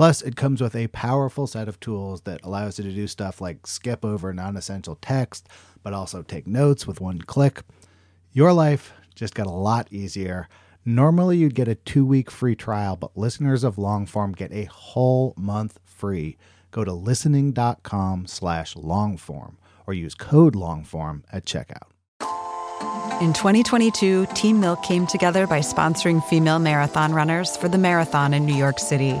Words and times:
Plus, 0.00 0.22
it 0.22 0.34
comes 0.34 0.62
with 0.62 0.74
a 0.74 0.86
powerful 0.86 1.46
set 1.46 1.68
of 1.68 1.78
tools 1.78 2.22
that 2.22 2.42
allows 2.42 2.78
you 2.78 2.84
to 2.84 2.90
do 2.90 3.06
stuff 3.06 3.38
like 3.38 3.66
skip 3.66 4.02
over 4.02 4.32
non 4.32 4.56
essential 4.56 4.96
text, 5.02 5.46
but 5.82 5.92
also 5.92 6.22
take 6.22 6.46
notes 6.46 6.86
with 6.86 7.02
one 7.02 7.20
click. 7.20 7.60
Your 8.32 8.54
life 8.54 8.94
just 9.14 9.34
got 9.34 9.46
a 9.46 9.50
lot 9.50 9.88
easier. 9.90 10.48
Normally, 10.86 11.36
you'd 11.36 11.54
get 11.54 11.68
a 11.68 11.74
two 11.74 12.06
week 12.06 12.30
free 12.30 12.56
trial, 12.56 12.96
but 12.96 13.14
listeners 13.14 13.62
of 13.62 13.76
Longform 13.76 14.34
get 14.34 14.50
a 14.52 14.64
whole 14.64 15.34
month 15.36 15.78
free. 15.84 16.38
Go 16.70 16.82
to 16.82 16.94
listening.com 16.94 18.26
slash 18.26 18.74
longform 18.76 19.56
or 19.86 19.92
use 19.92 20.14
code 20.14 20.54
longform 20.54 21.24
at 21.30 21.44
checkout. 21.44 21.90
In 23.20 23.34
2022, 23.34 24.28
Team 24.32 24.60
Milk 24.60 24.82
came 24.82 25.06
together 25.06 25.46
by 25.46 25.58
sponsoring 25.58 26.24
female 26.24 26.58
marathon 26.58 27.12
runners 27.12 27.54
for 27.54 27.68
the 27.68 27.76
marathon 27.76 28.32
in 28.32 28.46
New 28.46 28.56
York 28.56 28.78
City. 28.78 29.20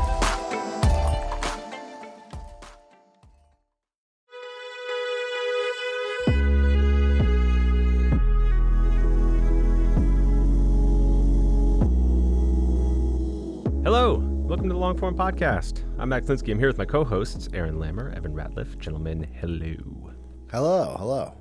Longform 14.91 15.15
Podcast. 15.15 15.85
I'm 15.99 16.09
Max 16.09 16.27
Linsky. 16.27 16.51
I'm 16.51 16.59
here 16.59 16.67
with 16.67 16.77
my 16.77 16.83
co-hosts 16.83 17.47
Aaron 17.53 17.75
Lammer, 17.75 18.13
Evan 18.13 18.33
Ratliff. 18.33 18.77
Gentlemen, 18.77 19.25
hello. 19.39 20.11
Hello, 20.51 20.95
hello. 20.99 21.33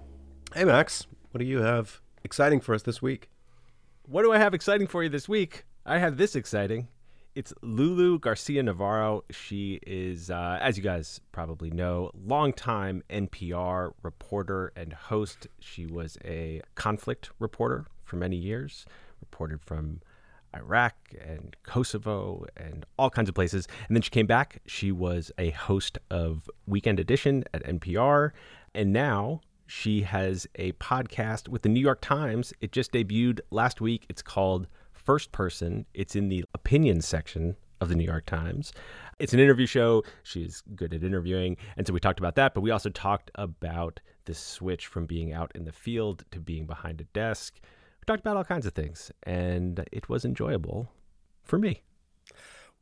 Hey, 0.55 0.63
Max. 0.63 1.09
What 1.33 1.41
do 1.41 1.45
you 1.45 1.59
have 1.59 2.01
exciting 2.23 2.61
for 2.61 2.77
us 2.77 2.83
this 2.83 3.03
week? 3.03 3.29
What 4.03 4.23
do 4.23 4.33
I 4.33 4.39
have 4.39 4.55
exciting 4.55 4.87
for 4.87 5.03
you 5.03 5.09
this 5.09 5.29
week? 5.29 5.65
I 5.85 5.99
have 5.99 6.17
this 6.17 6.37
exciting. 6.37 6.87
It's 7.35 7.53
Lulu 7.61 8.21
Garcia 8.21 8.63
Navarro. 8.63 9.25
She 9.31 9.81
is, 9.85 10.31
uh, 10.31 10.59
as 10.61 10.77
you 10.77 10.85
guys 10.85 11.21
probably 11.33 11.73
know, 11.73 12.13
longtime 12.15 13.03
NPR 13.11 13.91
reporter 14.05 14.73
and 14.77 14.93
host. 14.93 15.49
She 15.59 15.87
was 15.87 16.17
a 16.25 16.63
conflict 16.77 17.31
reporter 17.41 17.87
for 18.05 18.15
many 18.15 18.37
years, 18.37 18.87
reported 19.21 19.61
from 19.61 20.03
Iraq 20.55 20.95
and 21.21 21.57
Kosovo 21.63 22.45
and 22.57 22.85
all 22.99 23.11
kinds 23.11 23.29
of 23.29 23.35
places. 23.35 23.67
And 23.89 23.97
then 23.97 24.03
she 24.03 24.11
came 24.11 24.27
back. 24.27 24.61
She 24.67 24.93
was 24.93 25.31
a 25.39 25.51
host 25.51 25.99
of 26.11 26.49
Weekend 26.67 27.01
Edition 27.01 27.45
at 27.55 27.65
NPR. 27.65 28.31
And 28.75 28.93
now 28.93 29.41
she 29.67 30.03
has 30.03 30.47
a 30.57 30.73
podcast 30.73 31.49
with 31.49 31.63
the 31.63 31.69
New 31.69 31.81
York 31.81 32.01
Times. 32.01 32.53
It 32.61 32.73
just 32.73 32.93
debuted 32.93 33.41
last 33.51 33.81
week. 33.81 34.07
It's 34.09 34.23
called 34.23 34.67
First 34.93 35.33
Person. 35.33 35.87
It's 35.95 36.17
in 36.17 36.29
the 36.29 36.45
opinion 36.55 37.01
section 37.01 37.57
of 37.81 37.89
the 37.89 37.95
New 37.95 38.05
York 38.05 38.27
Times. 38.27 38.73
It's 39.19 39.33
an 39.33 39.41
interview 39.41 39.67
show. 39.67 40.03
She's 40.23 40.63
good 40.75 40.93
at 40.93 41.03
interviewing. 41.03 41.57
And 41.77 41.87
so 41.87 41.93
we 41.93 42.01
talked 42.01 42.19
about 42.19 42.35
that, 42.35 42.55
but 42.55 42.61
we 42.61 42.71
also 42.71 42.91
talked 42.91 43.31
about 43.37 44.01
the 44.27 44.35
switch 44.35 44.87
from 44.87 45.07
being 45.07 45.33
out 45.33 45.51
in 45.55 45.65
the 45.65 45.73
field 45.73 46.25
to 46.33 46.41
being 46.41 46.67
behind 46.67 47.01
a 47.01 47.05
desk. 47.05 47.61
We 48.01 48.07
talked 48.07 48.21
about 48.21 48.37
all 48.37 48.45
kinds 48.45 48.67
of 48.67 48.73
things, 48.73 49.13
and 49.23 49.87
it 49.93 50.09
was 50.09 50.25
enjoyable 50.25 50.89
for 51.45 51.59
me. 51.59 51.83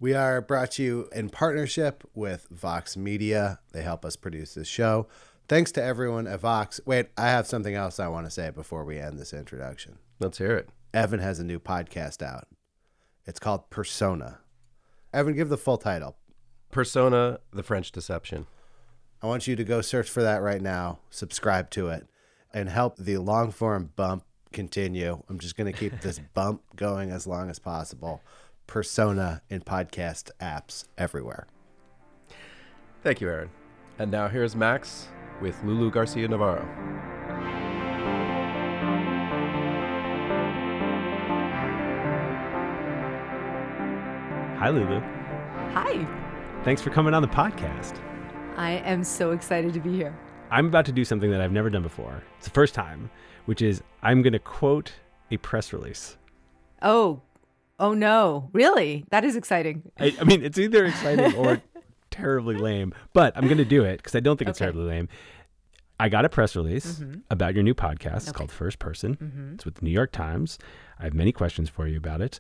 We 0.01 0.15
are 0.15 0.41
brought 0.41 0.73
to 0.73 0.83
you 0.83 1.09
in 1.13 1.29
partnership 1.29 2.09
with 2.15 2.47
Vox 2.51 2.97
Media. 2.97 3.59
They 3.73 3.83
help 3.83 4.05
us 4.05 4.15
produce 4.15 4.55
this 4.55 4.69
show. 4.69 5.09
Thanks 5.49 5.73
to 5.73 5.83
everyone 5.83 6.27
at 6.29 6.41
Vox. 6.41 6.81
Wait, 6.87 7.09
I 7.17 7.31
have 7.31 7.47
something 7.47 7.75
else 7.75 7.99
I 7.99 8.07
want 8.07 8.27
to 8.27 8.31
say 8.31 8.51
before 8.51 8.85
we 8.85 8.99
end 8.99 9.19
this 9.19 9.33
introduction. 9.33 9.99
Let's 10.21 10.39
hear 10.39 10.57
it. 10.57 10.69
Evan 10.95 11.21
has 11.21 11.41
a 11.41 11.45
new 11.45 11.59
podcast 11.59 12.23
out. 12.23 12.47
It's 13.27 13.41
called 13.41 13.71
Persona. 13.71 14.39
Evan, 15.13 15.35
give 15.35 15.49
the 15.49 15.57
full 15.57 15.79
title. 15.79 16.17
Persona, 16.71 17.41
the 17.53 17.63
French 17.63 17.91
Deception. 17.91 18.47
I 19.21 19.27
want 19.27 19.49
you 19.49 19.57
to 19.57 19.65
go 19.65 19.81
search 19.81 20.09
for 20.09 20.23
that 20.23 20.43
right 20.43 20.63
now, 20.63 21.01
subscribe 21.11 21.71
to 21.71 21.89
it, 21.89 22.07
and 22.55 22.69
help 22.69 22.97
the 22.99 23.19
long 23.19 23.51
form 23.51 23.91
bump 23.97 24.23
continue. 24.53 25.23
I'm 25.29 25.39
just 25.39 25.57
going 25.57 25.73
to 25.73 25.79
keep 25.79 26.01
this 26.01 26.19
bump 26.35 26.63
going 26.77 27.11
as 27.11 27.27
long 27.27 27.51
as 27.51 27.59
possible. 27.59 28.23
Persona 28.67 29.43
in 29.49 29.63
podcast 29.63 30.31
apps 30.41 30.85
everywhere. 30.97 31.47
Thank 33.03 33.21
you, 33.21 33.29
Aaron. 33.29 33.51
And 33.99 34.11
now 34.11 34.29
here's 34.29 34.55
Max 34.55 35.09
with 35.41 35.63
Lulu 35.65 35.91
Garcia 35.91 36.29
Navarro. 36.29 36.67
Hi, 44.59 44.71
Lulu. 44.71 45.01
Hi. 45.73 46.07
Thanks 46.65 46.83
for 46.83 46.91
coming 46.91 47.15
on 47.15 47.23
the 47.23 47.29
podcast. 47.29 47.97
I 48.57 48.73
am 48.73 49.05
so 49.05 49.31
excited 49.31 49.73
to 49.75 49.81
be 49.81 49.95
here. 49.95 50.13
I'm 50.51 50.67
about 50.67 50.87
to 50.87 50.93
do 50.93 51.05
something 51.05 51.31
that 51.31 51.41
I've 51.41 51.53
never 51.53 51.71
done 51.71 51.83
before. 51.83 52.23
It's 52.39 52.47
the 52.47 52.53
first 52.53 52.75
time, 52.75 53.11
which 53.47 53.63
is 53.63 53.83
I'm 54.03 54.23
going 54.23 54.33
to 54.33 54.39
quote 54.39 54.93
a 55.31 55.37
press 55.39 55.73
release. 55.73 56.17
Oh, 56.83 57.23
oh 57.79 57.95
no. 57.95 58.51
Really? 58.53 59.05
That 59.11 59.25
is 59.25 59.37
exciting. 59.37 59.83
I, 59.99 60.17
I 60.21 60.25
mean, 60.25 60.45
it's 60.45 60.59
either 60.59 60.85
exciting 60.87 61.35
or 61.35 61.61
terribly 62.11 62.57
lame, 62.57 62.95
but 63.13 63.37
I'm 63.37 63.45
going 63.45 63.59
to 63.59 63.65
do 63.65 63.85
it 63.85 63.99
because 63.99 64.15
I 64.15 64.21
don't 64.21 64.37
think 64.37 64.49
it's 64.49 64.59
Okay. 64.59 64.67
terribly 64.67 64.85
lame. 64.85 65.09
I 66.01 66.09
got 66.09 66.25
a 66.25 66.29
press 66.29 66.55
release 66.55 67.01
mm-hmm. 67.01 67.21
about 67.31 67.55
your 67.55 67.65
new 67.65 67.75
podcast. 67.75 68.19
It's 68.19 68.33
called 68.33 68.53
First 68.53 68.79
Person. 68.79 69.17
Mm-hmm. 69.17 69.55
It's 69.55 69.65
with 69.65 69.77
the 69.77 69.85
New 69.85 69.91
York 69.91 70.13
Times. 70.13 70.59
I 70.99 71.05
have 71.05 71.15
many 71.15 71.33
questions 71.33 71.69
for 71.69 71.89
you 71.89 71.97
about 71.97 72.21
it. 72.21 72.39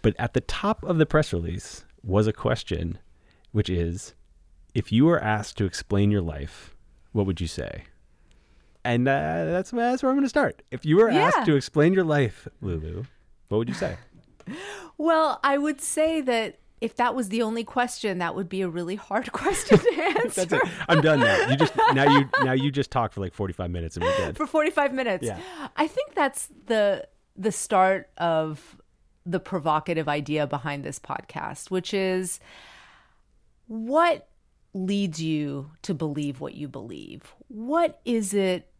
But 0.00 0.14
at 0.18 0.32
the 0.32 0.40
top 0.40 0.82
of 0.84 0.96
the 0.96 1.06
press 1.06 1.32
release 1.32 1.84
was 2.02 2.26
a 2.26 2.32
question, 2.32 2.98
which 3.52 3.68
is 3.68 4.14
if 4.74 4.90
you 4.90 5.04
were 5.04 5.20
asked 5.20 5.58
to 5.58 5.64
explain 5.64 6.10
your 6.10 6.22
life, 6.22 6.74
what 7.12 7.26
would 7.26 7.40
you 7.40 7.46
say? 7.46 7.84
And 8.84 9.06
uh, 9.08 9.44
that's, 9.46 9.70
that's 9.70 10.02
where 10.02 10.10
I'm 10.10 10.16
going 10.16 10.24
to 10.24 10.28
start. 10.28 10.62
If 10.70 10.86
you 10.86 10.96
were 10.96 11.10
Yeah. 11.10 11.26
asked 11.26 11.44
to 11.46 11.56
explain 11.56 11.92
your 11.92 12.04
life, 12.04 12.48
Lulu, 12.60 13.04
what 13.48 13.58
would 13.58 13.68
you 13.68 13.74
say? 13.74 13.96
Well, 14.96 15.38
I 15.44 15.58
would 15.58 15.80
say 15.80 16.20
that 16.22 16.58
if 16.80 16.96
that 16.96 17.14
was 17.14 17.28
the 17.28 17.42
only 17.42 17.62
question, 17.64 18.18
that 18.18 18.34
would 18.34 18.48
be 18.48 18.62
a 18.62 18.68
really 18.68 18.96
hard 18.96 19.30
question 19.32 19.78
to 19.78 19.92
answer 20.02 20.44
That's 20.46 20.52
it. 20.54 20.72
I'm 20.88 21.00
done 21.02 21.20
now. 21.20 21.48
You 21.50 21.56
just 21.56 21.72
now 21.92 22.18
you 22.18 22.28
now 22.42 22.52
you 22.52 22.70
just 22.72 22.90
talk 22.90 23.12
for 23.12 23.20
like 23.20 23.32
45 23.34 23.70
minutes 23.70 23.96
and 23.96 24.04
we're 24.04 24.16
good. 24.16 24.36
for 24.36 24.46
45 24.46 24.92
minutes. 24.94 25.24
Yeah. 25.26 25.38
I 25.76 25.86
think 25.86 26.14
that's 26.14 26.48
the 26.66 27.06
the 27.36 27.52
start 27.52 28.10
of 28.16 28.76
the 29.26 29.38
provocative 29.38 30.08
idea 30.08 30.46
behind 30.46 30.82
this 30.82 30.98
podcast, 30.98 31.70
which 31.70 31.92
is 31.94 32.40
what 33.66 34.27
leads 34.86 35.20
you 35.20 35.70
to 35.82 35.94
believe 35.94 36.40
what 36.40 36.54
you 36.54 36.68
believe? 36.68 37.34
What 37.48 38.00
is 38.04 38.34
it 38.34 38.70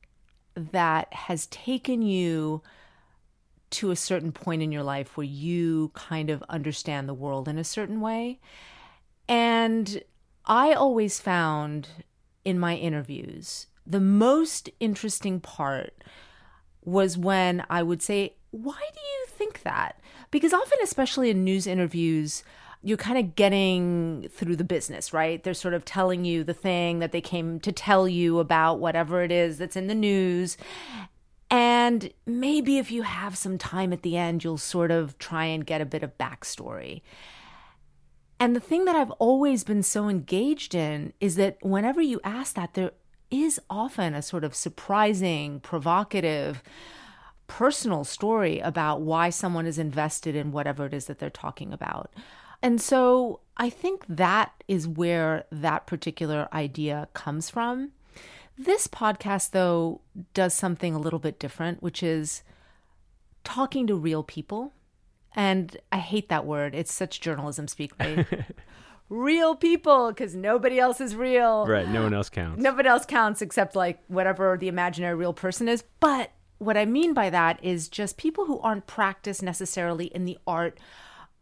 that 0.54 1.12
has 1.12 1.46
taken 1.46 2.02
you 2.02 2.62
to 3.70 3.90
a 3.90 3.96
certain 3.96 4.32
point 4.32 4.62
in 4.62 4.72
your 4.72 4.82
life 4.82 5.16
where 5.16 5.26
you 5.26 5.90
kind 5.94 6.30
of 6.30 6.42
understand 6.48 7.08
the 7.08 7.14
world 7.14 7.48
in 7.48 7.58
a 7.58 7.64
certain 7.64 8.00
way? 8.00 8.40
And 9.28 10.02
I 10.46 10.72
always 10.72 11.20
found 11.20 11.88
in 12.44 12.58
my 12.58 12.76
interviews 12.76 13.66
the 13.88 14.00
most 14.00 14.68
interesting 14.80 15.40
part 15.40 15.94
was 16.84 17.16
when 17.16 17.64
I 17.70 17.82
would 17.82 18.02
say, 18.02 18.34
Why 18.50 18.78
do 18.92 19.00
you 19.00 19.26
think 19.28 19.62
that? 19.62 20.00
Because 20.30 20.52
often, 20.52 20.78
especially 20.82 21.30
in 21.30 21.42
news 21.42 21.66
interviews, 21.66 22.42
you're 22.82 22.96
kind 22.96 23.18
of 23.18 23.34
getting 23.34 24.28
through 24.30 24.56
the 24.56 24.64
business, 24.64 25.12
right? 25.12 25.42
They're 25.42 25.54
sort 25.54 25.74
of 25.74 25.84
telling 25.84 26.24
you 26.24 26.44
the 26.44 26.54
thing 26.54 27.00
that 27.00 27.12
they 27.12 27.20
came 27.20 27.58
to 27.60 27.72
tell 27.72 28.08
you 28.08 28.38
about 28.38 28.78
whatever 28.78 29.22
it 29.22 29.32
is 29.32 29.58
that's 29.58 29.76
in 29.76 29.88
the 29.88 29.94
news. 29.94 30.56
And 31.50 32.12
maybe 32.26 32.78
if 32.78 32.92
you 32.92 33.02
have 33.02 33.36
some 33.36 33.58
time 33.58 33.92
at 33.92 34.02
the 34.02 34.16
end, 34.16 34.44
you'll 34.44 34.58
sort 34.58 34.90
of 34.90 35.18
try 35.18 35.46
and 35.46 35.66
get 35.66 35.80
a 35.80 35.86
bit 35.86 36.02
of 36.02 36.16
backstory. 36.18 37.02
And 38.38 38.54
the 38.54 38.60
thing 38.60 38.84
that 38.84 38.94
I've 38.94 39.10
always 39.12 39.64
been 39.64 39.82
so 39.82 40.08
engaged 40.08 40.74
in 40.74 41.12
is 41.20 41.36
that 41.36 41.56
whenever 41.60 42.00
you 42.00 42.20
ask 42.22 42.54
that, 42.54 42.74
there 42.74 42.92
is 43.30 43.60
often 43.68 44.14
a 44.14 44.22
sort 44.22 44.44
of 44.44 44.54
surprising, 44.54 45.60
provocative, 45.60 46.62
personal 47.48 48.04
story 48.04 48.60
about 48.60 49.00
why 49.00 49.30
someone 49.30 49.66
is 49.66 49.78
invested 49.78 50.36
in 50.36 50.52
whatever 50.52 50.86
it 50.86 50.94
is 50.94 51.06
that 51.06 51.18
they're 51.18 51.30
talking 51.30 51.72
about. 51.72 52.12
And 52.62 52.80
so 52.80 53.40
I 53.56 53.70
think 53.70 54.04
that 54.08 54.52
is 54.66 54.86
where 54.86 55.44
that 55.50 55.86
particular 55.86 56.48
idea 56.52 57.08
comes 57.14 57.50
from. 57.50 57.92
This 58.56 58.88
podcast, 58.88 59.52
though, 59.52 60.00
does 60.34 60.52
something 60.52 60.94
a 60.94 60.98
little 60.98 61.20
bit 61.20 61.38
different, 61.38 61.82
which 61.82 62.02
is 62.02 62.42
talking 63.44 63.86
to 63.86 63.94
real 63.94 64.24
people. 64.24 64.72
And 65.34 65.76
I 65.92 65.98
hate 65.98 66.28
that 66.28 66.44
word. 66.44 66.74
It's 66.74 66.92
such 66.92 67.20
journalism 67.20 67.68
speak, 67.68 67.92
right? 68.00 68.26
real 69.08 69.54
people, 69.54 70.08
because 70.08 70.34
nobody 70.34 70.80
else 70.80 71.00
is 71.00 71.14
real. 71.14 71.66
Right. 71.66 71.88
No 71.88 72.02
one 72.02 72.14
else 72.14 72.28
counts. 72.28 72.60
Nobody 72.60 72.88
else 72.88 73.06
counts 73.06 73.40
except 73.40 73.76
like 73.76 74.00
whatever 74.08 74.56
the 74.58 74.68
imaginary 74.68 75.14
real 75.14 75.32
person 75.32 75.68
is. 75.68 75.84
But 76.00 76.32
what 76.58 76.76
I 76.76 76.84
mean 76.84 77.14
by 77.14 77.30
that 77.30 77.62
is 77.62 77.88
just 77.88 78.16
people 78.16 78.46
who 78.46 78.58
aren't 78.58 78.88
practiced 78.88 79.42
necessarily 79.42 80.06
in 80.06 80.24
the 80.24 80.38
art 80.46 80.78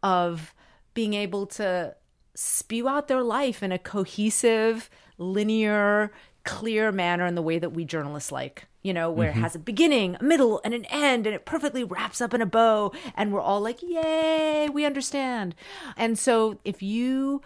of 0.03 0.53
being 0.97 1.13
able 1.13 1.45
to 1.45 1.95
spew 2.33 2.87
out 2.89 3.07
their 3.07 3.21
life 3.21 3.61
in 3.61 3.71
a 3.71 3.77
cohesive, 3.77 4.89
linear, 5.19 6.11
clear 6.43 6.91
manner 6.91 7.27
in 7.27 7.35
the 7.35 7.41
way 7.43 7.59
that 7.59 7.69
we 7.69 7.85
journalists 7.85 8.31
like, 8.31 8.65
you 8.81 8.91
know, 8.91 9.11
where 9.11 9.29
mm-hmm. 9.29 9.37
it 9.37 9.43
has 9.43 9.53
a 9.53 9.59
beginning, 9.59 10.17
a 10.19 10.23
middle, 10.23 10.59
and 10.65 10.73
an 10.73 10.85
end, 10.85 11.27
and 11.27 11.35
it 11.35 11.45
perfectly 11.45 11.83
wraps 11.83 12.19
up 12.19 12.33
in 12.33 12.41
a 12.41 12.47
bow. 12.47 12.91
And 13.13 13.31
we're 13.31 13.39
all 13.39 13.61
like, 13.61 13.83
yay, 13.83 14.69
we 14.73 14.85
understand. 14.85 15.53
And 15.95 16.17
so 16.17 16.57
if 16.65 16.81
you 16.81 17.43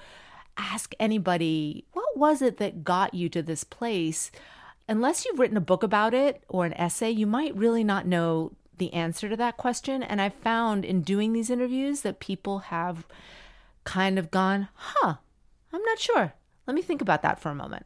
ask 0.56 0.94
anybody, 0.98 1.84
what 1.92 2.16
was 2.16 2.42
it 2.42 2.56
that 2.56 2.86
got 2.86 3.14
you 3.14 3.28
to 3.28 3.42
this 3.42 3.66
place? 3.66 4.32
unless 4.88 5.24
you've 5.24 5.40
written 5.40 5.56
a 5.56 5.62
book 5.62 5.84
about 5.84 6.14
it 6.14 6.44
or 6.50 6.66
an 6.66 6.74
essay, 6.74 7.10
you 7.10 7.26
might 7.26 7.56
really 7.56 7.84
not 7.84 8.06
know 8.06 8.52
the 8.78 8.92
answer 8.94 9.30
to 9.30 9.38
that 9.38 9.56
question. 9.56 10.04
And 10.04 10.22
I've 10.22 10.34
found 10.34 10.84
in 10.84 11.02
doing 11.02 11.32
these 11.32 11.50
interviews 11.50 12.02
that 12.02 12.20
people 12.20 12.60
have 12.60 13.06
kind 13.84 14.20
of 14.20 14.32
gone, 14.32 14.68
huh, 14.74 15.16
I'm 15.74 15.84
not 15.84 16.00
sure. 16.00 16.34
Let 16.68 16.76
me 16.76 16.82
think 16.82 17.02
about 17.02 17.22
that 17.24 17.40
for 17.40 17.50
a 17.50 17.56
moment. 17.56 17.86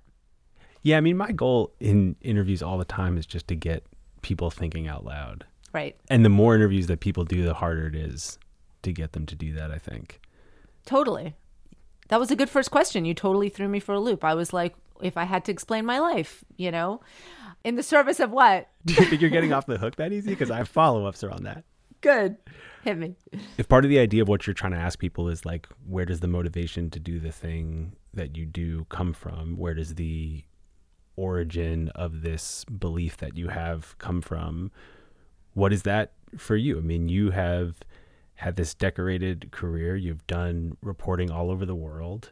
Yeah, 0.81 0.97
I 0.97 1.01
mean, 1.01 1.17
my 1.17 1.31
goal 1.31 1.73
in 1.79 2.15
interviews 2.21 2.61
all 2.61 2.77
the 2.77 2.85
time 2.85 3.17
is 3.17 3.25
just 3.25 3.47
to 3.47 3.55
get 3.55 3.85
people 4.21 4.51
thinking 4.51 4.87
out 4.87 5.03
loud. 5.03 5.45
Right. 5.73 5.95
And 6.09 6.23
the 6.23 6.29
more 6.29 6.55
interviews 6.55 6.87
that 6.87 6.99
people 6.99 7.25
do, 7.25 7.43
the 7.43 7.55
harder 7.55 7.87
it 7.87 7.95
is 7.95 8.37
to 8.83 8.93
get 8.93 9.13
them 9.13 9.25
to 9.25 9.35
do 9.35 9.53
that, 9.53 9.71
I 9.71 9.77
think. 9.77 10.21
Totally. 10.85 11.35
That 12.09 12.19
was 12.19 12.29
a 12.31 12.35
good 12.35 12.49
first 12.49 12.71
question. 12.71 13.03
You 13.05 13.13
totally 13.13 13.49
threw 13.49 13.67
me 13.67 13.79
for 13.79 13.93
a 13.93 13.99
loop. 13.99 14.23
I 14.23 14.35
was 14.35 14.53
like, 14.53 14.75
if 15.01 15.17
I 15.17 15.23
had 15.23 15.43
to 15.45 15.51
explain 15.51 15.85
my 15.85 15.99
life, 15.99 16.45
you 16.55 16.71
know, 16.71 17.01
in 17.63 17.75
the 17.75 17.83
service 17.83 18.19
of 18.19 18.31
what? 18.31 18.69
Do 18.85 18.93
you 18.93 19.05
think 19.05 19.21
you're 19.21 19.31
getting 19.31 19.53
off 19.53 19.65
the 19.65 19.77
hook 19.77 19.95
that 19.95 20.13
easy? 20.13 20.29
Because 20.29 20.51
I 20.51 20.57
have 20.57 20.69
follow 20.69 21.05
ups 21.05 21.23
around 21.23 21.43
that. 21.43 21.63
Good. 22.05 22.37
Hit 22.83 22.97
me. 22.97 23.15
If 23.57 23.67
part 23.67 23.83
of 23.83 23.89
the 23.89 23.99
idea 23.99 24.21
of 24.21 24.27
what 24.27 24.45
you're 24.45 24.53
trying 24.53 24.73
to 24.73 24.77
ask 24.77 24.99
people 24.99 25.27
is 25.27 25.45
like, 25.45 25.67
where 25.87 26.05
does 26.05 26.19
the 26.19 26.27
motivation 26.27 26.89
to 26.91 26.99
do 26.99 27.19
the 27.19 27.31
thing 27.31 27.95
that 28.13 28.37
you 28.37 28.45
do 28.45 28.85
come 28.89 29.11
from? 29.11 29.57
Where 29.57 29.73
does 29.73 29.95
the 29.95 30.43
origin 31.15 31.89
of 31.95 32.21
this 32.21 32.63
belief 32.65 33.17
that 33.17 33.37
you 33.37 33.47
have 33.47 33.97
come 33.97 34.21
from? 34.21 34.71
What 35.53 35.73
is 35.73 35.83
that 35.83 36.11
for 36.37 36.55
you? 36.55 36.77
I 36.77 36.81
mean, 36.81 37.09
you 37.09 37.31
have 37.31 37.77
had 38.35 38.55
this 38.55 38.73
decorated 38.73 39.51
career, 39.51 39.95
you've 39.95 40.27
done 40.27 40.77
reporting 40.81 41.31
all 41.31 41.49
over 41.49 41.65
the 41.65 41.75
world 41.75 42.31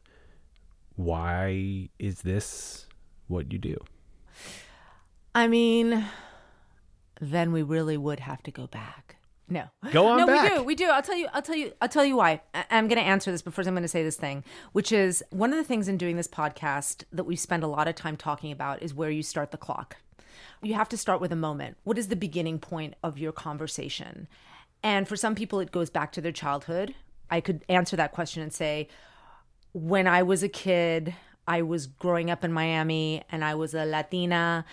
why 0.96 1.90
is 2.00 2.22
this 2.22 2.88
what 3.28 3.52
you 3.52 3.58
do? 3.58 3.78
I 5.34 5.48
mean, 5.48 6.06
then 7.20 7.52
we 7.52 7.64
really 7.64 7.98
would 7.98 8.20
have 8.20 8.44
to 8.44 8.52
go 8.52 8.68
back. 8.68 9.18
No, 9.50 9.66
go 9.92 10.08
on. 10.08 10.18
No, 10.20 10.26
back. 10.28 10.52
we 10.52 10.58
do. 10.58 10.64
We 10.64 10.76
do. 10.76 10.86
I'll 10.86 11.02
tell 11.02 11.18
you. 11.18 11.28
I'll 11.34 11.42
tell 11.42 11.56
you. 11.56 11.74
I'll 11.82 11.90
tell 11.90 12.06
you 12.06 12.16
why. 12.16 12.42
I- 12.54 12.66
I'm 12.72 12.88
going 12.88 12.98
to 13.00 13.06
answer 13.06 13.32
this, 13.32 13.42
but 13.42 13.54
first 13.54 13.68
I'm 13.68 13.74
going 13.74 13.84
to 13.84 13.88
say 13.90 14.04
this 14.04 14.16
thing, 14.16 14.44
which 14.72 14.92
is 14.92 15.24
one 15.30 15.52
of 15.52 15.58
the 15.58 15.64
things 15.64 15.88
in 15.88 15.98
doing 15.98 16.16
this 16.16 16.28
podcast 16.28 17.04
that 17.12 17.26
we 17.26 17.36
spend 17.36 17.64
a 17.64 17.68
lot 17.68 17.88
of 17.88 17.96
time 17.96 18.16
talking 18.18 18.52
about 18.52 18.82
is 18.82 18.94
where 18.94 19.10
you 19.10 19.22
start 19.22 19.52
the 19.52 19.58
clock. 19.58 19.98
You 20.62 20.76
have 20.76 20.90
to 20.90 20.98
start 20.98 21.20
with 21.20 21.32
a 21.32 21.36
moment. 21.36 21.78
What 21.84 21.98
is 21.98 22.08
the 22.08 22.16
beginning 22.16 22.58
point 22.60 22.96
of 23.04 23.18
your 23.18 23.34
conversation? 23.34 24.28
And 24.82 25.08
for 25.08 25.16
some 25.18 25.36
people, 25.36 25.60
it 25.60 25.72
goes 25.72 25.90
back 25.90 26.12
to 26.14 26.22
their 26.22 26.32
childhood. 26.32 26.96
I 27.30 27.42
could 27.42 27.64
answer 27.68 27.96
that 27.98 28.12
question 28.12 28.42
and 28.42 28.54
say, 28.54 28.88
when 29.74 30.08
I 30.08 30.24
was 30.24 30.44
a 30.44 30.50
kid, 30.50 31.16
I 31.48 31.62
was 31.62 31.88
growing 31.88 32.30
up 32.30 32.44
in 32.44 32.54
Miami 32.54 33.24
and 33.32 33.44
I 33.44 33.56
was 33.56 33.74
a 33.74 33.86
Latina. 33.86 34.66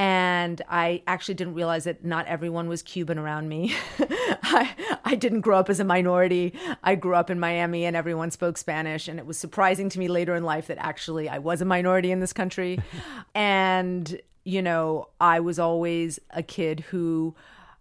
And 0.00 0.62
I 0.66 1.02
actually 1.06 1.34
didn't 1.34 1.52
realize 1.52 1.84
that 1.84 2.02
not 2.02 2.26
everyone 2.26 2.68
was 2.68 2.80
Cuban 2.80 3.18
around 3.18 3.50
me. 3.50 3.76
I, 3.98 4.70
I 5.04 5.14
didn't 5.14 5.42
grow 5.42 5.58
up 5.58 5.68
as 5.68 5.78
a 5.78 5.84
minority. 5.84 6.54
I 6.82 6.94
grew 6.94 7.14
up 7.14 7.28
in 7.28 7.38
Miami 7.38 7.84
and 7.84 7.94
everyone 7.94 8.30
spoke 8.30 8.56
Spanish. 8.56 9.08
And 9.08 9.18
it 9.18 9.26
was 9.26 9.36
surprising 9.36 9.90
to 9.90 9.98
me 9.98 10.08
later 10.08 10.34
in 10.34 10.42
life 10.42 10.68
that 10.68 10.78
actually 10.78 11.28
I 11.28 11.36
was 11.36 11.60
a 11.60 11.66
minority 11.66 12.12
in 12.12 12.20
this 12.20 12.32
country. 12.32 12.80
and, 13.34 14.18
you 14.42 14.62
know, 14.62 15.08
I 15.20 15.38
was 15.38 15.58
always 15.58 16.18
a 16.30 16.42
kid 16.42 16.80
who 16.80 17.34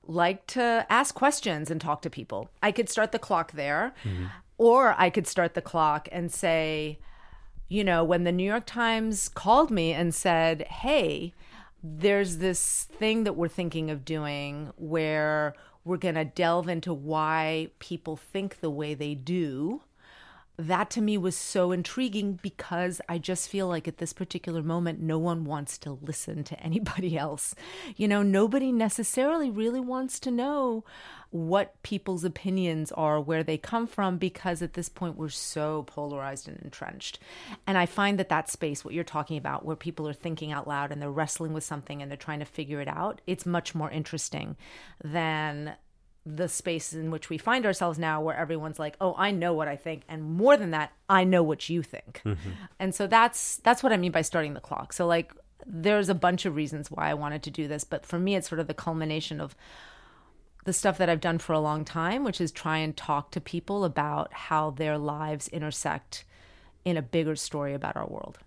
liked 0.05 0.49
to 0.49 0.85
ask 0.89 1.15
questions 1.15 1.71
and 1.71 1.79
talk 1.79 2.01
to 2.01 2.09
people. 2.09 2.49
I 2.61 2.73
could 2.73 2.89
start 2.89 3.13
the 3.13 3.19
clock 3.19 3.53
there. 3.53 3.93
Mm-hmm. 4.03 4.25
Or 4.57 4.93
I 4.97 5.09
could 5.09 5.25
start 5.25 5.53
the 5.53 5.61
clock 5.61 6.09
and 6.11 6.33
say, 6.33 6.99
you 7.69 7.81
know, 7.81 8.03
when 8.03 8.25
the 8.25 8.33
New 8.33 8.43
York 8.43 8.65
Times 8.65 9.29
called 9.29 9.71
me 9.71 9.93
and 9.93 10.13
said, 10.13 10.63
hey, 10.63 11.33
there's 11.83 12.37
this 12.37 12.83
thing 12.83 13.23
that 13.23 13.33
we're 13.33 13.47
thinking 13.47 13.89
of 13.89 14.05
doing 14.05 14.71
where 14.75 15.53
we're 15.85 15.97
going 15.97 16.15
to 16.15 16.25
delve 16.25 16.67
into 16.67 16.93
why 16.93 17.69
people 17.79 18.15
think 18.15 18.59
the 18.59 18.69
way 18.69 18.93
they 18.93 19.15
do 19.15 19.81
that 20.59 20.89
to 20.89 21.01
me 21.01 21.17
was 21.17 21.37
so 21.37 21.71
intriguing 21.71 22.37
because 22.41 22.99
I 23.07 23.17
just 23.17 23.47
feel 23.47 23.67
like 23.67 23.87
at 23.87 23.97
this 23.97 24.11
particular 24.11 24.61
moment, 24.61 24.99
no 24.99 25.17
one 25.17 25.45
wants 25.45 25.77
to 25.79 25.97
listen 26.01 26.43
to 26.43 26.59
anybody 26.59 27.17
else. 27.17 27.55
You 27.95 28.09
know, 28.09 28.21
nobody 28.21 28.73
necessarily 28.73 29.49
really 29.49 29.79
wants 29.79 30.19
to 30.19 30.31
know 30.31 30.83
what 31.31 31.81
people's 31.81 32.25
opinions 32.25 32.91
are, 32.91 33.21
where 33.21 33.43
they 33.43 33.57
come 33.57 33.87
from, 33.87 34.17
because 34.17 34.61
at 34.61 34.73
this 34.73 34.89
point 34.89 35.15
we're 35.15 35.29
so 35.29 35.83
polarized 35.83 36.49
and 36.49 36.59
entrenched. 36.61 37.19
And 37.65 37.77
I 37.77 37.85
find 37.85 38.19
that 38.19 38.29
that 38.29 38.49
space, 38.49 38.83
what 38.83 38.93
you're 38.93 39.03
talking 39.05 39.37
about, 39.37 39.63
where 39.63 39.77
people 39.77 40.09
are 40.09 40.13
thinking 40.13 40.51
out 40.51 40.67
loud 40.67 40.91
and 40.91 41.01
they're 41.01 41.09
wrestling 41.09 41.53
with 41.53 41.63
something 41.63 42.01
and 42.01 42.11
they're 42.11 42.17
trying 42.17 42.39
to 42.39 42.45
figure 42.45 42.81
it 42.81 42.89
out, 42.89 43.21
it's 43.27 43.45
much 43.45 43.73
more 43.73 43.91
interesting 43.91 44.57
than 45.03 45.75
the 46.35 46.47
space 46.47 46.93
in 46.93 47.11
which 47.11 47.29
we 47.29 47.37
find 47.37 47.65
ourselves 47.65 47.97
now 47.97 48.21
where 48.21 48.35
everyone's 48.35 48.79
like 48.79 48.95
oh 49.01 49.15
i 49.17 49.31
know 49.31 49.53
what 49.53 49.67
i 49.67 49.75
think 49.75 50.03
and 50.07 50.23
more 50.23 50.55
than 50.57 50.71
that 50.71 50.91
i 51.09 51.23
know 51.23 51.41
what 51.41 51.69
you 51.69 51.81
think. 51.81 52.21
Mm-hmm. 52.25 52.49
and 52.79 52.93
so 52.93 53.07
that's 53.07 53.57
that's 53.57 53.81
what 53.81 53.91
i 53.91 53.97
mean 53.97 54.11
by 54.11 54.21
starting 54.21 54.53
the 54.53 54.59
clock. 54.59 54.93
So 54.93 55.07
like 55.07 55.33
there's 55.65 56.09
a 56.09 56.15
bunch 56.15 56.45
of 56.45 56.55
reasons 56.55 56.89
why 56.89 57.09
i 57.09 57.13
wanted 57.13 57.43
to 57.43 57.51
do 57.51 57.67
this 57.67 57.83
but 57.83 58.05
for 58.05 58.19
me 58.19 58.35
it's 58.35 58.47
sort 58.47 58.59
of 58.59 58.67
the 58.67 58.73
culmination 58.73 59.41
of 59.41 59.55
the 60.65 60.73
stuff 60.73 60.97
that 60.97 61.09
i've 61.09 61.19
done 61.19 61.37
for 61.37 61.53
a 61.53 61.59
long 61.59 61.83
time 61.83 62.23
which 62.23 62.39
is 62.39 62.51
try 62.51 62.77
and 62.77 62.95
talk 62.95 63.31
to 63.31 63.41
people 63.41 63.83
about 63.83 64.31
how 64.33 64.71
their 64.71 64.97
lives 64.97 65.47
intersect 65.49 66.23
in 66.85 66.97
a 66.97 67.01
bigger 67.01 67.35
story 67.35 67.73
about 67.73 67.97
our 67.97 68.07
world. 68.07 68.39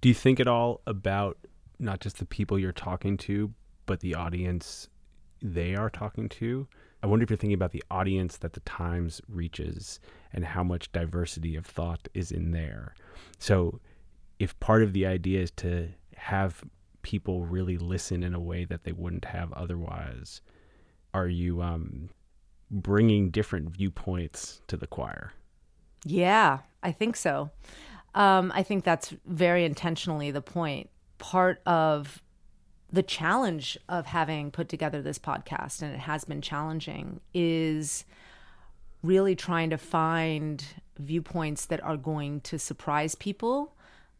Do 0.00 0.08
you 0.08 0.14
think 0.14 0.40
at 0.40 0.46
all 0.46 0.82
about 0.86 1.38
not 1.78 2.00
just 2.00 2.18
the 2.18 2.26
people 2.26 2.58
you're 2.58 2.72
talking 2.72 3.16
to 3.16 3.52
but 3.86 4.00
the 4.00 4.14
audience 4.14 4.88
they 5.42 5.74
are 5.74 5.90
talking 5.90 6.28
to 6.28 6.66
I 7.02 7.06
wonder 7.06 7.22
if 7.22 7.30
you're 7.30 7.36
thinking 7.36 7.54
about 7.54 7.72
the 7.72 7.84
audience 7.90 8.36
that 8.38 8.54
the 8.54 8.60
Times 8.60 9.20
reaches 9.28 10.00
and 10.32 10.44
how 10.44 10.62
much 10.62 10.92
diversity 10.92 11.56
of 11.56 11.66
thought 11.66 12.08
is 12.14 12.32
in 12.32 12.52
there. 12.52 12.94
So, 13.38 13.80
if 14.38 14.58
part 14.60 14.82
of 14.82 14.92
the 14.92 15.06
idea 15.06 15.40
is 15.40 15.50
to 15.52 15.88
have 16.16 16.62
people 17.02 17.46
really 17.46 17.78
listen 17.78 18.22
in 18.22 18.34
a 18.34 18.40
way 18.40 18.64
that 18.64 18.84
they 18.84 18.92
wouldn't 18.92 19.26
have 19.26 19.52
otherwise, 19.52 20.40
are 21.14 21.28
you 21.28 21.62
um, 21.62 22.10
bringing 22.70 23.30
different 23.30 23.70
viewpoints 23.70 24.60
to 24.66 24.76
the 24.76 24.86
choir? 24.86 25.32
Yeah, 26.04 26.58
I 26.82 26.92
think 26.92 27.16
so. 27.16 27.50
Um, 28.14 28.52
I 28.54 28.62
think 28.62 28.84
that's 28.84 29.14
very 29.26 29.64
intentionally 29.64 30.30
the 30.30 30.42
point. 30.42 30.90
Part 31.18 31.60
of 31.66 32.22
the 32.92 33.02
challenge 33.02 33.76
of 33.88 34.06
having 34.06 34.50
put 34.50 34.68
together 34.68 35.02
this 35.02 35.18
podcast, 35.18 35.82
and 35.82 35.94
it 35.94 36.00
has 36.00 36.24
been 36.24 36.40
challenging, 36.40 37.20
is 37.34 38.04
really 39.02 39.34
trying 39.34 39.70
to 39.70 39.78
find 39.78 40.64
viewpoints 40.98 41.66
that 41.66 41.82
are 41.82 41.96
going 41.96 42.40
to 42.42 42.58
surprise 42.58 43.14
people, 43.14 43.74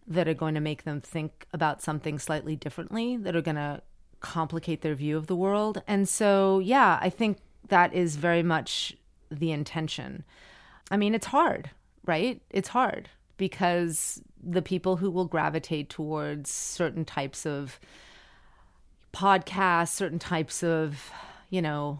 that 0.07 0.29
are 0.29 0.35
going 0.35 0.55
to 0.55 0.61
make 0.61 0.85
them 0.85 1.01
think 1.01 1.47
about 1.53 1.83
something 1.83 2.19
slightly 2.19 2.55
differently, 2.57 3.17
that 3.17 3.35
are 3.35 3.43
going 3.43 3.57
to 3.57 3.81
complicate 4.21 4.83
their 4.83 4.95
view 4.95 5.17
of 5.17 5.27
the 5.27 5.37
world. 5.37 5.83
And 5.87 6.09
so, 6.09 6.59
yeah, 6.59 6.99
I 7.01 7.11
think 7.11 7.39
that 7.69 7.93
is 7.93 8.17
very 8.17 8.43
much 8.43 8.97
the 9.31 9.53
intention. 9.53 10.25
I 10.91 10.97
mean, 10.97 11.15
it's 11.15 11.27
hard, 11.27 11.71
right? 12.05 12.41
It's 12.51 12.69
hard 12.69 13.09
because 13.37 14.23
the 14.43 14.63
people 14.63 14.97
who 14.97 15.11
will 15.11 15.27
gravitate 15.27 15.91
towards 15.91 16.51
certain 16.51 17.05
types 17.05 17.45
of 17.45 17.81
podcasts, 19.17 19.89
certain 19.89 20.19
types 20.19 20.63
of, 20.63 21.11
you 21.49 21.63
know, 21.63 21.99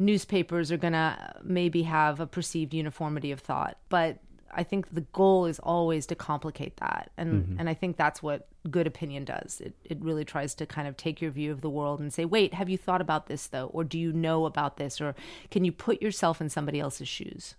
newspapers 0.00 0.72
are 0.72 0.76
going 0.76 0.92
to 0.92 1.34
maybe 1.44 1.84
have 1.84 2.18
a 2.18 2.26
perceived 2.26 2.74
uniformity 2.74 3.30
of 3.30 3.38
thought. 3.38 3.78
But 3.88 4.18
I 4.52 4.64
think 4.64 4.92
the 4.92 5.02
goal 5.12 5.46
is 5.46 5.60
always 5.60 6.06
to 6.06 6.16
complicate 6.16 6.76
that. 6.78 7.12
And 7.16 7.44
mm-hmm. 7.44 7.60
and 7.60 7.68
I 7.68 7.74
think 7.74 7.96
that's 7.96 8.20
what 8.22 8.48
good 8.68 8.88
opinion 8.88 9.24
does. 9.24 9.60
It 9.64 9.74
it 9.84 10.02
really 10.02 10.24
tries 10.24 10.54
to 10.56 10.66
kind 10.66 10.88
of 10.88 10.96
take 10.96 11.20
your 11.20 11.30
view 11.30 11.52
of 11.52 11.60
the 11.60 11.70
world 11.70 12.00
and 12.00 12.12
say, 12.12 12.24
"Wait, 12.24 12.54
have 12.54 12.68
you 12.68 12.76
thought 12.76 13.00
about 13.00 13.26
this 13.26 13.46
though? 13.46 13.66
Or 13.66 13.84
do 13.84 13.96
you 13.98 14.12
know 14.12 14.46
about 14.46 14.76
this 14.76 15.00
or 15.00 15.14
can 15.52 15.64
you 15.64 15.70
put 15.70 16.02
yourself 16.02 16.40
in 16.40 16.48
somebody 16.48 16.80
else's 16.80 17.08
shoes?" 17.08 17.54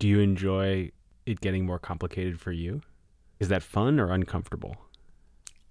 Do 0.00 0.08
you 0.08 0.18
enjoy 0.18 0.90
it 1.26 1.40
getting 1.40 1.64
more 1.64 1.78
complicated 1.78 2.40
for 2.40 2.50
you? 2.50 2.80
Is 3.38 3.46
that 3.48 3.62
fun 3.62 4.00
or 4.00 4.10
uncomfortable? 4.10 4.76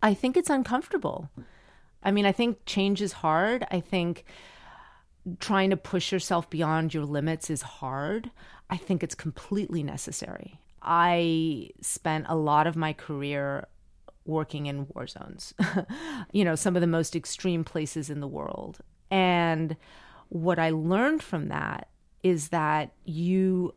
I 0.02 0.14
think 0.14 0.38
it's 0.38 0.50
uncomfortable. 0.50 1.30
I 2.04 2.12
mean, 2.12 2.26
I 2.26 2.32
think 2.32 2.66
change 2.66 3.02
is 3.02 3.14
hard. 3.14 3.66
I 3.72 3.80
think 3.80 4.26
trying 5.40 5.70
to 5.70 5.78
push 5.78 6.12
yourself 6.12 6.50
beyond 6.50 6.94
your 6.94 7.06
limits 7.06 7.50
is 7.50 7.62
hard. 7.62 8.32
I 8.70 8.78
think 8.78 9.04
it's 9.04 9.16
completely 9.16 9.84
necessary. 9.84 10.60
I 10.82 11.70
spent 11.82 12.26
a 12.28 12.36
lot 12.36 12.66
of 12.66 12.76
my 12.76 12.94
career 12.94 13.68
working 14.26 14.66
in 14.68 14.88
war 14.94 15.08
zones, 15.08 15.54
you 16.32 16.44
know, 16.44 16.56
some 16.56 16.76
of 16.76 16.82
the 16.82 16.88
most 16.88 17.16
extreme 17.16 17.64
places 17.64 18.10
in 18.10 18.20
the 18.20 18.28
world. 18.28 18.80
And 19.10 19.76
what 20.30 20.58
I 20.58 20.70
learned 20.70 21.22
from 21.22 21.50
that 21.50 21.90
is 22.24 22.50
that 22.50 22.94
you 23.04 23.74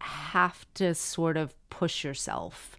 have 0.00 0.66
to 0.74 0.94
sort 0.94 1.36
of 1.36 1.54
push 1.68 2.04
yourself 2.04 2.76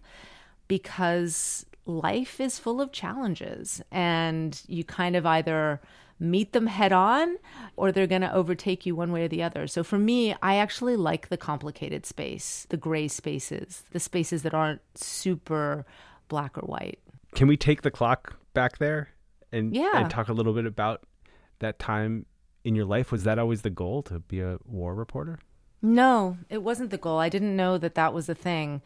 because 0.68 1.66
life 1.86 2.40
is 2.40 2.58
full 2.58 2.80
of 2.80 2.92
challenges 2.92 3.82
and 3.90 4.62
you 4.66 4.84
kind 4.84 5.16
of 5.16 5.26
either 5.26 5.80
meet 6.22 6.52
them 6.52 6.68
head 6.68 6.92
on 6.92 7.36
or 7.76 7.90
they're 7.90 8.06
going 8.06 8.22
to 8.22 8.32
overtake 8.32 8.86
you 8.86 8.94
one 8.94 9.10
way 9.10 9.24
or 9.24 9.28
the 9.28 9.42
other. 9.42 9.66
So 9.66 9.82
for 9.82 9.98
me, 9.98 10.34
I 10.40 10.56
actually 10.56 10.96
like 10.96 11.28
the 11.28 11.36
complicated 11.36 12.06
space, 12.06 12.66
the 12.70 12.76
gray 12.76 13.08
spaces, 13.08 13.82
the 13.90 13.98
spaces 13.98 14.42
that 14.42 14.54
aren't 14.54 14.80
super 14.94 15.84
black 16.28 16.56
or 16.56 16.62
white. 16.62 17.00
Can 17.34 17.48
we 17.48 17.56
take 17.56 17.82
the 17.82 17.90
clock 17.90 18.36
back 18.54 18.78
there 18.78 19.08
and, 19.50 19.74
yeah. 19.74 19.92
and 19.94 20.10
talk 20.10 20.28
a 20.28 20.32
little 20.32 20.52
bit 20.52 20.66
about 20.66 21.02
that 21.58 21.78
time 21.78 22.26
in 22.62 22.76
your 22.76 22.84
life? 22.84 23.10
Was 23.10 23.24
that 23.24 23.38
always 23.38 23.62
the 23.62 23.70
goal 23.70 24.02
to 24.04 24.20
be 24.20 24.40
a 24.40 24.58
war 24.64 24.94
reporter? 24.94 25.40
No, 25.80 26.38
it 26.48 26.62
wasn't 26.62 26.90
the 26.90 26.98
goal. 26.98 27.18
I 27.18 27.28
didn't 27.28 27.56
know 27.56 27.76
that 27.78 27.96
that 27.96 28.14
was 28.14 28.28
a 28.28 28.34
thing 28.34 28.82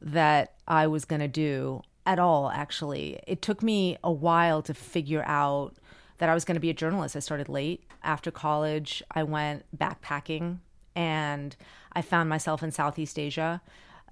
that 0.00 0.54
I 0.66 0.86
was 0.86 1.04
going 1.04 1.20
to 1.20 1.28
do 1.28 1.82
at 2.10 2.18
all, 2.18 2.50
actually. 2.50 3.20
It 3.28 3.40
took 3.40 3.62
me 3.62 3.96
a 4.02 4.10
while 4.10 4.62
to 4.62 4.74
figure 4.74 5.22
out 5.26 5.76
that 6.18 6.28
I 6.28 6.34
was 6.34 6.44
going 6.44 6.56
to 6.56 6.60
be 6.60 6.68
a 6.68 6.74
journalist. 6.74 7.14
I 7.14 7.20
started 7.20 7.48
late. 7.48 7.84
After 8.02 8.32
college, 8.32 9.00
I 9.12 9.22
went 9.22 9.64
backpacking 9.78 10.58
and 10.96 11.54
I 11.92 12.02
found 12.02 12.28
myself 12.28 12.64
in 12.64 12.72
Southeast 12.72 13.16
Asia 13.16 13.62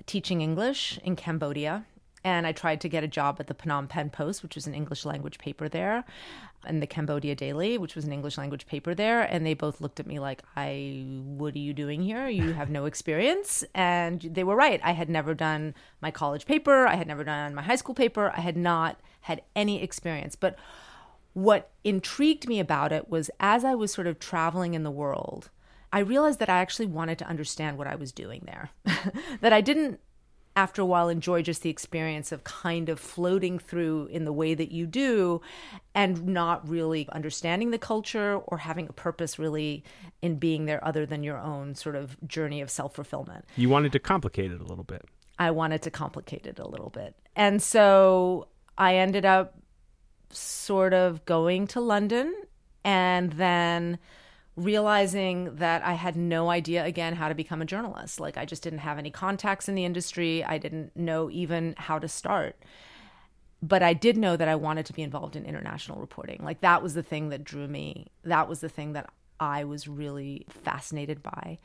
teaching 0.07 0.41
English 0.43 1.01
in 1.03 1.17
Cambodia. 1.17 1.87
And 2.29 2.47
I 2.47 2.53
tried 2.53 2.83
to 2.83 2.91
get 2.91 3.03
a 3.03 3.09
job 3.09 3.39
at 3.41 3.47
the 3.47 3.55
Phnom 3.55 3.89
Penh 3.89 4.11
Post, 4.11 4.43
which 4.43 4.55
was 4.55 4.67
an 4.67 4.75
English 4.75 5.07
language 5.07 5.39
paper 5.39 5.67
there, 5.67 6.05
and 6.67 6.83
the 6.83 6.87
Cambodia 6.87 7.35
Daily, 7.35 7.79
which 7.79 7.95
was 7.95 8.05
an 8.05 8.13
English 8.13 8.37
language 8.37 8.67
paper 8.67 8.95
there. 8.95 9.23
And 9.23 9.47
they 9.47 9.55
both 9.55 9.81
looked 9.81 9.99
at 9.99 10.07
me 10.07 10.19
like, 10.19 10.43
I, 10.55 11.07
what 11.25 11.55
are 11.55 11.59
you 11.59 11.73
doing 11.73 12.03
here? 12.03 12.29
You 12.29 12.53
have 12.53 12.69
no 12.69 12.85
experience. 12.85 13.65
And 13.75 14.21
they 14.21 14.45
were 14.45 14.57
right. 14.57 14.79
I 14.85 14.93
had 14.93 15.09
never 15.09 15.33
done 15.33 15.75
my 16.03 16.11
college 16.11 16.45
paper. 16.45 16.87
I 16.87 16.97
had 16.97 17.07
never 17.07 17.25
done 17.25 17.55
my 17.55 17.63
high 17.63 17.77
school 17.77 17.95
paper. 17.95 18.31
I 18.37 18.41
had 18.41 18.59
not 18.59 19.01
had 19.23 19.41
any 19.57 19.83
experience. 19.83 20.37
But 20.37 20.59
what 21.33 21.71
intrigued 21.83 22.47
me 22.47 22.61
about 22.61 22.93
it 22.93 23.09
was 23.09 23.31
as 23.41 23.65
I 23.65 23.75
was 23.75 23.91
sort 23.91 24.07
of 24.07 24.19
traveling 24.19 24.75
in 24.75 24.83
the 24.83 24.91
world, 24.91 25.49
I 25.95 26.01
realized 26.01 26.41
that 26.41 26.51
I 26.51 26.59
actually 26.59 26.89
wanted 26.89 27.19
to 27.21 27.27
understand 27.27 27.79
what 27.79 27.87
I 27.87 27.95
was 27.95 28.13
doing 28.13 28.43
there. 28.45 28.69
that 29.41 29.55
I 29.55 29.63
didn't, 29.63 30.01
after 30.59 30.83
a 30.83 30.85
while, 30.85 31.09
enjoy 31.09 31.41
just 31.41 31.63
the 31.63 31.71
experience 31.71 32.33
of 32.33 32.43
kind 32.43 32.89
of 32.89 32.99
floating 32.99 33.61
through 33.61 34.09
in 34.11 34.25
the 34.25 34.33
way 34.33 34.55
that 34.55 34.73
you 34.73 34.89
do 34.89 35.41
and 35.95 36.27
not 36.27 36.69
really 36.69 37.09
understanding 37.13 37.71
the 37.71 37.79
culture 37.79 38.35
or 38.47 38.59
having 38.59 38.89
a 38.89 38.93
purpose 38.93 39.39
really 39.39 39.85
in 40.21 40.35
being 40.35 40.67
there 40.67 40.85
other 40.85 41.07
than 41.07 41.23
your 41.23 41.39
own 41.39 41.77
sort 41.77 41.95
of 41.95 42.17
journey 42.27 42.61
of 42.61 42.71
self 42.71 42.97
fulfillment. 42.97 43.45
You 43.55 43.69
wanted 43.69 43.93
to 43.93 44.01
complicate 44.01 44.51
it 44.51 44.61
a 44.61 44.65
little 44.65 44.83
bit. 44.83 45.05
I 45.39 45.53
wanted 45.53 45.83
to 45.83 45.93
complicate 45.93 46.45
it 46.45 46.59
a 46.59 46.67
little 46.67 46.91
bit. 46.91 47.15
And 47.37 47.63
so 47.63 48.49
I 48.77 48.97
ended 48.97 49.25
up 49.25 49.55
sort 50.31 50.93
of 50.93 51.25
going 51.25 51.69
to 51.69 51.81
London 51.81 52.35
and 52.85 53.31
then 53.35 54.01
realizing 54.59 55.55
that 55.57 55.85
I 55.85 55.93
had 55.93 56.17
no 56.17 56.51
idea 56.51 56.85
again 56.85 57.15
how 57.15 57.29
to 57.29 57.35
become 57.35 57.63
a 57.63 57.67
journalist. 57.67 58.19
Like 58.19 58.37
I 58.37 58.45
just 58.45 58.63
didn't 58.63 58.81
have 58.81 58.99
any 58.99 59.11
contacts 59.11 59.69
in 59.69 59.75
the 59.75 59.85
industry. 59.85 60.45
I 60.45 60.59
didn't 60.59 60.97
know 60.97 61.31
even 61.31 61.75
how 61.79 61.99
to 61.99 62.09
start. 62.09 62.57
But 63.63 63.83
I 63.83 63.93
did 63.93 64.17
know 64.17 64.37
that 64.37 64.49
I 64.49 64.57
wanted 64.57 64.87
to 64.87 64.93
be 64.93 65.03
involved 65.03 65.37
in 65.37 65.45
international 65.45 66.01
reporting. 66.01 66.41
Like 66.43 66.61
that 66.61 66.83
was 66.83 66.95
the 66.95 67.03
thing 67.03 67.29
that 67.29 67.45
drew 67.45 67.69
me. 67.69 68.09
That 68.25 68.49
was 68.49 68.61
the 68.61 68.69
thing 68.69 68.93
that 68.95 69.11
I 69.39 69.65
was 69.65 69.87
really 69.87 70.47
fascinated 70.49 71.23
by. 71.23 71.59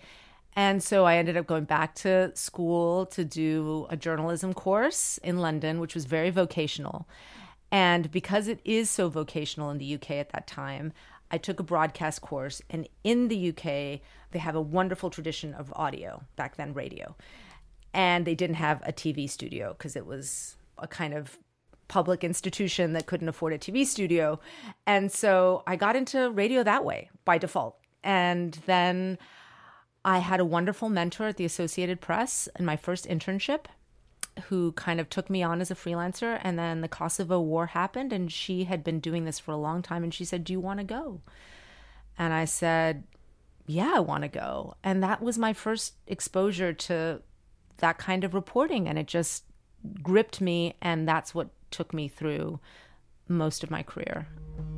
And 0.56 0.84
so 0.84 1.06
I 1.06 1.18
ended 1.18 1.36
up 1.36 1.48
going 1.48 1.66
back 1.66 1.96
to 1.96 2.32
school 2.36 3.08
to 3.08 3.26
do 3.26 3.88
a 3.90 3.98
journalism 3.98 4.54
course 4.54 5.18
in 5.24 5.40
London, 5.40 5.80
which 5.80 5.96
was 5.96 6.06
very 6.06 6.30
vocational. 6.30 7.08
And 7.72 8.12
because 8.12 8.48
it 8.48 8.60
is 8.64 8.88
so 8.88 9.10
vocational 9.10 9.72
in 9.72 9.80
the 9.80 9.96
UK 9.96 10.12
at 10.12 10.30
that 10.30 10.46
time, 10.46 10.94
I 11.34 11.40
took 11.40 11.60
a 11.60 11.64
broadcast 11.64 12.22
course. 12.22 12.62
And 12.70 12.88
in 13.04 13.28
the 13.28 13.50
UK, 13.50 14.02
they 14.32 14.40
have 14.40 14.56
a 14.56 14.62
wonderful 14.62 15.10
tradition 15.10 15.56
of 15.56 15.74
audio, 15.76 16.22
back 16.36 16.58
then, 16.58 16.76
radio. 16.76 17.16
And 17.92 18.24
they 18.24 18.36
didn't 18.36 18.58
have 18.58 18.84
a 18.86 18.94
TV 18.94 19.28
studio 19.28 19.74
because 19.76 19.96
it 19.96 20.06
was 20.06 20.58
a 20.78 20.88
kind 20.88 21.16
of 21.16 21.40
public 21.88 22.24
institution 22.24 22.94
that 22.94 23.08
couldn't 23.08 23.30
afford 23.30 23.52
a 23.52 23.58
TV 23.58 23.84
studio. 23.84 24.40
And 24.86 25.12
so 25.12 25.64
I 25.66 25.76
got 25.76 25.96
into 25.96 26.30
radio 26.30 26.62
that 26.62 26.86
way 26.86 27.10
by 27.26 27.40
default. 27.40 27.78
And 28.04 28.60
then 28.68 29.18
I 30.06 30.20
had 30.20 30.40
a 30.40 30.46
wonderful 30.46 30.88
mentor 30.88 31.30
at 31.30 31.38
the 31.38 31.46
Associated 31.46 32.00
Press 32.00 32.48
in 32.60 32.64
my 32.64 32.76
first 32.76 33.08
internship 33.08 33.66
who 34.48 34.72
kind 34.74 35.00
of 35.00 35.10
took 35.10 35.30
me 35.30 35.44
on 35.44 35.62
as 35.62 35.72
a 35.72 35.76
freelancer. 35.76 36.40
And 36.44 36.58
then 36.58 36.82
the 36.82 36.88
Kosovo 36.88 37.40
War 37.40 37.68
happened, 37.68 38.14
and 38.14 38.32
she 38.32 38.66
had 38.66 38.84
been 38.84 39.00
doing 39.00 39.26
this 39.26 39.40
for 39.40 39.52
a 39.52 39.58
long 39.58 39.82
time. 39.82 40.04
And 40.04 40.14
she 40.14 40.26
said, 40.26 40.44
Do 40.44 40.54
you 40.54 40.60
want 40.60 40.80
to 40.80 40.84
go? 40.84 41.22
And 42.18 42.34
I 42.34 42.46
said, 42.46 43.04
Yeah, 43.66 43.94
I 43.96 44.00
want 44.00 44.24
to 44.24 44.30
go. 44.30 44.76
And 44.84 45.04
that 45.04 45.22
was 45.22 45.38
my 45.38 45.54
first 45.54 45.94
exposure 46.08 46.74
to 46.74 47.22
that 47.78 47.98
kind 47.98 48.24
of 48.24 48.34
reporting. 48.34 48.88
And 48.88 48.98
it 48.98 49.08
just 49.08 49.44
gripped 50.02 50.42
me. 50.42 50.76
And 50.82 51.08
that's 51.08 51.36
what 51.36 51.50
took 51.72 51.94
me 51.94 52.08
through 52.08 52.60
most 53.28 53.64
of 53.64 53.72
my 53.72 53.84
career 53.84 54.28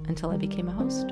until 0.08 0.32
I 0.32 0.38
became 0.38 0.70
a 0.70 0.72
host. 0.72 1.12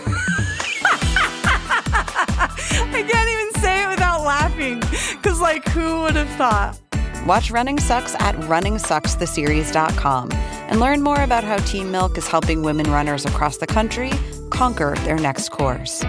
because, 5.23 5.39
like, 5.39 5.67
who 5.67 6.01
would 6.01 6.15
have 6.15 6.29
thought? 6.29 6.79
Watch 7.27 7.51
Running 7.51 7.79
Sucks 7.79 8.15
at 8.15 8.33
runningsuckstheseries.com 8.35 10.31
and 10.31 10.79
learn 10.79 11.03
more 11.03 11.21
about 11.21 11.43
how 11.43 11.57
Team 11.57 11.91
Milk 11.91 12.17
is 12.17 12.27
helping 12.27 12.63
women 12.63 12.89
runners 12.89 13.23
across 13.25 13.57
the 13.57 13.67
country 13.67 14.11
conquer 14.49 14.95
their 15.03 15.17
next 15.17 15.49
course. 15.49 16.03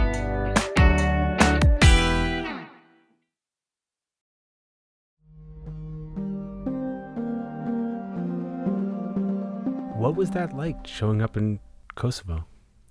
What 9.99 10.17
was 10.17 10.31
that 10.31 10.57
like 10.57 10.87
showing 10.87 11.21
up 11.21 11.37
in 11.37 11.61
Kosovo? 11.97 12.47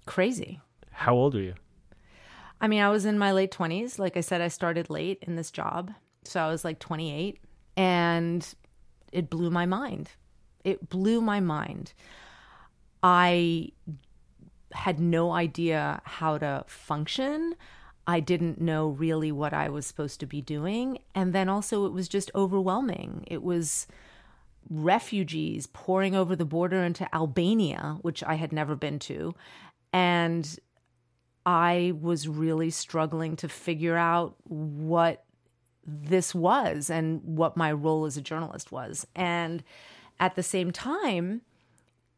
Crazy. 0.06 0.62
How 0.92 1.16
old 1.16 1.34
were 1.34 1.42
you? 1.42 1.56
I 2.60 2.68
mean, 2.68 2.82
I 2.82 2.90
was 2.90 3.06
in 3.06 3.18
my 3.18 3.32
late 3.32 3.52
20s. 3.52 3.98
Like 3.98 4.16
I 4.18 4.22
said, 4.22 4.40
I 4.40 4.50
started 4.50 4.92
late 4.92 5.18
in 5.24 5.36
this 5.36 5.50
job. 5.50 5.92
So 6.24 6.40
I 6.42 6.48
was 6.48 6.64
like 6.64 6.80
28 6.80 7.40
and 7.78 8.48
it 9.12 9.30
blew 9.30 9.50
my 9.50 9.66
mind. 9.66 10.12
It 10.64 10.90
blew 10.90 11.22
my 11.22 11.40
mind. 11.40 11.94
I 13.04 13.72
had 14.74 15.00
no 15.00 15.32
idea 15.32 16.02
how 16.06 16.38
to 16.38 16.64
function. 16.68 17.56
I 18.08 18.20
didn't 18.20 18.62
know 18.62 18.90
really 18.90 19.32
what 19.32 19.54
I 19.54 19.70
was 19.70 19.86
supposed 19.86 20.20
to 20.20 20.26
be 20.26 20.42
doing. 20.42 21.00
And 21.16 21.34
then 21.34 21.50
also, 21.50 21.86
it 21.86 21.94
was 21.94 22.08
just 22.08 22.32
overwhelming. 22.36 23.26
It 23.28 23.44
was 23.44 23.88
refugees 24.70 25.68
pouring 25.68 26.16
over 26.16 26.36
the 26.36 26.46
border 26.46 26.84
into 26.84 27.14
Albania, 27.14 27.98
which 28.02 28.24
I 28.24 28.36
had 28.36 28.54
never 28.54 28.76
been 28.76 29.00
to. 29.00 29.34
And 29.92 30.60
I 31.46 31.94
was 32.00 32.28
really 32.28 32.70
struggling 32.70 33.36
to 33.38 33.50
figure 33.50 33.98
out 33.98 34.36
what 34.44 35.26
this 35.86 36.34
was 36.36 36.90
and 36.90 37.22
what 37.24 37.58
my 37.58 37.72
role 37.72 38.06
as 38.06 38.18
a 38.18 38.22
journalist 38.22 38.72
was. 38.72 39.06
And 39.16 39.64
at 40.20 40.36
the 40.36 40.44
same 40.44 40.72
time, 40.72 41.42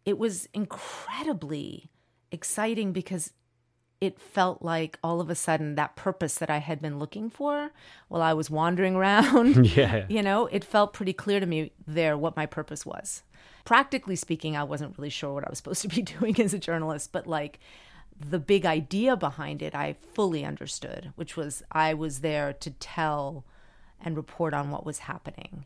it 0.05 0.17
was 0.17 0.47
incredibly 0.53 1.89
exciting 2.31 2.91
because 2.91 3.31
it 4.01 4.19
felt 4.19 4.61
like 4.61 4.99
all 5.01 5.21
of 5.21 5.29
a 5.29 5.35
sudden 5.35 5.75
that 5.75 5.95
purpose 5.95 6.35
that 6.35 6.49
I 6.49 6.57
had 6.57 6.81
been 6.81 6.99
looking 6.99 7.29
for 7.29 7.71
while 8.09 8.21
I 8.21 8.33
was 8.33 8.49
wandering 8.49 8.95
around, 8.97 9.65
Yeah. 9.77 10.05
you 10.09 10.21
know, 10.21 10.47
it 10.47 10.65
felt 10.65 10.93
pretty 10.93 11.13
clear 11.13 11.39
to 11.39 11.45
me 11.45 11.71
there 11.87 12.17
what 12.17 12.35
my 12.35 12.45
purpose 12.45 12.85
was. 12.85 13.23
Practically 13.63 14.17
speaking, 14.17 14.57
I 14.57 14.63
wasn't 14.65 14.97
really 14.97 15.09
sure 15.09 15.33
what 15.33 15.45
I 15.45 15.49
was 15.49 15.57
supposed 15.59 15.81
to 15.83 15.87
be 15.87 16.01
doing 16.01 16.39
as 16.41 16.53
a 16.53 16.59
journalist, 16.59 17.13
but 17.13 17.27
like 17.27 17.59
the 18.19 18.39
big 18.39 18.65
idea 18.65 19.15
behind 19.15 19.61
it, 19.61 19.73
I 19.73 19.93
fully 20.13 20.43
understood, 20.43 21.13
which 21.15 21.37
was 21.37 21.63
I 21.71 21.93
was 21.93 22.19
there 22.19 22.51
to 22.51 22.71
tell 22.71 23.45
and 24.03 24.15
report 24.15 24.53
on 24.53 24.69
what 24.69 24.85
was 24.85 24.99
happening 24.99 25.65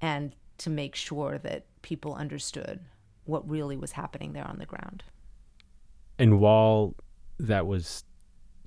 and 0.00 0.34
to 0.58 0.70
make 0.70 0.94
sure 0.94 1.38
that 1.38 1.64
people 1.82 2.14
understood 2.14 2.80
what 3.24 3.48
really 3.48 3.76
was 3.76 3.92
happening 3.92 4.32
there 4.32 4.46
on 4.46 4.58
the 4.58 4.66
ground. 4.66 5.02
And 6.18 6.40
while 6.40 6.94
that 7.38 7.66
was 7.66 8.04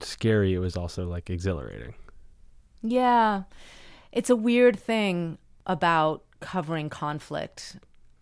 scary, 0.01 0.53
it 0.53 0.59
was 0.59 0.77
also 0.77 1.07
like 1.07 1.29
exhilarating. 1.29 1.93
Yeah. 2.81 3.43
It's 4.11 4.29
a 4.29 4.35
weird 4.35 4.79
thing 4.79 5.37
about 5.65 6.23
covering 6.39 6.89
conflict, 6.89 7.77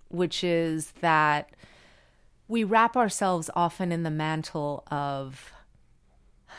which 0.09 0.43
is 0.43 0.91
that 1.01 1.51
we 2.47 2.63
wrap 2.63 2.95
ourselves 2.95 3.49
often 3.55 3.91
in 3.91 4.03
the 4.03 4.11
mantle 4.11 4.83
of 4.89 5.51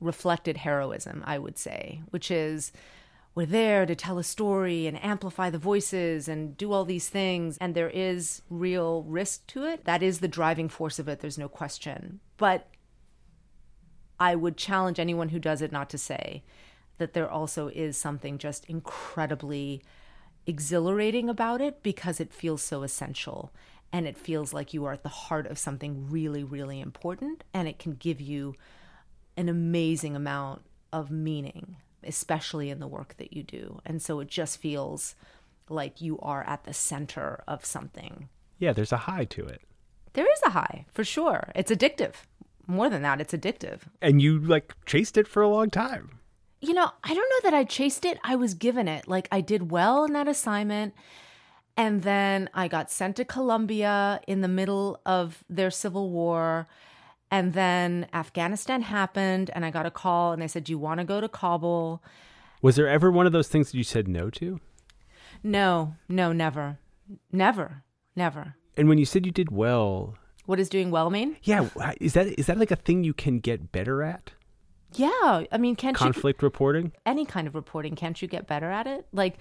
reflected 0.00 0.58
heroism, 0.58 1.22
I 1.26 1.38
would 1.38 1.58
say, 1.58 2.00
which 2.10 2.30
is 2.30 2.72
we're 3.34 3.46
there 3.46 3.84
to 3.84 3.94
tell 3.96 4.18
a 4.18 4.24
story 4.24 4.86
and 4.86 5.02
amplify 5.04 5.50
the 5.50 5.58
voices 5.58 6.28
and 6.28 6.56
do 6.56 6.72
all 6.72 6.84
these 6.84 7.08
things. 7.08 7.58
And 7.58 7.74
there 7.74 7.90
is 7.90 8.42
real 8.48 9.02
risk 9.02 9.46
to 9.48 9.64
it. 9.64 9.84
That 9.84 10.02
is 10.02 10.20
the 10.20 10.28
driving 10.28 10.68
force 10.68 10.98
of 10.98 11.08
it, 11.08 11.20
there's 11.20 11.38
no 11.38 11.48
question. 11.48 12.20
But 12.36 12.68
I 14.20 14.34
would 14.36 14.56
challenge 14.56 15.00
anyone 15.00 15.30
who 15.30 15.40
does 15.40 15.62
it 15.62 15.72
not 15.72 15.90
to 15.90 15.98
say 15.98 16.44
that 16.98 17.12
there 17.12 17.28
also 17.28 17.68
is 17.68 17.96
something 17.96 18.38
just 18.38 18.64
incredibly 18.66 19.82
exhilarating 20.46 21.28
about 21.28 21.60
it 21.60 21.82
because 21.82 22.20
it 22.20 22.32
feels 22.32 22.62
so 22.62 22.82
essential 22.82 23.52
and 23.92 24.06
it 24.06 24.16
feels 24.16 24.52
like 24.52 24.72
you 24.72 24.84
are 24.84 24.92
at 24.92 25.02
the 25.02 25.08
heart 25.08 25.46
of 25.46 25.58
something 25.58 26.08
really, 26.10 26.44
really 26.44 26.80
important 26.80 27.42
and 27.52 27.66
it 27.66 27.78
can 27.78 27.94
give 27.94 28.20
you 28.20 28.54
an 29.36 29.48
amazing 29.48 30.14
amount 30.14 30.62
of 30.92 31.10
meaning, 31.10 31.76
especially 32.06 32.70
in 32.70 32.80
the 32.80 32.86
work 32.86 33.16
that 33.18 33.32
you 33.32 33.42
do. 33.42 33.80
And 33.84 34.00
so 34.00 34.20
it 34.20 34.28
just 34.28 34.58
feels 34.58 35.14
like 35.68 36.00
you 36.00 36.18
are 36.20 36.44
at 36.44 36.64
the 36.64 36.74
center 36.74 37.42
of 37.48 37.64
something. 37.64 38.28
Yeah, 38.58 38.72
there's 38.72 38.92
a 38.92 38.98
high 38.98 39.24
to 39.24 39.44
it. 39.44 39.62
There 40.12 40.30
is 40.30 40.40
a 40.44 40.50
high, 40.50 40.86
for 40.92 41.04
sure. 41.04 41.50
It's 41.54 41.72
addictive. 41.72 42.14
More 42.66 42.88
than 42.88 43.02
that, 43.02 43.20
it's 43.20 43.34
addictive. 43.34 43.80
And 44.00 44.22
you 44.22 44.38
like 44.38 44.74
chased 44.86 45.16
it 45.16 45.28
for 45.28 45.42
a 45.42 45.48
long 45.48 45.70
time. 45.70 46.18
You 46.60 46.72
know, 46.72 46.90
I 47.02 47.14
don't 47.14 47.28
know 47.28 47.50
that 47.50 47.56
I 47.56 47.64
chased 47.64 48.04
it. 48.04 48.18
I 48.24 48.36
was 48.36 48.54
given 48.54 48.88
it. 48.88 49.06
Like 49.06 49.28
I 49.30 49.40
did 49.40 49.70
well 49.70 50.04
in 50.04 50.12
that 50.14 50.28
assignment. 50.28 50.94
And 51.76 52.02
then 52.02 52.48
I 52.54 52.68
got 52.68 52.90
sent 52.90 53.16
to 53.16 53.24
Colombia 53.24 54.20
in 54.26 54.40
the 54.40 54.48
middle 54.48 55.00
of 55.04 55.44
their 55.50 55.70
civil 55.70 56.10
war. 56.10 56.68
And 57.34 57.52
then 57.52 58.06
Afghanistan 58.12 58.82
happened, 58.82 59.50
and 59.56 59.64
I 59.64 59.72
got 59.72 59.86
a 59.86 59.90
call, 59.90 60.32
and 60.32 60.40
they 60.40 60.46
said, 60.46 60.62
Do 60.62 60.72
you 60.72 60.78
want 60.78 61.00
to 61.00 61.04
go 61.04 61.20
to 61.20 61.28
Kabul? 61.28 62.00
Was 62.62 62.76
there 62.76 62.86
ever 62.88 63.10
one 63.10 63.26
of 63.26 63.32
those 63.32 63.48
things 63.48 63.72
that 63.72 63.76
you 63.76 63.82
said 63.82 64.06
no 64.06 64.30
to? 64.30 64.60
No, 65.42 65.96
no, 66.08 66.32
never. 66.32 66.78
Never, 67.32 67.82
never. 68.14 68.54
And 68.76 68.88
when 68.88 68.98
you 68.98 69.04
said 69.04 69.26
you 69.26 69.32
did 69.32 69.50
well, 69.50 70.14
What 70.46 70.56
does 70.56 70.68
doing 70.68 70.92
well 70.92 71.10
mean? 71.10 71.36
yeah, 71.42 71.68
is 72.00 72.12
that 72.12 72.28
is 72.38 72.46
that 72.46 72.56
like 72.56 72.70
a 72.70 72.76
thing 72.76 73.02
you 73.02 73.12
can 73.12 73.40
get 73.40 73.72
better 73.72 74.04
at? 74.04 74.30
Yeah. 74.94 75.42
I 75.50 75.58
mean, 75.58 75.74
can't 75.74 75.96
you? 75.98 76.04
Conflict 76.04 76.40
reporting? 76.40 76.92
any 77.04 77.24
kind 77.26 77.48
of 77.48 77.56
reporting, 77.56 77.96
can't 77.96 78.22
you 78.22 78.28
get 78.28 78.46
better 78.46 78.70
at 78.70 78.86
it? 78.86 79.08
Like, 79.12 79.38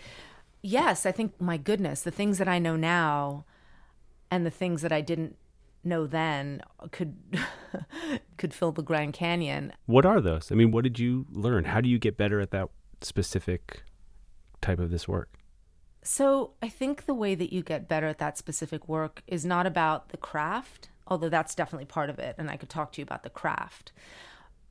yes, 0.64 1.06
I 1.06 1.12
think, 1.12 1.40
my 1.40 1.58
goodness, 1.58 2.02
the 2.02 2.10
things 2.10 2.40
that 2.40 2.48
I 2.48 2.58
know 2.58 2.76
now 2.76 3.46
and 4.32 4.48
the 4.48 4.52
things 4.52 4.82
that 4.82 4.92
I 4.92 5.02
didn't 5.02 5.36
know 5.84 6.08
then 6.08 6.62
could 6.92 7.16
could 8.38 8.54
fill 8.54 8.72
the 8.72 8.84
Grand 8.84 9.14
Canyon. 9.14 9.74
What 9.86 10.06
are 10.06 10.22
those? 10.22 10.52
I 10.52 10.56
mean, 10.56 10.72
what 10.72 10.84
did 10.84 11.00
you 11.00 11.26
learn? 11.32 11.66
How 11.66 11.82
do 11.82 11.90
you 11.90 12.00
get 12.00 12.18
better 12.18 12.40
at 12.40 12.52
that 12.52 12.70
specific 13.02 13.84
type 14.62 14.80
of 14.80 14.90
this 14.90 15.08
work? 15.08 15.30
So 16.04 16.52
I 16.62 16.68
think 16.68 17.06
the 17.06 17.14
way 17.14 17.34
that 17.36 17.54
you 17.54 17.64
get 17.64 17.88
better 17.88 18.08
at 18.08 18.18
that 18.20 18.38
specific 18.38 18.90
work 18.90 19.24
is 19.26 19.46
not 19.46 19.66
about 19.66 20.10
the 20.10 20.18
craft, 20.18 20.90
although 21.08 21.30
that's 21.30 21.56
definitely 21.56 21.86
part 21.86 22.10
of 22.10 22.20
it, 22.20 22.36
and 22.38 22.50
I 22.50 22.58
could 22.58 22.70
talk 22.70 22.92
to 22.94 23.02
you 23.02 23.04
about 23.04 23.24
the 23.24 23.30
craft. 23.30 23.94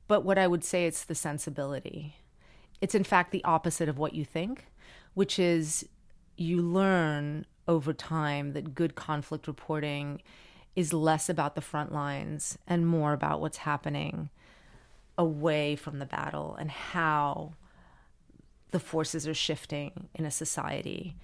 But 0.07 0.23
what 0.23 0.37
I 0.37 0.47
would 0.47 0.63
say 0.63 0.85
it's 0.85 1.03
the 1.03 1.15
sensibility. 1.15 2.17
It's 2.81 2.93
in 2.93 3.03
fact 3.03 3.31
the 3.31 3.43
opposite 3.45 3.89
of 3.89 3.97
what 3.97 4.13
you 4.13 4.25
think, 4.25 4.67
which 5.15 5.39
is 5.39 5.87
you 6.37 6.61
learn 6.61 7.45
over 7.67 7.93
time 7.93 8.53
that 8.53 8.75
good 8.75 8.95
conflict 8.95 9.47
reporting 9.47 10.21
is 10.75 10.93
less 10.93 11.29
about 11.29 11.55
the 11.55 11.61
front 11.61 11.91
lines 11.91 12.57
and 12.67 12.87
more 12.87 13.13
about 13.13 13.39
what's 13.39 13.57
happening 13.57 14.29
away 15.17 15.75
from 15.75 15.99
the 15.99 16.05
battle 16.05 16.55
and 16.59 16.71
how 16.71 17.53
the 18.71 18.79
forces 18.79 19.27
are 19.27 19.35
shifting 19.35 20.09
in 20.15 20.25
a 20.25 20.31
society 20.31 21.15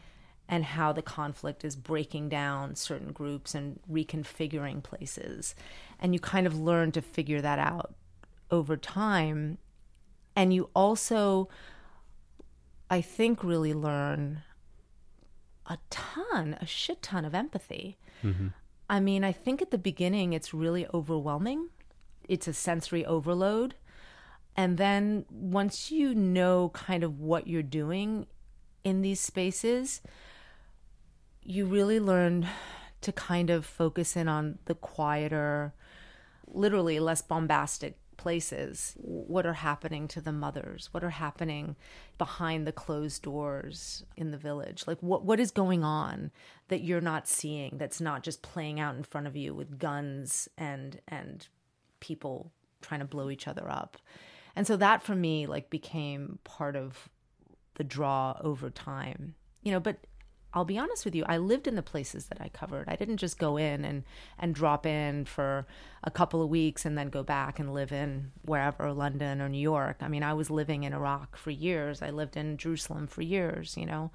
and 0.47 0.63
how 0.65 0.91
the 0.91 1.01
conflict 1.01 1.63
is 1.63 1.75
breaking 1.75 2.29
down 2.29 2.75
certain 2.75 3.12
groups 3.12 3.53
and 3.53 3.79
reconfiguring 3.91 4.81
places. 4.81 5.55
And 5.99 6.13
you 6.13 6.19
kind 6.19 6.47
of 6.47 6.59
learn 6.59 6.91
to 6.93 7.01
figure 7.01 7.41
that 7.41 7.59
out 7.59 7.93
over 8.49 8.75
time. 8.77 9.59
And 10.35 10.53
you 10.53 10.69
also, 10.75 11.49
I 12.89 13.01
think, 13.01 13.43
really 13.43 13.73
learn 13.73 14.41
a 15.67 15.77
ton, 15.89 16.57
a 16.59 16.65
shit 16.65 17.03
ton 17.03 17.25
of 17.25 17.35
empathy. 17.35 17.97
Mm-hmm. 18.23 18.47
I 18.89 18.99
mean, 18.99 19.23
I 19.23 19.32
think 19.32 19.62
at 19.62 19.71
the 19.71 19.78
beginning 19.78 20.34
it's 20.34 20.54
really 20.54 20.88
overwhelming. 20.93 21.69
It's 22.28 22.47
a 22.47 22.54
sensory 22.54 23.06
overload. 23.06 23.75
And 24.56 24.78
then 24.78 25.25
once 25.30 25.91
you 25.91 26.13
know 26.15 26.69
kind 26.73 27.04
of 27.04 27.19
what 27.19 27.47
you're 27.47 27.63
doing 27.63 28.25
in 28.84 29.02
these 29.02 29.19
spaces, 29.19 30.02
you 31.43 31.65
really 31.65 31.99
learn 31.99 32.47
to 33.02 33.12
kind 33.12 33.49
of 33.49 33.65
focus 33.65 34.15
in 34.15 34.28
on 34.28 34.58
the 34.65 34.75
quieter, 34.75 35.73
literally 36.47 36.99
less 36.99 37.21
bombastic 37.21 37.97
places. 38.17 38.95
What 38.97 39.45
are 39.45 39.54
happening 39.54 40.08
to 40.10 40.21
the 40.21 40.34
mothers? 40.34 40.89
What 40.91 41.04
are 41.04 41.10
happening 41.12 41.78
behind 42.17 42.67
the 42.67 42.73
closed 42.73 43.23
doors 43.23 44.04
in 44.17 44.32
the 44.32 44.38
village? 44.38 44.84
Like 44.86 44.99
what 44.99 45.23
what 45.23 45.39
is 45.39 45.52
going 45.52 45.84
on 45.84 46.32
that 46.69 46.82
you're 46.82 47.01
not 47.01 47.27
seeing 47.27 47.77
that's 47.77 47.99
not 47.99 48.23
just 48.23 48.41
playing 48.41 48.79
out 48.79 48.95
in 48.95 49.03
front 49.03 49.27
of 49.27 49.36
you 49.36 49.53
with 49.53 49.77
guns 49.77 50.47
and 50.58 51.01
and 51.08 51.47
people 51.99 52.51
trying 52.82 53.01
to 53.01 53.05
blow 53.05 53.29
each 53.29 53.47
other 53.47 53.69
up. 53.69 53.97
And 54.55 54.65
so 54.65 54.77
that 54.77 55.03
for 55.03 55.15
me 55.15 55.45
like 55.45 55.69
became 55.69 56.39
part 56.43 56.75
of 56.75 57.10
the 57.75 57.84
draw 57.84 58.38
over 58.41 58.69
time. 58.69 59.36
You 59.63 59.73
know, 59.73 59.79
but 59.79 59.97
I'll 60.53 60.65
be 60.65 60.79
honest 60.79 61.05
with 61.05 61.13
you, 61.13 61.23
I 61.27 61.38
lived 61.38 61.67
in 61.67 61.75
the 61.75 61.84
places 61.84 62.25
that 62.25 62.41
I 62.41 62.49
covered. 62.49 62.89
I 62.89 62.95
didn't 62.95 63.17
just 63.17 63.38
go 63.38 63.58
in 63.58 63.86
and, 63.86 64.03
and 64.39 64.55
drop 64.55 64.86
in 64.86 65.25
for 65.25 65.67
a 66.03 66.10
couple 66.10 66.41
of 66.41 66.49
weeks 66.49 66.86
and 66.86 66.97
then 66.97 67.10
go 67.10 67.21
back 67.21 67.60
and 67.60 67.73
live 67.73 67.91
in 67.91 68.32
wherever, 68.43 68.91
London 68.91 69.41
or 69.41 69.49
New 69.49 69.60
York. 69.60 69.97
I 70.01 70.08
mean, 70.08 70.23
I 70.23 70.34
was 70.34 70.49
living 70.49 70.84
in 70.84 70.93
Iraq 70.93 71.38
for 71.38 71.51
years. 71.51 72.01
I 72.01 72.10
lived 72.10 72.36
in 72.36 72.58
Jerusalem 72.58 73.05
for 73.05 73.21
years, 73.21 73.77
you 73.77 73.86
know. 73.86 74.12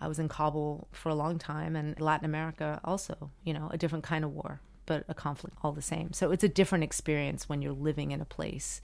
I 0.00 0.08
was 0.08 0.18
in 0.18 0.28
Kabul 0.28 0.88
for 0.92 1.08
a 1.08 1.14
long 1.14 1.38
time 1.38 1.76
and 1.76 1.98
Latin 2.00 2.24
America 2.24 2.80
also, 2.84 3.30
you 3.44 3.54
know, 3.54 3.68
a 3.72 3.78
different 3.78 4.04
kind 4.04 4.24
of 4.24 4.32
war, 4.32 4.60
but 4.84 5.04
a 5.08 5.14
conflict 5.14 5.56
all 5.62 5.72
the 5.72 5.82
same. 5.82 6.12
So 6.12 6.30
it's 6.30 6.44
a 6.44 6.48
different 6.48 6.84
experience 6.84 7.48
when 7.48 7.62
you're 7.62 7.72
living 7.72 8.10
in 8.10 8.20
a 8.20 8.26
place 8.26 8.80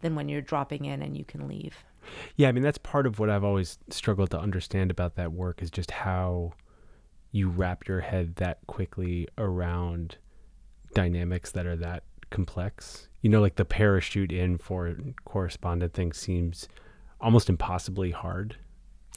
than 0.00 0.14
when 0.14 0.28
you're 0.28 0.40
dropping 0.40 0.84
in 0.84 1.02
and 1.02 1.16
you 1.16 1.24
can 1.24 1.46
leave. 1.48 1.76
Yeah, 2.36 2.48
I 2.48 2.52
mean 2.52 2.62
that's 2.62 2.78
part 2.78 3.06
of 3.06 3.18
what 3.18 3.30
I've 3.30 3.44
always 3.44 3.78
struggled 3.90 4.30
to 4.30 4.38
understand 4.38 4.90
about 4.90 5.16
that 5.16 5.32
work 5.32 5.62
is 5.62 5.70
just 5.70 5.90
how 5.90 6.52
you 7.32 7.48
wrap 7.48 7.88
your 7.88 8.00
head 8.00 8.36
that 8.36 8.58
quickly 8.66 9.26
around 9.38 10.18
dynamics 10.94 11.50
that 11.50 11.66
are 11.66 11.76
that 11.76 12.04
complex. 12.30 13.08
You 13.22 13.30
know, 13.30 13.40
like 13.40 13.56
the 13.56 13.64
parachute 13.64 14.32
in 14.32 14.58
for 14.58 14.94
correspondent 15.24 15.94
thing 15.94 16.12
seems 16.12 16.68
almost 17.20 17.48
impossibly 17.48 18.10
hard. 18.10 18.56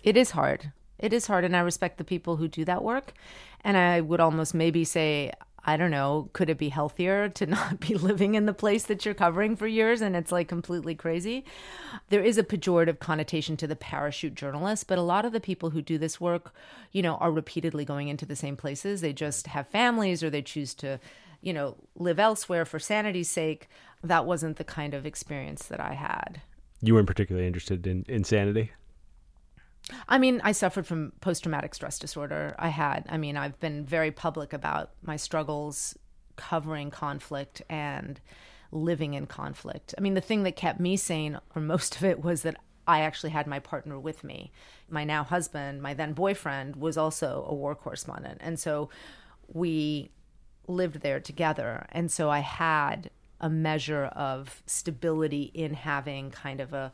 It 0.03 0.15
is 0.15 0.31
hard. 0.31 0.71
It 0.99 1.13
is 1.13 1.27
hard, 1.27 1.43
and 1.43 1.55
I 1.55 1.59
respect 1.59 1.97
the 1.97 2.03
people 2.03 2.37
who 2.37 2.47
do 2.47 2.65
that 2.65 2.83
work. 2.83 3.13
And 3.61 3.77
I 3.77 4.01
would 4.01 4.19
almost 4.19 4.53
maybe 4.53 4.83
say 4.83 5.31
I 5.69 5.75
don't 5.75 5.91
know, 5.91 6.29
could 6.31 6.49
it 6.49 6.57
be 6.57 6.69
healthier 6.69 7.27
to 7.27 7.45
not 7.45 7.81
be 7.81 7.95
living 7.95 8.35
in 8.35 8.45
the 8.45 8.53
place 8.53 8.83
that 8.83 9.03
you're 9.03 9.13
covering 9.13 9.57
for 9.57 9.67
years 9.67 10.01
and 10.01 10.15
it's 10.15 10.31
like 10.31 10.47
completely 10.47 10.95
crazy? 10.95 11.43
There 12.07 12.23
is 12.23 12.37
a 12.37 12.43
pejorative 12.43 12.99
connotation 12.99 13.57
to 13.57 13.67
the 13.67 13.75
parachute 13.75 14.33
journalist, 14.33 14.87
but 14.87 14.97
a 14.97 15.01
lot 15.01 15.25
of 15.25 15.33
the 15.33 15.41
people 15.41 15.71
who 15.71 15.81
do 15.81 15.97
this 15.97 16.21
work, 16.21 16.53
you 16.93 17.01
know, 17.01 17.15
are 17.15 17.31
repeatedly 17.31 17.83
going 17.83 18.07
into 18.07 18.25
the 18.25 18.35
same 18.35 18.55
places. 18.55 19.01
They 19.01 19.11
just 19.11 19.47
have 19.47 19.67
families 19.67 20.23
or 20.23 20.29
they 20.29 20.41
choose 20.41 20.73
to, 20.75 21.01
you 21.41 21.51
know, 21.51 21.75
live 21.95 22.17
elsewhere 22.17 22.63
for 22.63 22.79
sanity's 22.79 23.29
sake. 23.29 23.67
That 24.01 24.25
wasn't 24.25 24.55
the 24.55 24.63
kind 24.63 24.93
of 24.93 25.05
experience 25.05 25.65
that 25.65 25.81
I 25.81 25.95
had. 25.95 26.41
You 26.81 26.93
weren't 26.93 27.07
particularly 27.07 27.47
interested 27.47 27.85
in 27.85 28.05
insanity? 28.07 28.71
I 30.07 30.17
mean, 30.17 30.41
I 30.43 30.51
suffered 30.51 30.85
from 30.85 31.13
post 31.21 31.43
traumatic 31.43 31.73
stress 31.73 31.99
disorder. 31.99 32.55
I 32.59 32.69
had, 32.69 33.05
I 33.09 33.17
mean, 33.17 33.37
I've 33.37 33.59
been 33.59 33.85
very 33.85 34.11
public 34.11 34.53
about 34.53 34.91
my 35.01 35.15
struggles 35.15 35.97
covering 36.35 36.91
conflict 36.91 37.61
and 37.69 38.19
living 38.71 39.13
in 39.13 39.25
conflict. 39.27 39.95
I 39.97 40.01
mean, 40.01 40.13
the 40.13 40.21
thing 40.21 40.43
that 40.43 40.55
kept 40.55 40.79
me 40.79 40.97
sane 40.97 41.39
for 41.51 41.61
most 41.61 41.95
of 41.95 42.03
it 42.03 42.23
was 42.23 42.41
that 42.41 42.57
I 42.87 43.01
actually 43.01 43.31
had 43.31 43.47
my 43.47 43.59
partner 43.59 43.99
with 43.99 44.23
me. 44.23 44.51
My 44.89 45.03
now 45.03 45.23
husband, 45.23 45.81
my 45.81 45.93
then 45.93 46.13
boyfriend, 46.13 46.77
was 46.77 46.97
also 46.97 47.45
a 47.47 47.53
war 47.53 47.75
correspondent. 47.75 48.39
And 48.41 48.59
so 48.59 48.89
we 49.47 50.09
lived 50.67 51.01
there 51.01 51.19
together. 51.19 51.85
And 51.91 52.11
so 52.11 52.29
I 52.29 52.39
had 52.39 53.09
a 53.39 53.49
measure 53.49 54.05
of 54.05 54.63
stability 54.65 55.51
in 55.53 55.73
having 55.73 56.31
kind 56.31 56.59
of 56.59 56.73
a, 56.73 56.91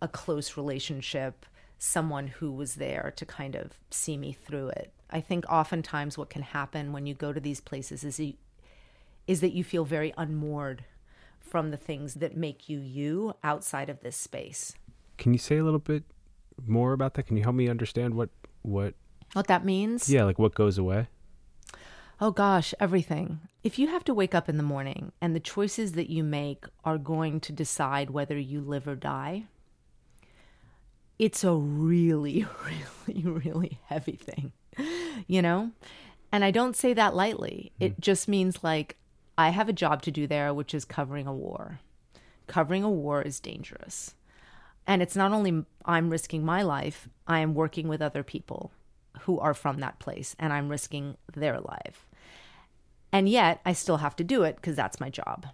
a 0.00 0.08
close 0.08 0.56
relationship 0.56 1.44
someone 1.82 2.28
who 2.28 2.52
was 2.52 2.76
there 2.76 3.12
to 3.16 3.26
kind 3.26 3.56
of 3.56 3.72
see 3.90 4.16
me 4.16 4.32
through 4.32 4.68
it. 4.68 4.92
I 5.10 5.20
think 5.20 5.44
oftentimes 5.50 6.16
what 6.16 6.30
can 6.30 6.42
happen 6.42 6.92
when 6.92 7.06
you 7.06 7.14
go 7.14 7.32
to 7.32 7.40
these 7.40 7.60
places 7.60 8.04
is 8.04 8.20
you, 8.20 8.34
is 9.26 9.40
that 9.40 9.52
you 9.52 9.64
feel 9.64 9.84
very 9.84 10.14
unmoored 10.16 10.84
from 11.40 11.72
the 11.72 11.76
things 11.76 12.14
that 12.14 12.36
make 12.36 12.68
you 12.68 12.78
you 12.78 13.34
outside 13.42 13.90
of 13.90 14.00
this 14.00 14.16
space. 14.16 14.76
Can 15.18 15.32
you 15.32 15.40
say 15.40 15.58
a 15.58 15.64
little 15.64 15.80
bit 15.80 16.04
more 16.64 16.92
about 16.92 17.14
that? 17.14 17.24
Can 17.24 17.36
you 17.36 17.42
help 17.42 17.56
me 17.56 17.68
understand 17.68 18.14
what 18.14 18.30
what 18.62 18.94
what 19.32 19.48
that 19.48 19.64
means? 19.64 20.08
Yeah, 20.08 20.22
like 20.22 20.38
what 20.38 20.54
goes 20.54 20.78
away? 20.78 21.08
Oh 22.20 22.30
gosh, 22.30 22.72
everything. 22.78 23.40
If 23.64 23.76
you 23.76 23.88
have 23.88 24.04
to 24.04 24.14
wake 24.14 24.36
up 24.36 24.48
in 24.48 24.56
the 24.56 24.62
morning 24.62 25.10
and 25.20 25.34
the 25.34 25.40
choices 25.40 25.92
that 25.92 26.08
you 26.08 26.22
make 26.22 26.64
are 26.84 26.98
going 26.98 27.40
to 27.40 27.52
decide 27.52 28.10
whether 28.10 28.38
you 28.38 28.60
live 28.60 28.86
or 28.86 28.94
die, 28.94 29.46
it's 31.18 31.44
a 31.44 31.52
really, 31.52 32.46
really, 33.06 33.22
really 33.22 33.78
heavy 33.86 34.16
thing, 34.16 34.52
you 35.26 35.42
know? 35.42 35.70
And 36.30 36.44
I 36.44 36.50
don't 36.50 36.76
say 36.76 36.94
that 36.94 37.14
lightly. 37.14 37.72
Mm. 37.80 37.86
It 37.86 38.00
just 38.00 38.28
means 38.28 38.64
like 38.64 38.96
I 39.36 39.50
have 39.50 39.68
a 39.68 39.74
job 39.74 40.02
to 40.02 40.10
do 40.10 40.26
there, 40.26 40.52
which 40.52 40.74
is 40.74 40.84
covering 40.84 41.26
a 41.26 41.34
war. 41.34 41.80
Covering 42.46 42.82
a 42.82 42.90
war 42.90 43.22
is 43.22 43.40
dangerous. 43.40 44.14
And 44.86 45.00
it's 45.00 45.16
not 45.16 45.32
only 45.32 45.64
I'm 45.84 46.10
risking 46.10 46.44
my 46.44 46.62
life, 46.62 47.08
I 47.26 47.38
am 47.38 47.54
working 47.54 47.86
with 47.86 48.02
other 48.02 48.22
people 48.22 48.72
who 49.20 49.38
are 49.38 49.54
from 49.54 49.78
that 49.78 49.98
place 49.98 50.34
and 50.38 50.52
I'm 50.52 50.68
risking 50.68 51.16
their 51.34 51.60
life. 51.60 52.08
And 53.12 53.28
yet 53.28 53.60
I 53.64 53.74
still 53.74 53.98
have 53.98 54.16
to 54.16 54.24
do 54.24 54.42
it 54.42 54.56
because 54.56 54.74
that's 54.74 54.98
my 54.98 55.10
job. 55.10 55.46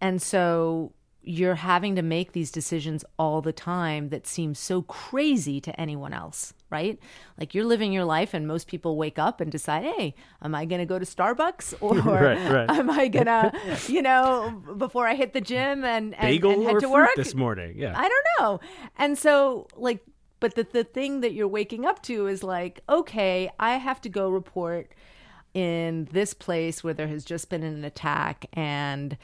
And 0.00 0.20
so 0.20 0.92
you're 1.22 1.56
having 1.56 1.96
to 1.96 2.02
make 2.02 2.32
these 2.32 2.50
decisions 2.50 3.04
all 3.18 3.42
the 3.42 3.52
time 3.52 4.08
that 4.08 4.26
seem 4.26 4.54
so 4.54 4.82
crazy 4.82 5.60
to 5.60 5.78
anyone 5.78 6.14
else, 6.14 6.54
right? 6.70 6.98
Like 7.38 7.54
you're 7.54 7.64
living 7.64 7.92
your 7.92 8.04
life, 8.04 8.32
and 8.32 8.46
most 8.46 8.66
people 8.66 8.96
wake 8.96 9.18
up 9.18 9.40
and 9.40 9.52
decide, 9.52 9.84
hey, 9.84 10.14
am 10.42 10.54
I 10.54 10.64
going 10.64 10.78
to 10.78 10.86
go 10.86 10.98
to 10.98 11.04
Starbucks 11.04 11.74
or 11.80 11.98
right, 11.98 12.50
right. 12.50 12.70
am 12.70 12.88
I 12.88 13.08
going 13.08 13.26
to, 13.26 13.52
you 13.88 14.00
know, 14.00 14.62
before 14.76 15.06
I 15.06 15.14
hit 15.14 15.34
the 15.34 15.40
gym 15.40 15.84
and, 15.84 16.14
and, 16.14 16.44
and 16.44 16.62
head 16.62 16.80
to 16.80 16.88
work? 16.88 17.10
this 17.16 17.34
morning? 17.34 17.74
Yeah. 17.76 17.92
I 17.98 18.08
don't 18.08 18.26
know. 18.38 18.60
And 18.96 19.18
so, 19.18 19.68
like, 19.76 20.02
but 20.40 20.54
the, 20.54 20.66
the 20.72 20.84
thing 20.84 21.20
that 21.20 21.34
you're 21.34 21.48
waking 21.48 21.84
up 21.84 22.02
to 22.04 22.26
is 22.26 22.42
like, 22.42 22.80
okay, 22.88 23.50
I 23.60 23.76
have 23.76 24.00
to 24.02 24.08
go 24.08 24.30
report 24.30 24.94
in 25.52 26.08
this 26.12 26.32
place 26.32 26.82
where 26.82 26.94
there 26.94 27.08
has 27.08 27.24
just 27.24 27.50
been 27.50 27.62
an 27.62 27.84
attack 27.84 28.46
and 28.52 29.18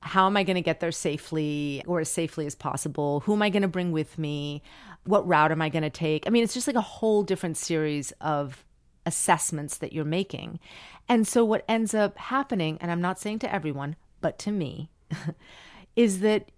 how 0.00 0.26
am 0.26 0.36
I 0.36 0.44
going 0.44 0.56
to 0.56 0.62
get 0.62 0.80
there 0.80 0.92
safely 0.92 1.82
or 1.86 2.00
as 2.00 2.08
safely 2.08 2.46
as 2.46 2.54
possible? 2.54 3.20
Who 3.20 3.32
am 3.32 3.42
I 3.42 3.50
going 3.50 3.62
to 3.62 3.68
bring 3.68 3.92
with 3.92 4.18
me? 4.18 4.62
What 5.04 5.26
route 5.26 5.50
am 5.50 5.60
I 5.60 5.68
going 5.68 5.82
to 5.82 5.90
take? 5.90 6.26
I 6.26 6.30
mean, 6.30 6.44
it's 6.44 6.54
just 6.54 6.66
like 6.66 6.76
a 6.76 6.80
whole 6.80 7.22
different 7.22 7.56
series 7.56 8.12
of 8.20 8.64
assessments 9.06 9.78
that 9.78 9.92
you're 9.92 10.04
making. 10.04 10.60
And 11.08 11.26
so, 11.26 11.44
what 11.44 11.64
ends 11.68 11.94
up 11.94 12.16
happening, 12.18 12.78
and 12.80 12.90
I'm 12.90 13.00
not 13.00 13.18
saying 13.18 13.40
to 13.40 13.52
everyone, 13.52 13.96
but 14.20 14.38
to 14.40 14.52
me, 14.52 14.90
is 15.96 16.20
that 16.20 16.50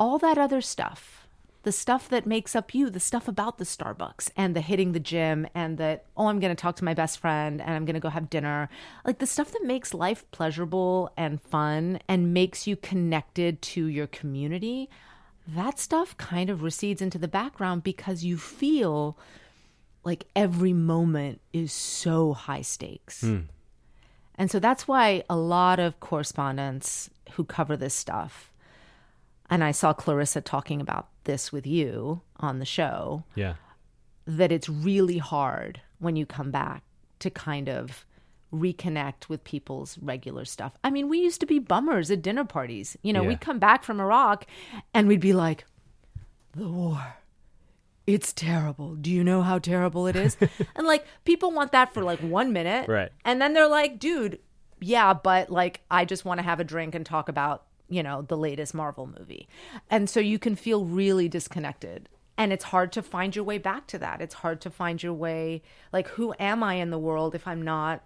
all 0.00 0.18
that 0.18 0.38
other 0.38 0.60
stuff, 0.60 1.27
the 1.62 1.72
stuff 1.72 2.08
that 2.08 2.26
makes 2.26 2.54
up 2.54 2.74
you, 2.74 2.88
the 2.88 3.00
stuff 3.00 3.28
about 3.28 3.58
the 3.58 3.64
Starbucks 3.64 4.30
and 4.36 4.54
the 4.54 4.60
hitting 4.60 4.92
the 4.92 5.00
gym 5.00 5.46
and 5.54 5.76
that, 5.78 6.04
oh, 6.16 6.28
I'm 6.28 6.40
going 6.40 6.54
to 6.54 6.60
talk 6.60 6.76
to 6.76 6.84
my 6.84 6.94
best 6.94 7.18
friend 7.18 7.60
and 7.60 7.70
I'm 7.70 7.84
going 7.84 7.94
to 7.94 8.00
go 8.00 8.08
have 8.08 8.30
dinner. 8.30 8.68
Like 9.04 9.18
the 9.18 9.26
stuff 9.26 9.50
that 9.52 9.64
makes 9.64 9.92
life 9.92 10.24
pleasurable 10.30 11.10
and 11.16 11.42
fun 11.42 11.98
and 12.08 12.32
makes 12.32 12.66
you 12.66 12.76
connected 12.76 13.60
to 13.62 13.86
your 13.86 14.06
community, 14.06 14.88
that 15.46 15.78
stuff 15.78 16.16
kind 16.16 16.48
of 16.48 16.62
recedes 16.62 17.02
into 17.02 17.18
the 17.18 17.28
background 17.28 17.82
because 17.82 18.24
you 18.24 18.38
feel 18.38 19.18
like 20.04 20.26
every 20.36 20.72
moment 20.72 21.40
is 21.52 21.72
so 21.72 22.32
high 22.32 22.62
stakes. 22.62 23.22
Hmm. 23.22 23.40
And 24.36 24.50
so 24.50 24.60
that's 24.60 24.86
why 24.86 25.24
a 25.28 25.36
lot 25.36 25.80
of 25.80 25.98
correspondents 26.00 27.10
who 27.32 27.44
cover 27.44 27.76
this 27.76 27.94
stuff, 27.94 28.52
and 29.50 29.62
I 29.64 29.70
saw 29.70 29.92
Clarissa 29.92 30.40
talking 30.40 30.80
about 30.80 31.08
this 31.24 31.52
with 31.52 31.66
you 31.66 32.20
on 32.38 32.58
the 32.58 32.64
show, 32.64 33.24
Yeah. 33.34 33.54
that 34.26 34.52
it's 34.52 34.68
really 34.68 35.18
hard 35.18 35.80
when 35.98 36.16
you 36.16 36.26
come 36.26 36.50
back 36.50 36.82
to 37.20 37.30
kind 37.30 37.68
of 37.68 38.04
reconnect 38.52 39.28
with 39.28 39.44
people's 39.44 39.98
regular 39.98 40.44
stuff. 40.44 40.76
I 40.82 40.90
mean, 40.90 41.08
we 41.08 41.18
used 41.18 41.40
to 41.40 41.46
be 41.46 41.58
bummers 41.58 42.10
at 42.10 42.22
dinner 42.22 42.44
parties. 42.44 42.96
You 43.02 43.12
know, 43.12 43.22
Yeah. 43.22 43.28
we'd 43.28 43.40
come 43.40 43.58
back 43.58 43.84
from 43.84 44.00
Iraq 44.00 44.46
and 44.94 45.06
we'd 45.08 45.20
be 45.20 45.32
like, 45.34 45.64
the 46.52 46.68
war. 46.68 47.16
It's 48.06 48.32
terrible. 48.32 48.94
Do 48.94 49.10
you 49.10 49.22
know 49.22 49.42
how 49.42 49.58
terrible 49.58 50.06
it 50.06 50.16
is? 50.16 50.36
and 50.76 50.86
like 50.86 51.04
people 51.26 51.50
want 51.50 51.72
that 51.72 51.92
for 51.92 52.02
like 52.02 52.20
one 52.20 52.54
minute. 52.54 52.88
Right. 52.88 53.10
And 53.24 53.40
then 53.40 53.52
they're 53.52 53.68
like, 53.68 53.98
dude, 53.98 54.38
yeah, 54.80 55.12
but 55.12 55.50
like 55.50 55.82
I 55.90 56.06
just 56.06 56.24
want 56.24 56.38
to 56.38 56.44
have 56.44 56.58
a 56.58 56.64
drink 56.64 56.94
and 56.94 57.04
talk 57.04 57.28
about, 57.28 57.64
you 57.88 58.02
know, 58.02 58.22
the 58.22 58.36
latest 58.36 58.74
Marvel 58.74 59.06
movie. 59.06 59.48
And 59.90 60.08
so 60.08 60.20
you 60.20 60.38
can 60.38 60.54
feel 60.54 60.84
really 60.84 61.28
disconnected. 61.28 62.08
And 62.36 62.52
it's 62.52 62.64
hard 62.64 62.92
to 62.92 63.02
find 63.02 63.34
your 63.34 63.44
way 63.44 63.58
back 63.58 63.86
to 63.88 63.98
that. 63.98 64.20
It's 64.20 64.34
hard 64.34 64.60
to 64.60 64.70
find 64.70 65.02
your 65.02 65.14
way 65.14 65.62
like 65.92 66.08
who 66.08 66.34
am 66.38 66.62
I 66.62 66.74
in 66.74 66.90
the 66.90 66.98
world 66.98 67.34
if 67.34 67.46
I'm 67.46 67.62
not 67.62 68.04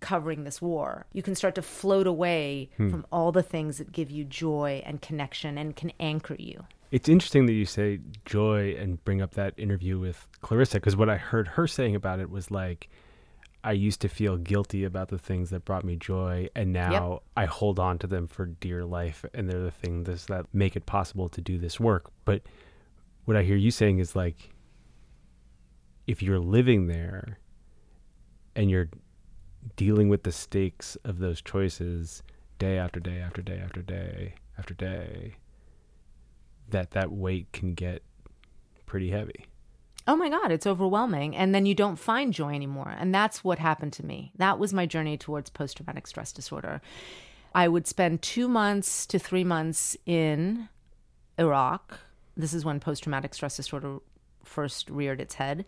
covering 0.00 0.44
this 0.44 0.62
war? 0.62 1.06
You 1.12 1.22
can 1.22 1.34
start 1.34 1.54
to 1.56 1.62
float 1.62 2.06
away 2.06 2.70
hmm. 2.76 2.90
from 2.90 3.06
all 3.10 3.32
the 3.32 3.42
things 3.42 3.78
that 3.78 3.90
give 3.90 4.10
you 4.10 4.24
joy 4.24 4.82
and 4.86 5.02
connection 5.02 5.58
and 5.58 5.74
can 5.74 5.92
anchor 5.98 6.36
you. 6.38 6.64
It's 6.92 7.08
interesting 7.08 7.46
that 7.46 7.52
you 7.54 7.66
say 7.66 7.98
joy 8.24 8.76
and 8.78 9.04
bring 9.04 9.20
up 9.20 9.34
that 9.34 9.54
interview 9.56 9.98
with 9.98 10.28
Clarissa 10.42 10.76
because 10.76 10.94
what 10.94 11.10
I 11.10 11.16
heard 11.16 11.48
her 11.48 11.66
saying 11.66 11.96
about 11.96 12.20
it 12.20 12.30
was 12.30 12.50
like, 12.52 12.88
I 13.64 13.72
used 13.72 14.00
to 14.02 14.08
feel 14.08 14.36
guilty 14.36 14.84
about 14.84 15.08
the 15.08 15.18
things 15.18 15.50
that 15.50 15.64
brought 15.64 15.84
me 15.84 15.96
joy, 15.96 16.48
and 16.54 16.72
now 16.72 17.22
I 17.36 17.46
hold 17.46 17.80
on 17.80 17.98
to 17.98 18.06
them 18.06 18.28
for 18.28 18.46
dear 18.46 18.84
life, 18.84 19.24
and 19.34 19.48
they're 19.50 19.60
the 19.60 19.70
things 19.70 20.26
that 20.26 20.46
make 20.52 20.76
it 20.76 20.86
possible 20.86 21.28
to 21.30 21.40
do 21.40 21.58
this 21.58 21.80
work. 21.80 22.10
But 22.24 22.42
what 23.24 23.36
I 23.36 23.42
hear 23.42 23.56
you 23.56 23.72
saying 23.72 23.98
is 23.98 24.14
like, 24.14 24.50
if 26.06 26.22
you're 26.22 26.38
living 26.38 26.86
there 26.86 27.40
and 28.54 28.70
you're 28.70 28.88
dealing 29.74 30.08
with 30.08 30.22
the 30.22 30.30
stakes 30.30 30.96
of 31.04 31.18
those 31.18 31.42
choices 31.42 32.22
day 32.58 32.78
after 32.78 33.00
day 33.00 33.18
after 33.18 33.42
day 33.42 33.58
after 33.58 33.82
day 33.82 34.34
after 34.56 34.74
day, 34.74 35.34
that 36.68 36.92
that 36.92 37.10
weight 37.10 37.50
can 37.52 37.74
get 37.74 38.02
pretty 38.86 39.10
heavy. 39.10 39.46
Oh 40.06 40.16
my 40.16 40.28
god 40.28 40.50
it's 40.52 40.66
overwhelming. 40.66 41.36
And 41.36 41.54
then 41.54 41.66
you 41.66 41.74
don't 41.74 41.96
find 41.96 42.32
joy 42.32 42.54
anymore. 42.54 42.94
And 42.98 43.14
that's 43.14 43.42
what 43.42 43.58
happened 43.58 43.92
to 43.94 44.06
me. 44.06 44.32
That 44.36 44.58
was 44.58 44.72
my 44.72 44.86
journey 44.86 45.16
towards 45.16 45.50
post-traumatic 45.50 46.06
stress 46.06 46.32
disorder. 46.32 46.80
I 47.54 47.68
would 47.68 47.86
spend 47.86 48.22
two 48.22 48.48
months 48.48 49.06
to 49.06 49.18
three 49.18 49.44
months 49.44 49.96
in 50.04 50.68
iraq. 51.38 51.98
This 52.36 52.52
is 52.52 52.64
when 52.64 52.80
post-traumatic 52.80 53.34
stress 53.34 53.56
disorder 53.56 53.98
first 54.44 54.90
reared 54.90 55.20
its 55.20 55.34
head. 55.34 55.64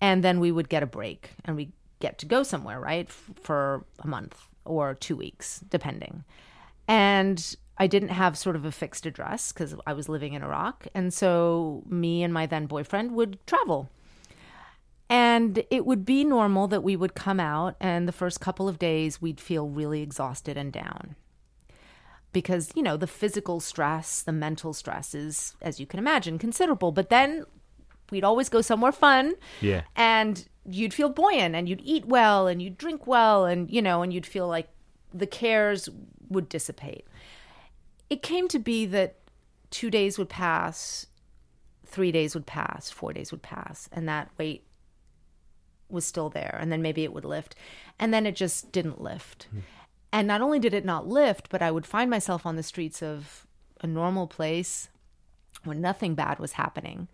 And 0.00 0.22
then 0.22 0.40
we 0.40 0.52
would 0.52 0.68
get 0.68 0.82
a 0.82 0.86
break 0.86 1.30
and 1.44 1.56
we 1.56 1.72
get 2.00 2.18
to 2.18 2.26
go 2.26 2.42
somewhere 2.42 2.78
right 2.78 3.06
f- 3.08 3.30
for 3.40 3.84
a 4.00 4.06
month 4.06 4.36
or 4.64 4.94
two 4.94 5.16
weeks 5.16 5.60
depending. 5.70 6.24
And 6.88 7.56
I 7.78 7.86
didn't 7.86 8.08
have 8.08 8.38
sort 8.38 8.56
of 8.56 8.64
a 8.64 8.72
fixed 8.72 9.04
address 9.06 9.52
because 9.52 9.74
I 9.86 9.92
was 9.92 10.08
living 10.08 10.32
in 10.32 10.42
Iraq. 10.42 10.86
And 10.94 11.12
so 11.12 11.82
me 11.88 12.22
and 12.22 12.32
my 12.32 12.46
then 12.46 12.66
boyfriend 12.66 13.12
would 13.12 13.38
travel. 13.46 13.90
And 15.08 15.62
it 15.70 15.86
would 15.86 16.04
be 16.04 16.24
normal 16.24 16.66
that 16.68 16.82
we 16.82 16.96
would 16.96 17.14
come 17.14 17.38
out, 17.38 17.76
and 17.80 18.08
the 18.08 18.12
first 18.12 18.40
couple 18.40 18.68
of 18.68 18.78
days 18.78 19.22
we'd 19.22 19.40
feel 19.40 19.68
really 19.68 20.02
exhausted 20.02 20.56
and 20.56 20.72
down. 20.72 21.14
Because, 22.32 22.70
you 22.74 22.82
know, 22.82 22.96
the 22.96 23.06
physical 23.06 23.60
stress, 23.60 24.20
the 24.20 24.32
mental 24.32 24.72
stress 24.72 25.14
is, 25.14 25.54
as 25.62 25.78
you 25.78 25.86
can 25.86 25.98
imagine, 26.00 26.38
considerable. 26.38 26.90
But 26.90 27.08
then 27.08 27.44
we'd 28.10 28.24
always 28.24 28.48
go 28.48 28.60
somewhere 28.62 28.92
fun 28.92 29.34
Yeah. 29.60 29.82
and 29.94 30.44
you'd 30.68 30.92
feel 30.94 31.08
buoyant 31.08 31.54
and 31.54 31.68
you'd 31.68 31.80
eat 31.84 32.06
well 32.06 32.46
and 32.48 32.60
you'd 32.60 32.76
drink 32.78 33.06
well 33.06 33.44
and 33.46 33.70
you 33.70 33.80
know 33.82 34.02
and 34.02 34.12
you'd 34.12 34.26
feel 34.26 34.46
like 34.48 34.68
the 35.14 35.26
cares 35.26 35.88
would 36.28 36.48
dissipate 36.48 37.04
it 38.08 38.22
came 38.22 38.48
to 38.48 38.58
be 38.58 38.86
that 38.86 39.16
two 39.70 39.90
days 39.90 40.18
would 40.18 40.28
pass 40.28 41.06
three 41.84 42.12
days 42.12 42.34
would 42.34 42.46
pass 42.46 42.90
four 42.90 43.12
days 43.12 43.30
would 43.30 43.42
pass 43.42 43.88
and 43.92 44.08
that 44.08 44.30
weight 44.38 44.64
was 45.88 46.04
still 46.04 46.28
there 46.28 46.58
and 46.60 46.72
then 46.72 46.82
maybe 46.82 47.04
it 47.04 47.12
would 47.12 47.24
lift 47.24 47.54
and 47.98 48.12
then 48.12 48.26
it 48.26 48.34
just 48.34 48.72
didn't 48.72 49.00
lift 49.00 49.46
hmm. 49.50 49.60
and 50.12 50.26
not 50.26 50.40
only 50.40 50.58
did 50.58 50.74
it 50.74 50.84
not 50.84 51.06
lift 51.06 51.48
but 51.48 51.62
i 51.62 51.70
would 51.70 51.86
find 51.86 52.10
myself 52.10 52.44
on 52.44 52.56
the 52.56 52.62
streets 52.62 53.02
of 53.02 53.46
a 53.80 53.86
normal 53.86 54.26
place 54.26 54.88
when 55.64 55.80
nothing 55.80 56.14
bad 56.14 56.38
was 56.38 56.52
happening 56.52 57.08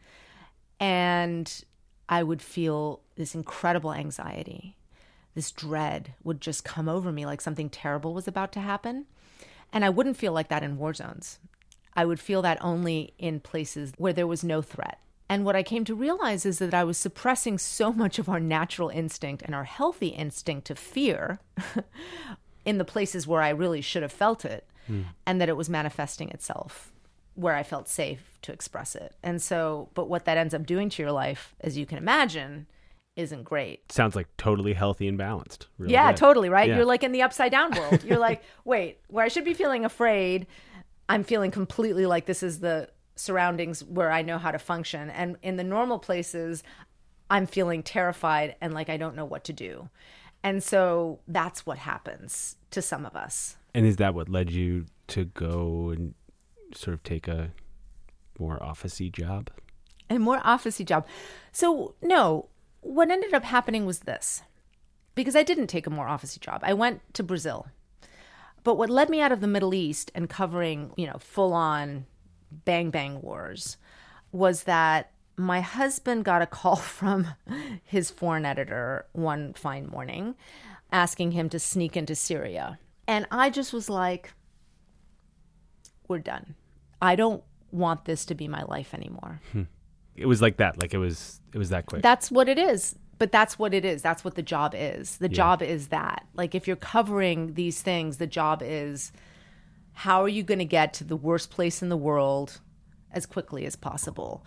and 0.82 1.64
I 2.08 2.22
would 2.22 2.42
feel 2.42 3.00
this 3.14 3.34
incredible 3.34 3.92
anxiety. 3.92 4.76
This 5.34 5.52
dread 5.52 6.14
would 6.24 6.40
just 6.40 6.64
come 6.64 6.88
over 6.88 7.12
me 7.12 7.24
like 7.24 7.40
something 7.40 7.70
terrible 7.70 8.12
was 8.12 8.28
about 8.28 8.52
to 8.52 8.60
happen. 8.60 9.06
And 9.72 9.84
I 9.84 9.90
wouldn't 9.90 10.16
feel 10.16 10.32
like 10.32 10.48
that 10.48 10.62
in 10.62 10.78
war 10.78 10.94
zones. 10.94 11.38
I 11.94 12.04
would 12.04 12.20
feel 12.20 12.42
that 12.42 12.62
only 12.62 13.14
in 13.18 13.40
places 13.40 13.92
where 13.96 14.12
there 14.12 14.26
was 14.26 14.44
no 14.44 14.62
threat. 14.62 14.98
And 15.28 15.44
what 15.44 15.56
I 15.56 15.62
came 15.62 15.84
to 15.86 15.94
realize 15.94 16.44
is 16.44 16.58
that 16.58 16.74
I 16.74 16.84
was 16.84 16.98
suppressing 16.98 17.58
so 17.58 17.92
much 17.92 18.18
of 18.18 18.28
our 18.28 18.40
natural 18.40 18.90
instinct 18.90 19.42
and 19.42 19.54
our 19.54 19.64
healthy 19.64 20.08
instinct 20.08 20.66
to 20.66 20.74
fear 20.74 21.40
in 22.64 22.78
the 22.78 22.84
places 22.84 23.26
where 23.26 23.40
I 23.40 23.48
really 23.48 23.80
should 23.80 24.02
have 24.02 24.12
felt 24.12 24.44
it, 24.44 24.66
hmm. 24.86 25.02
and 25.26 25.40
that 25.40 25.48
it 25.48 25.56
was 25.56 25.70
manifesting 25.70 26.28
itself 26.30 26.92
where 27.34 27.54
I 27.54 27.62
felt 27.62 27.88
safe 27.88 28.38
to 28.42 28.52
express 28.52 28.94
it. 28.94 29.14
And 29.22 29.40
so, 29.40 29.88
but 29.94 30.08
what 30.08 30.26
that 30.26 30.36
ends 30.36 30.52
up 30.52 30.66
doing 30.66 30.90
to 30.90 31.02
your 31.02 31.12
life, 31.12 31.54
as 31.60 31.78
you 31.78 31.86
can 31.86 31.98
imagine, 31.98 32.66
isn't 33.16 33.44
great. 33.44 33.90
Sounds 33.92 34.16
like 34.16 34.28
totally 34.36 34.72
healthy 34.72 35.06
and 35.06 35.18
balanced. 35.18 35.68
Really 35.78 35.92
yeah, 35.92 36.12
good. 36.12 36.18
totally, 36.18 36.48
right? 36.48 36.68
Yeah. 36.68 36.76
You're 36.76 36.84
like 36.84 37.02
in 37.02 37.12
the 37.12 37.22
upside 37.22 37.52
down 37.52 37.72
world. 37.72 38.02
You're 38.04 38.18
like, 38.18 38.42
wait, 38.64 38.98
where 39.08 39.24
I 39.24 39.28
should 39.28 39.44
be 39.44 39.54
feeling 39.54 39.84
afraid, 39.84 40.46
I'm 41.08 41.24
feeling 41.24 41.50
completely 41.50 42.06
like 42.06 42.26
this 42.26 42.42
is 42.42 42.60
the 42.60 42.88
surroundings 43.16 43.84
where 43.84 44.10
I 44.10 44.22
know 44.22 44.38
how 44.38 44.50
to 44.50 44.58
function. 44.58 45.10
And 45.10 45.36
in 45.42 45.56
the 45.56 45.64
normal 45.64 45.98
places, 45.98 46.62
I'm 47.30 47.46
feeling 47.46 47.82
terrified 47.82 48.56
and 48.60 48.72
like 48.72 48.88
I 48.88 48.96
don't 48.96 49.14
know 49.14 49.24
what 49.26 49.44
to 49.44 49.52
do. 49.52 49.88
And 50.42 50.62
so 50.62 51.20
that's 51.28 51.66
what 51.66 51.78
happens 51.78 52.56
to 52.70 52.82
some 52.82 53.06
of 53.06 53.14
us. 53.14 53.56
And 53.74 53.86
is 53.86 53.96
that 53.96 54.14
what 54.14 54.28
led 54.28 54.50
you 54.50 54.86
to 55.08 55.26
go 55.26 55.90
and 55.90 56.14
sort 56.74 56.94
of 56.94 57.02
take 57.02 57.28
a 57.28 57.52
more 58.38 58.58
officey 58.58 59.12
job? 59.12 59.50
a 60.16 60.18
more 60.18 60.40
officey 60.40 60.84
job. 60.84 61.06
So 61.52 61.94
no, 62.02 62.48
what 62.82 63.10
ended 63.10 63.32
up 63.32 63.44
happening 63.44 63.86
was 63.86 64.00
this, 64.00 64.42
because 65.14 65.34
I 65.34 65.42
didn't 65.42 65.68
take 65.68 65.86
a 65.86 65.90
more 65.90 66.06
officey 66.06 66.38
job. 66.38 66.60
I 66.62 66.74
went 66.74 67.00
to 67.14 67.22
Brazil, 67.22 67.68
but 68.64 68.76
what 68.76 68.90
led 68.90 69.08
me 69.08 69.20
out 69.20 69.32
of 69.32 69.40
the 69.40 69.46
Middle 69.46 69.74
East 69.74 70.12
and 70.14 70.28
covering, 70.28 70.92
you 70.96 71.06
know, 71.06 71.16
full 71.18 71.52
on 71.52 72.06
bang 72.50 72.90
bang 72.90 73.22
wars, 73.22 73.78
was 74.30 74.64
that 74.64 75.12
my 75.36 75.60
husband 75.60 76.24
got 76.24 76.42
a 76.42 76.46
call 76.46 76.76
from 76.98 77.28
his 77.84 78.10
foreign 78.10 78.44
editor 78.44 79.06
one 79.12 79.54
fine 79.54 79.86
morning, 79.86 80.34
asking 80.90 81.32
him 81.32 81.48
to 81.48 81.58
sneak 81.58 81.96
into 81.96 82.14
Syria, 82.14 82.78
and 83.06 83.26
I 83.30 83.48
just 83.48 83.72
was 83.72 83.88
like, 83.88 84.34
"We're 86.08 86.18
done. 86.18 86.54
I 87.00 87.16
don't." 87.16 87.42
want 87.72 88.04
this 88.04 88.24
to 88.26 88.34
be 88.34 88.46
my 88.46 88.62
life 88.62 88.94
anymore. 88.94 89.40
Hmm. 89.50 89.62
It 90.16 90.26
was 90.26 90.42
like 90.42 90.58
that. 90.58 90.80
Like 90.80 90.94
it 90.94 90.98
was. 90.98 91.40
It 91.52 91.58
was 91.58 91.70
that 91.70 91.86
quick. 91.86 92.02
That's 92.02 92.30
what 92.30 92.48
it 92.48 92.58
is. 92.58 92.96
But 93.18 93.30
that's 93.30 93.58
what 93.58 93.72
it 93.72 93.84
is. 93.84 94.02
That's 94.02 94.24
what 94.24 94.34
the 94.34 94.42
job 94.42 94.74
is. 94.76 95.18
The 95.18 95.28
Yeah. 95.28 95.34
job 95.34 95.62
is 95.62 95.88
that. 95.88 96.26
Like 96.34 96.54
if 96.54 96.66
you're 96.66 96.76
covering 96.76 97.54
these 97.54 97.80
things, 97.82 98.16
the 98.16 98.26
job 98.26 98.62
is 98.64 99.12
how 99.92 100.22
are 100.22 100.28
you 100.28 100.42
going 100.42 100.58
to 100.58 100.64
get 100.64 100.94
to 100.94 101.04
the 101.04 101.16
worst 101.16 101.50
place 101.50 101.82
in 101.82 101.88
the 101.88 101.96
world 101.96 102.60
as 103.12 103.26
quickly 103.26 103.66
as 103.66 103.76
possible? 103.76 104.44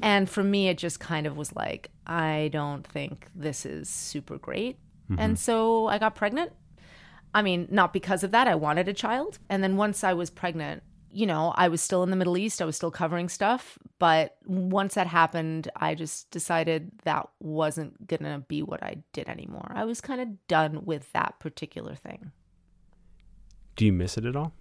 And 0.00 0.28
for 0.28 0.42
me, 0.42 0.68
it 0.68 0.78
just 0.78 0.98
kind 0.98 1.26
of 1.26 1.36
was 1.36 1.54
like, 1.54 1.90
I 2.06 2.50
don't 2.52 2.84
think 2.86 3.28
this 3.34 3.64
is 3.64 3.88
super 3.88 4.36
great. 4.36 4.78
Mm-hmm. 5.10 5.20
And 5.20 5.38
so 5.38 5.86
I 5.86 5.98
got 5.98 6.14
pregnant. 6.16 6.52
I 7.34 7.42
mean, 7.42 7.68
not 7.70 7.92
because 7.92 8.24
of 8.24 8.32
that. 8.32 8.48
I 8.48 8.56
wanted 8.56 8.88
a 8.88 8.92
child. 8.92 9.38
And 9.48 9.62
then 9.62 9.76
once 9.76 10.02
I 10.02 10.12
was 10.12 10.28
pregnant, 10.28 10.82
you 11.12 11.26
know, 11.26 11.52
I 11.56 11.68
was 11.68 11.82
still 11.82 12.02
in 12.02 12.10
the 12.10 12.16
Middle 12.16 12.38
East, 12.38 12.62
I 12.62 12.64
was 12.64 12.76
still 12.76 12.90
covering 12.90 13.28
stuff. 13.28 13.78
But 13.98 14.36
once 14.46 14.94
that 14.94 15.06
happened, 15.06 15.68
I 15.76 15.94
just 15.94 16.30
decided 16.30 16.90
that 17.04 17.28
wasn't 17.38 18.06
going 18.06 18.22
to 18.22 18.44
be 18.48 18.62
what 18.62 18.82
I 18.82 19.02
did 19.12 19.28
anymore. 19.28 19.70
I 19.74 19.84
was 19.84 20.00
kind 20.00 20.20
of 20.20 20.46
done 20.48 20.84
with 20.84 21.12
that 21.12 21.38
particular 21.38 21.94
thing. 21.94 22.32
Do 23.76 23.86
you 23.86 23.92
miss 23.92 24.16
it 24.16 24.24
at 24.24 24.36
all? 24.36 24.52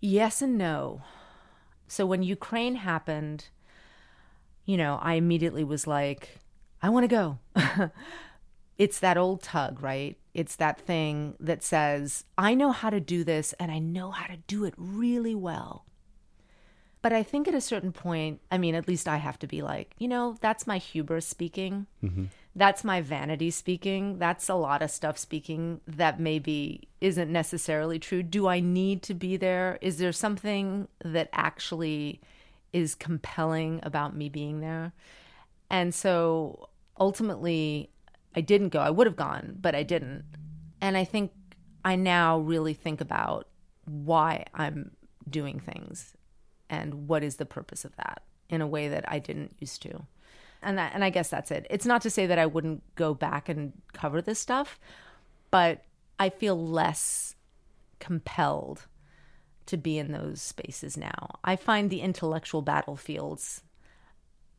Yes 0.00 0.42
and 0.42 0.58
no. 0.58 1.02
So 1.86 2.06
when 2.06 2.22
Ukraine 2.22 2.76
happened, 2.76 3.48
you 4.64 4.76
know, 4.76 4.98
I 5.02 5.14
immediately 5.14 5.64
was 5.64 5.86
like, 5.86 6.38
I 6.82 6.88
want 6.88 7.04
to 7.04 7.08
go. 7.08 7.38
it's 8.78 8.98
that 9.00 9.16
old 9.16 9.42
tug, 9.42 9.82
right? 9.82 10.18
It's 10.34 10.56
that 10.56 10.80
thing 10.80 11.36
that 11.38 11.62
says, 11.62 12.24
I 12.36 12.54
know 12.54 12.72
how 12.72 12.90
to 12.90 13.00
do 13.00 13.24
this 13.24 13.52
and 13.54 13.70
I 13.70 13.78
know 13.78 14.10
how 14.10 14.26
to 14.26 14.36
do 14.46 14.64
it 14.64 14.74
really 14.76 15.34
well. 15.34 15.84
But 17.02 17.12
I 17.12 17.22
think 17.22 17.46
at 17.46 17.54
a 17.54 17.60
certain 17.60 17.92
point, 17.92 18.40
I 18.50 18.58
mean, 18.58 18.74
at 18.74 18.88
least 18.88 19.06
I 19.06 19.18
have 19.18 19.38
to 19.40 19.46
be 19.46 19.62
like, 19.62 19.94
you 19.98 20.08
know, 20.08 20.36
that's 20.40 20.66
my 20.66 20.78
hubris 20.78 21.26
speaking. 21.26 21.86
Mm-hmm. 22.02 22.24
That's 22.56 22.82
my 22.82 23.02
vanity 23.02 23.50
speaking. 23.50 24.18
That's 24.18 24.48
a 24.48 24.54
lot 24.54 24.80
of 24.80 24.90
stuff 24.90 25.18
speaking 25.18 25.82
that 25.86 26.18
maybe 26.18 26.88
isn't 27.00 27.30
necessarily 27.30 27.98
true. 27.98 28.22
Do 28.22 28.48
I 28.48 28.60
need 28.60 29.02
to 29.02 29.14
be 29.14 29.36
there? 29.36 29.78
Is 29.82 29.98
there 29.98 30.12
something 30.12 30.88
that 31.04 31.28
actually 31.32 32.20
is 32.72 32.94
compelling 32.94 33.80
about 33.82 34.16
me 34.16 34.28
being 34.28 34.60
there? 34.60 34.94
And 35.68 35.94
so 35.94 36.70
ultimately, 36.98 37.90
I 38.34 38.40
didn't 38.40 38.70
go. 38.70 38.80
I 38.80 38.90
would 38.90 39.06
have 39.06 39.16
gone, 39.16 39.56
but 39.60 39.74
I 39.74 39.82
didn't. 39.82 40.24
And 40.80 40.96
I 40.96 41.04
think 41.04 41.32
I 41.84 41.96
now 41.96 42.38
really 42.38 42.74
think 42.74 43.00
about 43.00 43.48
why 43.84 44.44
I'm 44.54 44.92
doing 45.28 45.60
things 45.60 46.14
and 46.68 47.08
what 47.08 47.22
is 47.22 47.36
the 47.36 47.46
purpose 47.46 47.84
of 47.84 47.94
that 47.96 48.22
in 48.48 48.60
a 48.60 48.66
way 48.66 48.88
that 48.88 49.04
I 49.10 49.18
didn't 49.18 49.56
used 49.58 49.82
to. 49.82 50.06
And 50.62 50.78
that, 50.78 50.92
and 50.94 51.04
I 51.04 51.10
guess 51.10 51.28
that's 51.28 51.50
it. 51.50 51.66
It's 51.68 51.86
not 51.86 52.02
to 52.02 52.10
say 52.10 52.26
that 52.26 52.38
I 52.38 52.46
wouldn't 52.46 52.82
go 52.94 53.14
back 53.14 53.48
and 53.48 53.72
cover 53.92 54.22
this 54.22 54.38
stuff, 54.38 54.80
but 55.50 55.84
I 56.18 56.30
feel 56.30 56.56
less 56.56 57.34
compelled 58.00 58.86
to 59.66 59.76
be 59.76 59.98
in 59.98 60.12
those 60.12 60.40
spaces 60.42 60.96
now. 60.96 61.38
I 61.42 61.56
find 61.56 61.90
the 61.90 62.00
intellectual 62.00 62.62
battlefields 62.62 63.62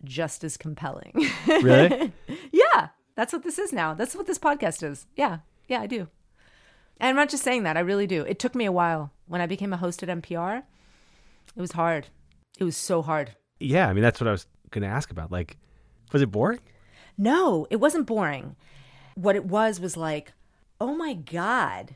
just 0.03 0.43
as 0.43 0.57
compelling. 0.57 1.13
Really? 1.47 2.11
yeah. 2.51 2.89
That's 3.15 3.33
what 3.33 3.43
this 3.43 3.57
is 3.59 3.71
now. 3.73 3.93
That's 3.93 4.15
what 4.15 4.27
this 4.27 4.39
podcast 4.39 4.83
is. 4.83 5.07
Yeah. 5.15 5.39
Yeah, 5.67 5.81
I 5.81 5.87
do. 5.87 6.07
And 6.99 7.09
I'm 7.09 7.15
not 7.15 7.29
just 7.29 7.43
saying 7.43 7.63
that. 7.63 7.77
I 7.77 7.81
really 7.81 8.07
do. 8.07 8.23
It 8.23 8.39
took 8.39 8.55
me 8.55 8.65
a 8.65 8.71
while. 8.71 9.11
When 9.27 9.41
I 9.41 9.47
became 9.47 9.73
a 9.73 9.77
host 9.77 10.03
at 10.03 10.09
NPR, 10.09 10.63
it 11.55 11.61
was 11.61 11.73
hard. 11.73 12.07
It 12.59 12.63
was 12.63 12.77
so 12.77 13.01
hard. 13.01 13.35
Yeah, 13.59 13.87
I 13.87 13.93
mean 13.93 14.03
that's 14.03 14.19
what 14.19 14.27
I 14.27 14.31
was 14.31 14.45
going 14.69 14.83
to 14.83 14.87
ask 14.87 15.11
about. 15.11 15.31
Like, 15.31 15.57
was 16.11 16.21
it 16.21 16.31
boring? 16.31 16.59
No, 17.17 17.65
it 17.69 17.77
wasn't 17.77 18.05
boring. 18.05 18.55
What 19.15 19.35
it 19.35 19.45
was 19.45 19.79
was 19.79 19.97
like, 19.97 20.33
oh 20.79 20.95
my 20.95 21.13
God, 21.13 21.95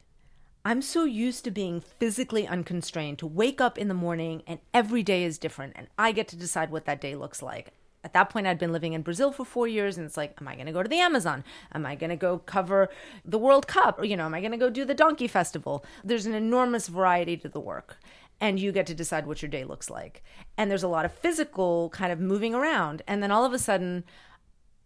I'm 0.65 0.82
so 0.82 1.03
used 1.03 1.43
to 1.43 1.51
being 1.51 1.82
physically 1.82 2.47
unconstrained, 2.47 3.19
to 3.19 3.27
wake 3.27 3.62
up 3.62 3.77
in 3.77 3.89
the 3.89 3.93
morning 3.93 4.43
and 4.47 4.60
every 4.73 5.03
day 5.03 5.23
is 5.23 5.38
different, 5.38 5.73
and 5.75 5.88
I 5.97 6.12
get 6.12 6.27
to 6.29 6.36
decide 6.36 6.71
what 6.71 6.86
that 6.86 7.01
day 7.01 7.15
looks 7.15 7.41
like. 7.41 7.73
At 8.04 8.14
that 8.14 8.30
point, 8.30 8.48
I'd 8.48 8.60
been 8.60 8.72
living 8.72 8.94
in 8.94 9.02
Brazil 9.02 9.32
for 9.32 9.44
four 9.44 9.68
years, 9.68 9.98
and 9.98 10.06
it's 10.06 10.16
like, 10.16 10.38
am 10.40 10.48
I 10.48 10.56
going 10.56 10.68
to 10.68 10.72
go 10.72 10.82
to 10.82 10.88
the 10.88 11.00
Amazon? 11.00 11.44
Am 11.74 11.86
I 11.86 11.96
going 11.96 12.12
to 12.12 12.16
go 12.16 12.40
cover 12.40 12.90
the 13.26 13.38
World 13.38 13.68
Cup? 13.68 14.00
Or, 14.00 14.06
you 14.06 14.16
know, 14.16 14.26
am 14.26 14.34
I 14.34 14.40
going 14.40 14.54
to 14.54 14.58
go 14.58 14.70
do 14.70 14.86
the 14.86 14.94
Donkey 14.94 15.28
Festival? 15.28 15.84
There's 16.04 16.26
an 16.26 16.34
enormous 16.34 16.88
variety 16.88 17.36
to 17.38 17.50
the 17.50 17.60
work 17.60 17.98
and 18.42 18.60
you 18.60 18.72
get 18.72 18.88
to 18.88 18.94
decide 18.94 19.28
what 19.28 19.42
your 19.42 19.50
day 19.50 19.64
looks 19.64 19.90
like. 19.90 20.24
And 20.58 20.70
there's 20.70 20.84
a 20.84 20.88
lot 20.88 21.06
of 21.06 21.12
physical 21.12 21.90
kind 21.90 22.12
of 22.12 22.20
moving 22.20 22.56
around. 22.56 23.02
And 23.08 23.22
then 23.22 23.32
all 23.32 23.46
of 23.46 23.54
a 23.54 23.60
sudden, 23.60 24.04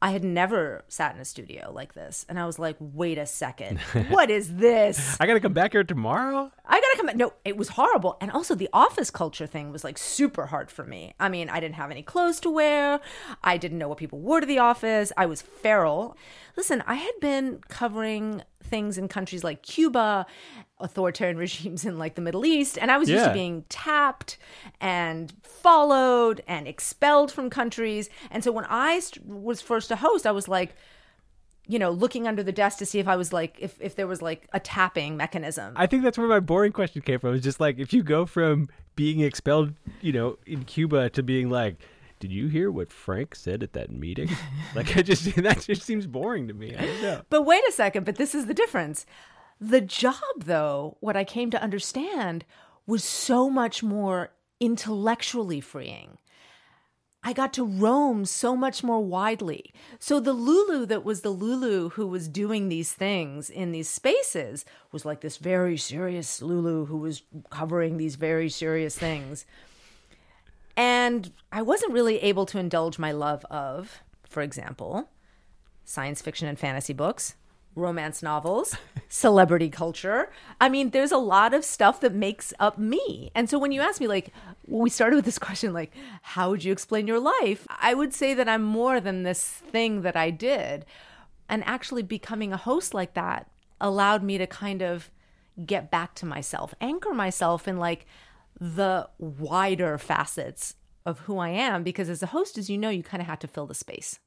I 0.04 0.12
had 0.12 0.26
never 0.26 0.84
sat 0.90 1.16
in 1.16 1.22
a 1.22 1.26
studio 1.26 1.72
like 1.74 1.94
this. 1.94 2.26
And 2.28 2.38
I 2.38 2.46
was 2.46 2.60
like, 2.60 2.76
wait 2.78 3.18
a 3.18 3.26
second. 3.26 3.80
What 4.10 4.30
is 4.30 4.56
this? 4.56 5.16
I 5.20 5.26
got 5.26 5.36
to 5.36 5.40
come 5.40 5.54
back 5.54 5.72
here 5.72 5.84
tomorrow? 5.86 6.52
I 6.66 6.82
got 6.82 6.90
to 6.92 6.98
come 6.98 7.06
back. 7.06 7.16
No, 7.16 7.32
it 7.46 7.56
was 7.56 7.70
horrible. 7.70 8.18
And 8.20 8.30
also, 8.30 8.54
the 8.54 8.68
office 8.74 9.10
culture 9.10 9.48
thing 9.48 9.72
was 9.72 9.86
like 9.86 9.98
super 9.98 10.48
hard 10.48 10.70
for 10.70 10.84
me. 10.84 11.14
I 11.22 11.30
mean, 11.30 11.50
I 11.50 11.62
didn't 11.62 11.76
have 11.76 11.90
any 11.90 12.04
clothes 12.04 12.42
to 12.42 12.50
wear. 12.50 13.00
I 13.44 13.56
didn't 13.56 13.78
know 13.78 13.88
what 13.88 13.98
people 13.98 14.20
wore 14.20 14.42
to 14.42 14.46
the 14.46 14.60
office. 14.60 15.14
I 15.16 15.26
was 15.26 15.42
feral. 15.42 16.18
Listen, 16.58 16.84
I 16.86 16.96
had 16.96 17.14
been 17.22 17.62
covering 17.70 18.44
things 18.64 18.98
in 18.98 19.08
countries 19.08 19.44
like 19.44 19.62
Cuba, 19.62 20.26
authoritarian 20.80 21.38
regimes 21.46 21.86
in 21.86 21.98
like 21.98 22.16
the 22.16 22.22
Middle 22.22 22.46
East, 22.46 22.78
and 22.78 22.92
I 22.92 22.98
was 22.98 23.10
used 23.10 23.26
to 23.26 23.34
being 23.34 23.66
tapped 23.70 24.38
and 24.80 25.34
followed 25.44 26.42
and 26.48 26.68
expelled 26.68 27.32
from 27.32 27.50
countries. 27.50 28.10
And 28.32 28.44
so 28.44 28.52
when 28.52 28.66
I 28.66 29.00
st- 29.00 29.26
was 29.26 29.62
first 29.62 29.92
a 29.92 29.98
host, 29.98 30.26
I 30.26 30.32
was 30.32 30.48
like, 30.48 30.76
you 31.68 31.80
know, 31.80 31.92
looking 31.92 32.28
under 32.28 32.44
the 32.44 32.52
desk 32.52 32.78
to 32.80 32.86
see 32.86 33.00
if 33.00 33.08
I 33.08 33.16
was 33.16 33.32
like, 33.32 33.58
if, 33.60 33.80
if 33.80 33.96
there 33.96 34.08
was 34.08 34.22
like 34.22 34.48
a 34.52 34.60
tapping 34.60 35.16
mechanism. 35.16 35.74
I 35.78 35.88
think 35.88 36.04
that's 36.04 36.18
where 36.18 36.28
my 36.28 36.42
boring 36.42 36.74
question 36.74 37.02
came 37.02 37.20
from. 37.20 37.36
It's 37.36 37.44
just 37.44 37.60
like 37.60 37.80
if 37.80 37.94
you 37.94 38.04
go 38.04 38.26
from 38.26 38.68
being 38.96 39.22
expelled, 39.22 39.74
you 40.02 40.12
know, 40.12 40.38
in 40.46 40.66
Cuba 40.66 41.10
to 41.12 41.24
being 41.24 41.50
like, 41.50 41.78
did 42.24 42.32
you 42.32 42.48
hear 42.48 42.72
what 42.72 42.90
Frank 42.90 43.36
said 43.36 43.64
at 43.64 43.74
that 43.74 43.92
meeting? 43.92 44.30
like 44.76 44.96
I 44.96 45.02
just 45.02 45.36
that 45.36 45.60
just 45.60 45.82
seems 45.82 46.08
boring 46.08 46.48
to 46.48 46.54
me. 46.54 46.74
I 46.74 46.86
don't 46.86 47.02
know. 47.02 47.22
But 47.30 47.42
wait 47.42 47.68
a 47.68 47.72
second, 47.74 48.06
but 48.06 48.16
this 48.16 48.34
is 48.34 48.46
the 48.46 48.54
difference. 48.54 49.06
The 49.60 49.82
job, 49.82 50.16
though, 50.38 50.96
what 51.02 51.18
I 51.18 51.26
came 51.26 51.52
to 51.52 51.62
understand 51.62 52.46
was 52.88 53.04
so 53.04 53.50
much 53.50 53.84
more 53.84 54.32
intellectually 54.62 55.60
freeing. 55.60 56.18
I 57.22 57.34
got 57.34 57.52
to 57.56 57.66
roam 57.66 58.24
so 58.24 58.56
much 58.56 58.86
more 58.86 59.02
widely. 59.02 59.74
So 60.00 60.22
the 60.22 60.32
Lulu 60.32 60.86
that 60.86 61.04
was 61.04 61.24
the 61.24 61.30
Lulu 61.30 61.90
who 61.90 62.08
was 62.08 62.30
doing 62.30 62.70
these 62.70 62.94
things 62.94 63.50
in 63.50 63.74
these 63.74 63.90
spaces 63.90 64.64
was 64.94 65.04
like 65.04 65.20
this 65.20 65.36
very 65.36 65.76
serious 65.76 66.42
Lulu 66.42 66.86
who 66.86 67.00
was 67.00 67.24
covering 67.50 67.98
these 67.98 68.16
very 68.16 68.48
serious 68.48 68.98
things. 68.98 69.46
And 70.76 71.32
I 71.52 71.62
wasn't 71.62 71.94
really 71.94 72.18
able 72.20 72.46
to 72.48 72.60
indulge 72.60 72.98
my 72.98 73.12
love 73.12 73.46
of, 73.46 74.02
for 74.28 74.42
example, 74.42 75.10
science 75.86 76.22
fiction 76.22 76.48
and 76.48 76.58
fantasy 76.58 76.94
books, 76.94 77.36
romance 77.76 78.24
novels, 78.24 78.76
celebrity 79.10 79.70
culture. 79.70 80.32
I 80.60 80.70
mean, 80.70 80.90
there's 80.90 81.12
a 81.12 81.18
lot 81.18 81.54
of 81.54 81.64
stuff 81.64 82.00
that 82.02 82.14
makes 82.14 82.54
up 82.60 82.78
me. 82.78 83.32
And 83.36 83.50
so 83.50 83.60
when 83.60 83.72
you 83.72 83.82
ask 83.82 84.02
me, 84.02 84.08
like, 84.08 84.32
we 84.68 84.90
started 84.90 85.16
with 85.16 85.26
this 85.26 85.40
question, 85.40 85.74
like, 85.74 85.92
how 86.22 86.50
would 86.50 86.64
you 86.64 86.72
explain 86.72 87.08
your 87.08 87.20
life? 87.20 87.68
I 87.70 87.94
would 87.94 88.14
say 88.14 88.34
that 88.34 88.50
I'm 88.50 88.64
more 88.64 89.00
than 89.00 89.24
this 89.24 89.44
thing 89.44 90.02
that 90.02 90.16
I 90.16 90.30
did. 90.30 90.86
And 91.50 91.64
actually 91.66 92.04
becoming 92.04 92.54
a 92.54 92.58
host 92.58 92.94
like 92.94 93.14
that 93.14 93.50
allowed 93.80 94.24
me 94.24 94.38
to 94.38 94.48
kind 94.48 94.82
of 94.82 95.12
get 95.66 95.92
back 95.92 96.16
to 96.16 96.26
myself, 96.26 96.74
anchor 96.82 97.14
myself 97.14 97.68
in 97.68 97.78
like 97.78 98.08
the 98.60 99.10
wider 99.18 99.98
facets 99.98 100.76
of 101.06 101.20
who 101.20 101.38
I 101.38 101.50
am. 101.50 101.84
Because 101.84 102.10
as 102.10 102.24
a 102.24 102.28
host, 102.28 102.58
as 102.58 102.70
you 102.70 102.78
know, 102.78 102.90
you 102.90 103.04
kind 103.04 103.22
of 103.22 103.28
have 103.28 103.40
to 103.40 103.48
fill 103.48 103.68
the 103.68 103.74
space. 103.74 104.20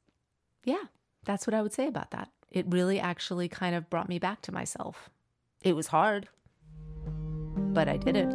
Yeah, 0.64 0.84
that's 1.24 1.46
what 1.46 1.54
I 1.54 1.62
would 1.62 1.72
say 1.72 1.86
about 1.86 2.10
that. 2.10 2.30
It 2.50 2.66
really 2.68 3.00
actually 3.00 3.48
kind 3.48 3.74
of 3.74 3.90
brought 3.90 4.08
me 4.08 4.18
back 4.18 4.42
to 4.42 4.52
myself. 4.52 5.10
It 5.62 5.74
was 5.74 5.88
hard, 5.88 6.28
but 7.72 7.88
I 7.88 7.96
did 7.96 8.16
it. 8.16 8.34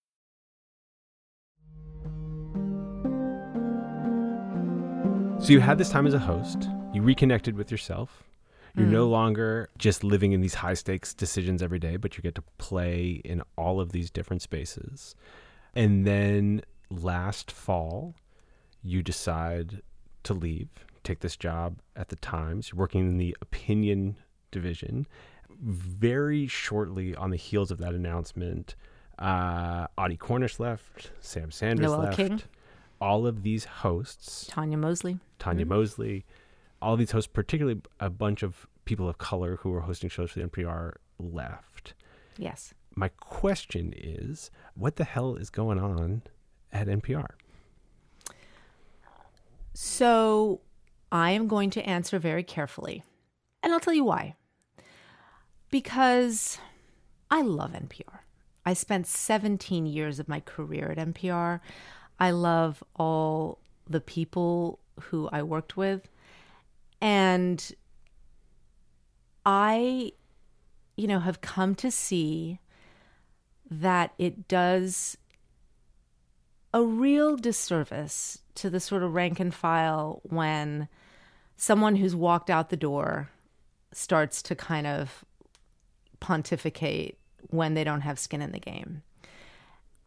So 5.41 5.53
you 5.53 5.59
had 5.59 5.79
this 5.79 5.89
time 5.89 6.05
as 6.05 6.13
a 6.13 6.19
host. 6.19 6.69
You 6.93 7.01
reconnected 7.01 7.55
with 7.55 7.71
yourself. 7.71 8.23
You're 8.75 8.85
no 8.85 9.07
longer 9.07 9.69
just 9.77 10.03
living 10.03 10.33
in 10.33 10.39
these 10.39 10.53
high 10.53 10.75
stakes 10.75 11.15
decisions 11.15 11.63
every 11.63 11.79
day, 11.79 11.97
but 11.97 12.15
you 12.15 12.21
get 12.21 12.35
to 12.35 12.43
play 12.59 13.21
in 13.25 13.41
all 13.57 13.81
of 13.81 13.91
these 13.91 14.11
different 14.11 14.43
spaces. 14.43 15.15
And 15.75 16.05
then 16.05 16.61
last 16.91 17.51
fall, 17.51 18.13
you 18.83 19.01
decide 19.01 19.81
to 20.23 20.33
leave, 20.35 20.69
take 21.03 21.21
this 21.21 21.35
job 21.35 21.79
at 21.95 22.09
the 22.09 22.17
Times. 22.17 22.71
You're 22.71 22.79
working 22.79 23.01
in 23.01 23.17
the 23.17 23.35
opinion 23.41 24.17
division. 24.51 25.07
Very 25.59 26.45
shortly 26.45 27.15
on 27.15 27.31
the 27.31 27.37
heels 27.37 27.71
of 27.71 27.79
that 27.79 27.95
announcement, 27.95 28.75
uh, 29.17 29.87
Audie 29.97 30.17
Cornish 30.17 30.59
left, 30.59 31.11
Sam 31.19 31.49
Sanders 31.49 31.87
Noel 31.87 31.99
left. 31.99 32.17
King. 32.17 32.41
All 33.01 33.25
of 33.27 33.41
these 33.43 33.65
hosts, 33.65 34.45
Tanya 34.47 34.77
Mosley. 34.77 35.19
Tanya 35.39 35.65
Mhm. 35.65 35.69
Mosley, 35.69 36.25
all 36.81 36.93
of 36.93 36.99
these 36.99 37.11
hosts, 37.11 37.29
particularly 37.33 37.81
a 37.99 38.09
bunch 38.09 38.43
of 38.43 38.67
people 38.85 39.09
of 39.09 39.17
color 39.17 39.57
who 39.57 39.71
were 39.71 39.81
hosting 39.81 40.09
shows 40.09 40.31
for 40.31 40.39
the 40.39 40.43
NPR, 40.43 40.97
left. 41.17 41.93
Yes. 42.37 42.73
My 42.95 43.07
question 43.09 43.93
is, 43.95 44.51
what 44.75 44.95
the 44.97 45.03
hell 45.03 45.35
is 45.35 45.49
going 45.49 45.79
on 45.79 46.21
at 46.71 46.87
NPR? 46.87 47.35
So 49.73 50.61
I 51.11 51.31
am 51.31 51.47
going 51.47 51.69
to 51.71 51.81
answer 51.83 52.19
very 52.19 52.43
carefully. 52.43 53.03
And 53.63 53.71
I'll 53.73 53.79
tell 53.79 53.93
you 53.93 54.03
why. 54.05 54.35
Because 55.69 56.57
I 57.29 57.41
love 57.41 57.73
NPR. 57.73 58.19
I 58.65 58.73
spent 58.73 59.07
17 59.07 59.85
years 59.85 60.19
of 60.19 60.27
my 60.27 60.39
career 60.39 60.91
at 60.91 60.97
NPR. 60.97 61.61
I 62.21 62.29
love 62.29 62.83
all 62.95 63.57
the 63.89 63.99
people 63.99 64.77
who 64.99 65.27
I 65.31 65.41
worked 65.41 65.75
with. 65.75 66.07
And 67.01 67.71
I, 69.43 70.11
you 70.95 71.07
know, 71.07 71.19
have 71.19 71.41
come 71.41 71.73
to 71.75 71.89
see 71.89 72.59
that 73.71 74.13
it 74.19 74.47
does 74.47 75.17
a 76.71 76.83
real 76.83 77.37
disservice 77.37 78.43
to 78.53 78.69
the 78.69 78.79
sort 78.79 79.01
of 79.01 79.15
rank 79.15 79.39
and 79.39 79.51
file 79.53 80.21
when 80.23 80.87
someone 81.57 81.95
who's 81.95 82.15
walked 82.15 82.51
out 82.51 82.69
the 82.69 82.77
door 82.77 83.31
starts 83.93 84.43
to 84.43 84.55
kind 84.55 84.85
of 84.85 85.25
pontificate 86.19 87.17
when 87.49 87.73
they 87.73 87.83
don't 87.83 88.01
have 88.01 88.19
skin 88.19 88.43
in 88.43 88.51
the 88.51 88.59
game. 88.59 89.01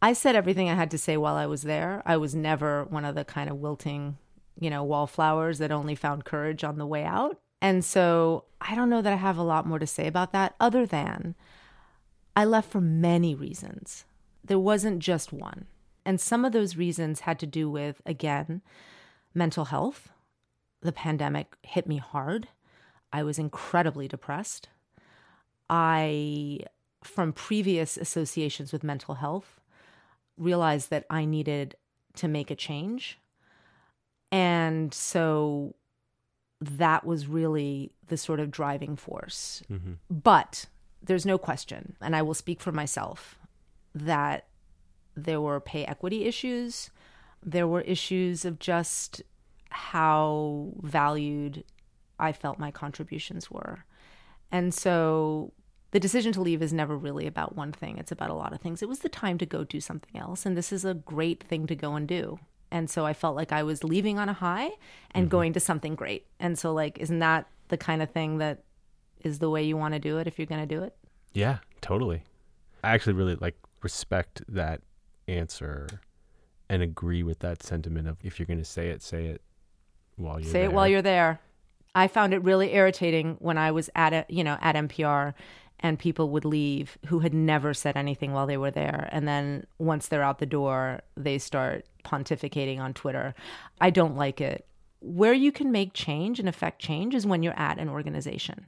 I 0.04 0.12
said 0.12 0.36
everything 0.36 0.68
I 0.68 0.74
had 0.74 0.90
to 0.90 0.98
say 0.98 1.16
while 1.16 1.34
I 1.34 1.46
was 1.46 1.62
there. 1.62 2.02
I 2.04 2.18
was 2.18 2.34
never 2.34 2.84
one 2.84 3.06
of 3.06 3.14
the 3.14 3.24
kind 3.24 3.48
of 3.48 3.56
wilting, 3.56 4.18
you 4.60 4.68
know, 4.68 4.84
wallflowers 4.84 5.56
that 5.56 5.72
only 5.72 5.94
found 5.94 6.26
courage 6.26 6.62
on 6.62 6.76
the 6.76 6.86
way 6.86 7.04
out. 7.04 7.38
And 7.62 7.82
so 7.82 8.44
I 8.60 8.74
don't 8.74 8.90
know 8.90 9.00
that 9.00 9.14
I 9.14 9.16
have 9.16 9.38
a 9.38 9.42
lot 9.42 9.66
more 9.66 9.78
to 9.78 9.86
say 9.86 10.06
about 10.06 10.32
that 10.32 10.56
other 10.60 10.84
than 10.84 11.34
I 12.36 12.44
left 12.44 12.70
for 12.70 12.82
many 12.82 13.34
reasons. 13.34 14.04
There 14.44 14.58
wasn't 14.58 14.98
just 14.98 15.32
one. 15.32 15.68
And 16.04 16.20
some 16.20 16.44
of 16.44 16.52
those 16.52 16.76
reasons 16.76 17.20
had 17.20 17.38
to 17.38 17.46
do 17.46 17.70
with, 17.70 18.02
again, 18.04 18.60
mental 19.32 19.64
health. 19.64 20.10
The 20.82 20.92
pandemic 20.92 21.56
hit 21.62 21.86
me 21.86 21.96
hard. 21.96 22.48
I 23.10 23.22
was 23.22 23.38
incredibly 23.38 24.06
depressed. 24.06 24.68
I, 25.70 26.60
from 27.02 27.32
previous 27.32 27.96
associations 27.96 28.70
with 28.70 28.84
mental 28.84 29.14
health, 29.14 29.60
realized 30.36 30.90
that 30.90 31.06
I 31.10 31.24
needed 31.24 31.76
to 32.14 32.28
make 32.28 32.50
a 32.50 32.56
change. 32.56 33.18
And 34.32 34.92
so 34.92 35.74
that 36.60 37.04
was 37.04 37.26
really 37.26 37.92
the 38.06 38.16
sort 38.16 38.40
of 38.40 38.50
driving 38.50 38.96
force. 38.96 39.62
Mhm. 39.70 39.98
But 40.10 40.66
there's 41.02 41.26
no 41.26 41.38
question, 41.38 41.96
and 42.00 42.16
I 42.16 42.22
will 42.22 42.34
speak 42.34 42.60
for 42.60 42.72
myself, 42.72 43.38
that 43.94 44.48
there 45.14 45.40
were 45.40 45.60
pay 45.60 45.84
equity 45.84 46.24
issues. 46.24 46.90
There 47.42 47.68
were 47.68 47.82
issues 47.82 48.44
of 48.44 48.58
just 48.58 49.22
how 49.70 50.72
valued 50.80 51.64
I 52.18 52.32
felt 52.32 52.58
my 52.58 52.70
contributions 52.70 53.50
were. 53.50 53.84
And 54.50 54.72
so 54.72 55.52
the 55.94 56.00
decision 56.00 56.32
to 56.32 56.40
leave 56.40 56.60
is 56.60 56.72
never 56.72 56.96
really 56.96 57.24
about 57.24 57.54
one 57.54 57.70
thing, 57.70 57.98
it's 57.98 58.10
about 58.10 58.28
a 58.28 58.34
lot 58.34 58.52
of 58.52 58.60
things. 58.60 58.82
It 58.82 58.88
was 58.88 58.98
the 58.98 59.08
time 59.08 59.38
to 59.38 59.46
go 59.46 59.62
do 59.62 59.80
something 59.80 60.20
else. 60.20 60.44
And 60.44 60.56
this 60.56 60.72
is 60.72 60.84
a 60.84 60.92
great 60.92 61.44
thing 61.44 61.68
to 61.68 61.76
go 61.76 61.94
and 61.94 62.08
do. 62.08 62.40
And 62.72 62.90
so 62.90 63.06
I 63.06 63.12
felt 63.12 63.36
like 63.36 63.52
I 63.52 63.62
was 63.62 63.84
leaving 63.84 64.18
on 64.18 64.28
a 64.28 64.32
high 64.32 64.70
and 65.12 65.26
mm-hmm. 65.26 65.30
going 65.30 65.52
to 65.52 65.60
something 65.60 65.94
great. 65.94 66.26
And 66.40 66.58
so, 66.58 66.74
like, 66.74 66.98
isn't 66.98 67.20
that 67.20 67.46
the 67.68 67.76
kind 67.76 68.02
of 68.02 68.10
thing 68.10 68.38
that 68.38 68.64
is 69.22 69.38
the 69.38 69.48
way 69.48 69.62
you 69.62 69.76
want 69.76 69.94
to 69.94 70.00
do 70.00 70.18
it 70.18 70.26
if 70.26 70.36
you're 70.36 70.46
going 70.46 70.66
to 70.68 70.74
do 70.74 70.82
it? 70.82 70.96
Yeah, 71.32 71.58
totally. 71.80 72.24
I 72.82 72.92
actually 72.92 73.12
really 73.12 73.36
like 73.36 73.54
respect 73.80 74.42
that 74.48 74.80
answer 75.28 75.86
and 76.68 76.82
agree 76.82 77.22
with 77.22 77.38
that 77.38 77.62
sentiment 77.62 78.08
of 78.08 78.16
if 78.20 78.40
you're 78.40 78.46
going 78.46 78.58
to 78.58 78.64
say 78.64 78.88
it, 78.88 79.00
say 79.00 79.26
it 79.26 79.42
while 80.16 80.40
you're 80.40 80.50
Say 80.50 80.64
it 80.64 80.72
while 80.72 80.88
you're 80.88 81.02
there. 81.02 81.38
I 81.94 82.08
found 82.08 82.34
it 82.34 82.42
really 82.42 82.74
irritating 82.74 83.36
when 83.38 83.56
I 83.56 83.70
was 83.70 83.88
at 83.94 84.12
a, 84.12 84.26
you 84.28 84.42
know, 84.42 84.58
at 84.60 84.74
NPR 84.74 85.34
and 85.80 85.98
people 85.98 86.30
would 86.30 86.44
leave 86.44 86.96
who 87.06 87.20
had 87.20 87.34
never 87.34 87.74
said 87.74 87.96
anything 87.96 88.32
while 88.32 88.46
they 88.46 88.56
were 88.56 88.70
there 88.70 89.08
and 89.12 89.28
then 89.28 89.66
once 89.78 90.08
they're 90.08 90.22
out 90.22 90.38
the 90.38 90.46
door, 90.46 91.00
they 91.16 91.38
start 91.38 91.84
pontificating 92.04 92.78
on 92.78 92.94
Twitter. 92.94 93.34
I 93.80 93.90
don't 93.90 94.16
like 94.16 94.40
it. 94.40 94.66
Where 95.00 95.34
you 95.34 95.52
can 95.52 95.72
make 95.72 95.92
change 95.92 96.38
and 96.40 96.48
affect 96.48 96.80
change 96.80 97.14
is 97.14 97.26
when 97.26 97.42
you're 97.42 97.58
at 97.58 97.78
an 97.78 97.88
organization. 97.88 98.66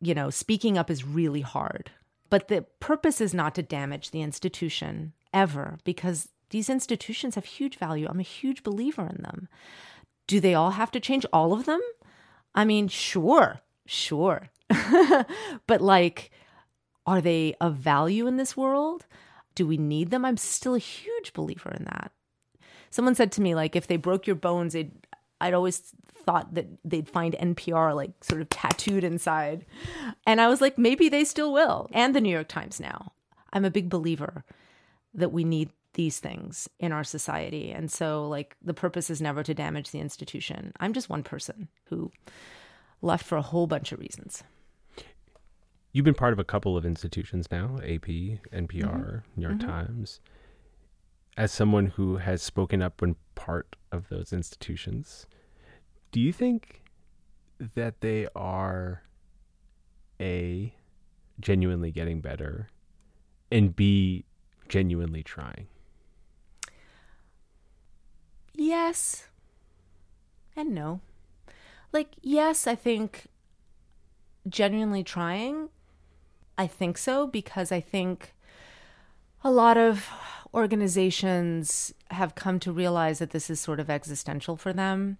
You 0.00 0.14
know, 0.14 0.30
speaking 0.30 0.78
up 0.78 0.90
is 0.90 1.04
really 1.04 1.42
hard. 1.42 1.90
But 2.30 2.48
the 2.48 2.62
purpose 2.78 3.20
is 3.20 3.34
not 3.34 3.54
to 3.56 3.62
damage 3.62 4.10
the 4.10 4.22
institution 4.22 5.12
ever 5.34 5.78
because 5.84 6.28
these 6.50 6.70
institutions 6.70 7.34
have 7.34 7.44
huge 7.44 7.76
value. 7.76 8.06
I'm 8.08 8.20
a 8.20 8.24
huge 8.24 8.62
believer 8.62 9.02
in 9.02 9.22
them. 9.22 9.48
Do 10.26 10.40
they 10.40 10.54
all 10.54 10.70
have 10.70 10.90
to 10.92 11.00
change? 11.00 11.26
All 11.32 11.52
of 11.52 11.66
them? 11.66 11.80
I 12.54 12.64
mean, 12.64 12.88
sure, 12.88 13.60
sure. 13.86 14.50
but 15.66 15.80
like, 15.80 16.30
are 17.06 17.20
they 17.20 17.54
of 17.60 17.76
value 17.76 18.26
in 18.26 18.36
this 18.36 18.56
world? 18.56 19.06
Do 19.54 19.66
we 19.66 19.76
need 19.76 20.10
them? 20.10 20.24
I'm 20.24 20.36
still 20.36 20.74
a 20.74 20.78
huge 20.78 21.32
believer 21.32 21.70
in 21.70 21.84
that. 21.84 22.12
Someone 22.90 23.14
said 23.14 23.32
to 23.32 23.40
me, 23.40 23.54
like, 23.54 23.76
if 23.76 23.86
they 23.86 23.96
broke 23.96 24.26
your 24.26 24.36
bones, 24.36 24.72
they'd, 24.72 24.92
I'd 25.40 25.54
always 25.54 25.92
thought 26.20 26.54
that 26.54 26.66
they'd 26.84 27.08
find 27.08 27.34
NPR 27.34 27.94
like 27.94 28.12
sort 28.22 28.40
of 28.40 28.48
tattooed 28.50 29.04
inside. 29.04 29.64
And 30.26 30.40
I 30.40 30.48
was 30.48 30.60
like, 30.60 30.76
maybe 30.76 31.08
they 31.08 31.24
still 31.24 31.52
will. 31.52 31.88
And 31.92 32.14
the 32.14 32.20
New 32.20 32.30
York 32.30 32.48
Times 32.48 32.80
now. 32.80 33.12
I'm 33.52 33.64
a 33.64 33.70
big 33.70 33.88
believer 33.88 34.44
that 35.14 35.32
we 35.32 35.44
need 35.44 35.70
these 35.94 36.20
things 36.20 36.68
in 36.78 36.92
our 36.92 37.02
society. 37.02 37.72
And 37.72 37.90
so, 37.90 38.28
like, 38.28 38.56
the 38.62 38.74
purpose 38.74 39.10
is 39.10 39.20
never 39.20 39.42
to 39.42 39.54
damage 39.54 39.90
the 39.90 39.98
institution. 39.98 40.72
I'm 40.78 40.92
just 40.92 41.08
one 41.08 41.24
person 41.24 41.68
who 41.86 42.12
left 43.02 43.26
for 43.26 43.36
a 43.36 43.42
whole 43.42 43.66
bunch 43.66 43.90
of 43.90 43.98
reasons. 43.98 44.44
You've 45.92 46.04
been 46.04 46.14
part 46.14 46.32
of 46.32 46.38
a 46.38 46.44
couple 46.44 46.76
of 46.76 46.86
institutions 46.86 47.50
now 47.50 47.78
AP, 47.78 48.38
NPR, 48.52 49.24
New 49.36 49.42
York 49.42 49.58
Mhm. 49.58 49.66
Times. 49.66 50.20
As 51.36 51.50
someone 51.52 51.86
who 51.86 52.18
has 52.18 52.42
spoken 52.42 52.80
up 52.82 53.00
when 53.00 53.16
part 53.34 53.76
of 53.90 54.08
those 54.08 54.32
institutions, 54.32 55.26
do 56.12 56.20
you 56.20 56.32
think 56.32 56.82
that 57.58 58.00
they 58.00 58.28
are 58.36 59.02
A, 60.20 60.74
genuinely 61.40 61.90
getting 61.90 62.20
better, 62.20 62.68
and 63.50 63.74
B, 63.74 64.24
genuinely 64.68 65.22
trying? 65.22 65.66
Yes 68.54 69.28
and 70.54 70.74
no. 70.74 71.00
Like, 71.92 72.10
yes, 72.22 72.66
I 72.66 72.74
think 72.74 73.26
genuinely 74.48 75.02
trying. 75.02 75.70
I 76.60 76.66
think 76.66 76.98
so 76.98 77.26
because 77.26 77.72
I 77.72 77.80
think 77.80 78.34
a 79.42 79.50
lot 79.50 79.78
of 79.78 80.10
organizations 80.52 81.94
have 82.10 82.34
come 82.34 82.60
to 82.60 82.70
realize 82.70 83.18
that 83.20 83.30
this 83.30 83.48
is 83.48 83.58
sort 83.58 83.80
of 83.80 83.88
existential 83.88 84.58
for 84.58 84.74
them, 84.74 85.16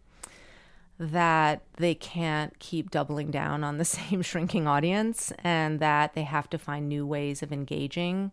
that 0.99 1.63
they 1.79 1.95
can't 1.95 2.59
keep 2.59 2.91
doubling 2.91 3.31
down 3.31 3.65
on 3.65 3.79
the 3.79 3.85
same 3.97 4.21
shrinking 4.21 4.67
audience, 4.67 5.33
and 5.43 5.81
that 5.81 6.13
they 6.13 6.25
have 6.25 6.51
to 6.51 6.59
find 6.59 6.91
new 6.91 7.07
ways 7.07 7.43
of 7.43 7.55
engaging 7.55 8.33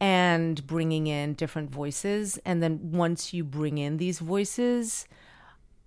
and 0.00 0.66
bringing 0.66 1.06
in 1.06 1.34
different 1.34 1.70
voices. 1.70 2.38
And 2.46 2.62
then 2.62 2.92
once 2.92 3.34
you 3.34 3.44
bring 3.44 3.76
in 3.76 3.98
these 3.98 4.20
voices, 4.20 5.06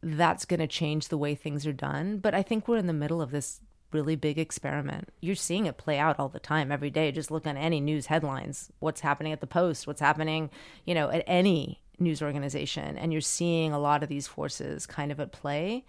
that's 0.03 0.45
going 0.45 0.59
to 0.59 0.67
change 0.67 1.07
the 1.07 1.17
way 1.17 1.33
things 1.33 1.65
are 1.65 1.73
done. 1.73 2.19
But 2.19 2.35
I 2.35 2.43
think 2.43 2.67
we're 2.67 2.77
in 2.77 2.85
the 2.85 2.93
middle 2.93 3.19
of 3.19 3.31
this 3.31 3.61
really 3.93 4.15
big 4.15 4.37
experiment. 4.37 5.09
You're 5.21 5.35
seeing 5.35 5.65
it 5.65 5.77
play 5.77 5.97
out 5.99 6.19
all 6.19 6.29
the 6.29 6.39
time, 6.39 6.71
every 6.71 6.89
day. 6.89 7.11
Just 7.11 7.31
look 7.31 7.45
on 7.45 7.57
any 7.57 7.79
news 7.79 8.07
headlines, 8.07 8.71
what's 8.79 9.01
happening 9.01 9.33
at 9.33 9.41
the 9.41 9.47
Post, 9.47 9.87
what's 9.87 10.01
happening, 10.01 10.49
you 10.85 10.93
know, 10.93 11.09
at 11.09 11.23
any 11.27 11.81
news 11.99 12.21
organization. 12.21 12.97
And 12.97 13.11
you're 13.11 13.21
seeing 13.21 13.71
a 13.71 13.79
lot 13.79 14.03
of 14.03 14.09
these 14.09 14.27
forces 14.27 14.85
kind 14.85 15.11
of 15.11 15.19
at 15.19 15.31
play. 15.31 15.85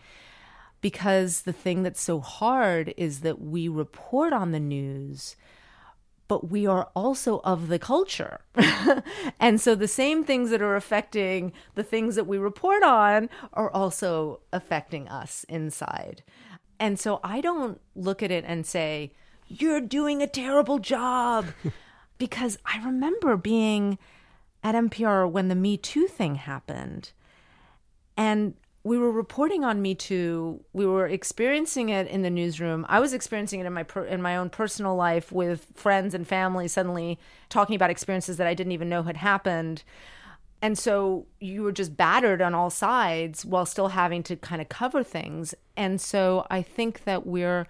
Because 0.80 1.42
the 1.42 1.52
thing 1.52 1.82
that's 1.82 2.00
so 2.00 2.20
hard 2.20 2.92
is 2.98 3.20
that 3.20 3.40
we 3.40 3.68
report 3.68 4.34
on 4.34 4.52
the 4.52 4.60
news 4.60 5.34
but 6.28 6.50
we 6.50 6.66
are 6.66 6.88
also 6.94 7.40
of 7.44 7.68
the 7.68 7.78
culture. 7.78 8.40
and 9.40 9.60
so 9.60 9.74
the 9.74 9.88
same 9.88 10.24
things 10.24 10.50
that 10.50 10.62
are 10.62 10.76
affecting 10.76 11.52
the 11.74 11.82
things 11.82 12.16
that 12.16 12.26
we 12.26 12.38
report 12.38 12.82
on 12.82 13.28
are 13.52 13.70
also 13.70 14.40
affecting 14.52 15.08
us 15.08 15.44
inside. 15.48 16.22
And 16.84 17.00
so 17.00 17.18
I 17.24 17.40
don't 17.40 17.80
look 17.96 18.22
at 18.22 18.30
it 18.30 18.44
and 18.46 18.66
say, 18.66 19.12
you're 19.48 19.80
doing 19.80 20.20
a 20.20 20.26
terrible 20.26 20.78
job. 20.78 21.46
because 22.18 22.58
I 22.66 22.84
remember 22.84 23.38
being 23.38 23.98
at 24.62 24.74
NPR 24.74 25.30
when 25.30 25.48
the 25.48 25.54
Me 25.54 25.78
Too 25.78 26.06
thing 26.06 26.34
happened. 26.34 27.12
And 28.18 28.52
we 28.82 28.98
were 28.98 29.10
reporting 29.10 29.64
on 29.64 29.80
Me 29.80 29.94
Too. 29.94 30.62
We 30.74 30.84
were 30.84 31.06
experiencing 31.06 31.88
it 31.88 32.06
in 32.06 32.20
the 32.20 32.28
newsroom. 32.28 32.84
I 32.86 33.00
was 33.00 33.14
experiencing 33.14 33.60
it 33.60 33.66
in 33.66 33.72
my 33.72 33.82
per- 33.82 34.04
in 34.04 34.20
my 34.20 34.36
own 34.36 34.50
personal 34.50 34.94
life 34.94 35.32
with 35.32 35.66
friends 35.74 36.12
and 36.12 36.28
family. 36.28 36.68
Suddenly 36.68 37.18
talking 37.48 37.76
about 37.76 37.88
experiences 37.88 38.36
that 38.36 38.46
I 38.46 38.52
didn't 38.52 38.72
even 38.72 38.90
know 38.90 39.04
had 39.04 39.16
happened, 39.16 39.84
and 40.64 40.78
so 40.78 41.26
you 41.40 41.62
were 41.62 41.72
just 41.72 41.94
battered 41.94 42.40
on 42.40 42.54
all 42.54 42.70
sides 42.70 43.44
while 43.44 43.66
still 43.66 43.88
having 43.88 44.22
to 44.22 44.34
kind 44.34 44.62
of 44.62 44.70
cover 44.70 45.04
things. 45.04 45.54
And 45.76 46.00
so 46.00 46.46
I 46.48 46.62
think 46.62 47.04
that 47.04 47.26
we're 47.26 47.66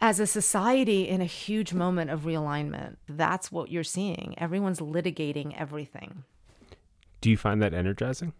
as 0.00 0.20
a 0.20 0.26
society 0.28 1.08
in 1.08 1.20
a 1.20 1.24
huge 1.24 1.74
moment 1.74 2.12
of 2.12 2.20
realignment. 2.20 2.98
That's 3.08 3.50
what 3.50 3.68
you're 3.68 3.82
seeing. 3.82 4.36
Everyone's 4.38 4.78
litigating 4.78 5.58
everything. 5.58 6.22
Do 7.20 7.30
you 7.30 7.36
find 7.36 7.60
that 7.60 7.74
energizing? 7.74 8.32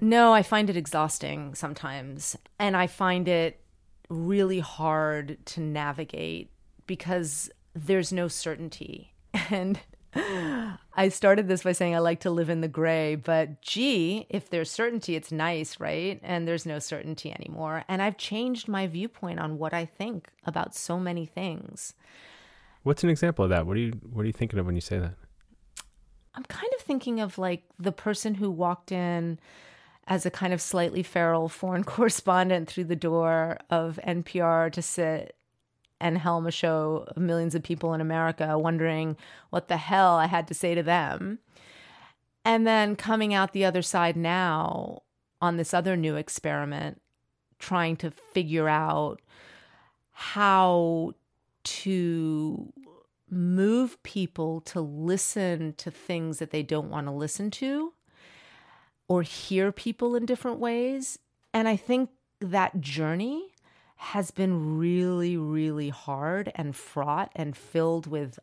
No, 0.00 0.34
I 0.34 0.42
find 0.42 0.68
it 0.68 0.76
exhausting 0.76 1.54
sometimes. 1.54 2.36
And 2.58 2.76
I 2.76 2.88
find 2.88 3.28
it 3.28 3.60
really 4.08 4.58
hard 4.58 5.38
to 5.46 5.60
navigate 5.60 6.50
because 6.88 7.48
there's 7.76 8.12
no 8.12 8.26
certainty. 8.26 9.14
And 9.50 9.78
I 10.14 11.08
started 11.10 11.48
this 11.48 11.62
by 11.62 11.72
saying 11.72 11.94
I 11.94 11.98
like 11.98 12.20
to 12.20 12.30
live 12.30 12.50
in 12.50 12.60
the 12.60 12.68
gray, 12.68 13.14
but 13.14 13.62
gee, 13.62 14.26
if 14.30 14.50
there's 14.50 14.70
certainty, 14.70 15.14
it's 15.16 15.30
nice, 15.30 15.78
right? 15.78 16.18
And 16.22 16.48
there's 16.48 16.66
no 16.66 16.78
certainty 16.78 17.32
anymore. 17.32 17.84
And 17.88 18.02
I've 18.02 18.16
changed 18.16 18.68
my 18.68 18.86
viewpoint 18.86 19.38
on 19.38 19.58
what 19.58 19.74
I 19.74 19.84
think 19.84 20.28
about 20.44 20.74
so 20.74 20.98
many 20.98 21.26
things. 21.26 21.94
What's 22.82 23.04
an 23.04 23.10
example 23.10 23.44
of 23.44 23.50
that? 23.50 23.66
What 23.66 23.76
are 23.76 23.80
you 23.80 23.92
what 24.12 24.22
are 24.22 24.26
you 24.26 24.32
thinking 24.32 24.58
of 24.58 24.66
when 24.66 24.74
you 24.74 24.80
say 24.80 24.98
that? 24.98 25.14
I'm 26.34 26.44
kind 26.44 26.72
of 26.76 26.82
thinking 26.82 27.20
of 27.20 27.36
like 27.36 27.64
the 27.78 27.92
person 27.92 28.34
who 28.34 28.50
walked 28.50 28.92
in 28.92 29.38
as 30.06 30.24
a 30.24 30.30
kind 30.30 30.52
of 30.52 30.60
slightly 30.60 31.02
feral 31.02 31.48
foreign 31.48 31.84
correspondent 31.96 32.68
through 32.68 32.84
the 32.84 32.96
door 32.96 33.58
of 33.70 33.98
NPR 34.06 34.72
to 34.72 34.82
sit 34.82 35.34
and 36.00 36.18
helm 36.18 36.46
a 36.46 36.50
show 36.50 37.04
of 37.08 37.16
millions 37.22 37.54
of 37.54 37.62
people 37.62 37.92
in 37.92 38.00
America 38.00 38.58
wondering 38.58 39.16
what 39.50 39.68
the 39.68 39.76
hell 39.76 40.14
I 40.16 40.26
had 40.26 40.46
to 40.48 40.54
say 40.54 40.74
to 40.74 40.82
them. 40.82 41.38
And 42.44 42.66
then 42.66 42.96
coming 42.96 43.34
out 43.34 43.52
the 43.52 43.64
other 43.64 43.82
side 43.82 44.16
now 44.16 45.02
on 45.40 45.56
this 45.56 45.74
other 45.74 45.96
new 45.96 46.16
experiment, 46.16 47.00
trying 47.58 47.96
to 47.96 48.10
figure 48.10 48.68
out 48.68 49.20
how 50.12 51.12
to 51.64 52.72
move 53.30 54.02
people 54.02 54.60
to 54.62 54.80
listen 54.80 55.74
to 55.74 55.90
things 55.90 56.38
that 56.38 56.50
they 56.50 56.62
don't 56.62 56.90
want 56.90 57.06
to 57.06 57.12
listen 57.12 57.50
to 57.50 57.92
or 59.06 59.22
hear 59.22 59.70
people 59.72 60.14
in 60.14 60.24
different 60.26 60.58
ways. 60.58 61.18
And 61.52 61.68
I 61.68 61.76
think 61.76 62.10
that 62.40 62.80
journey 62.80 63.52
has 63.98 64.30
been 64.30 64.78
really, 64.78 65.36
really 65.36 65.88
hard 65.88 66.52
and 66.54 66.74
fraught 66.74 67.30
and 67.34 67.56
filled 67.56 68.06
with 68.06 68.38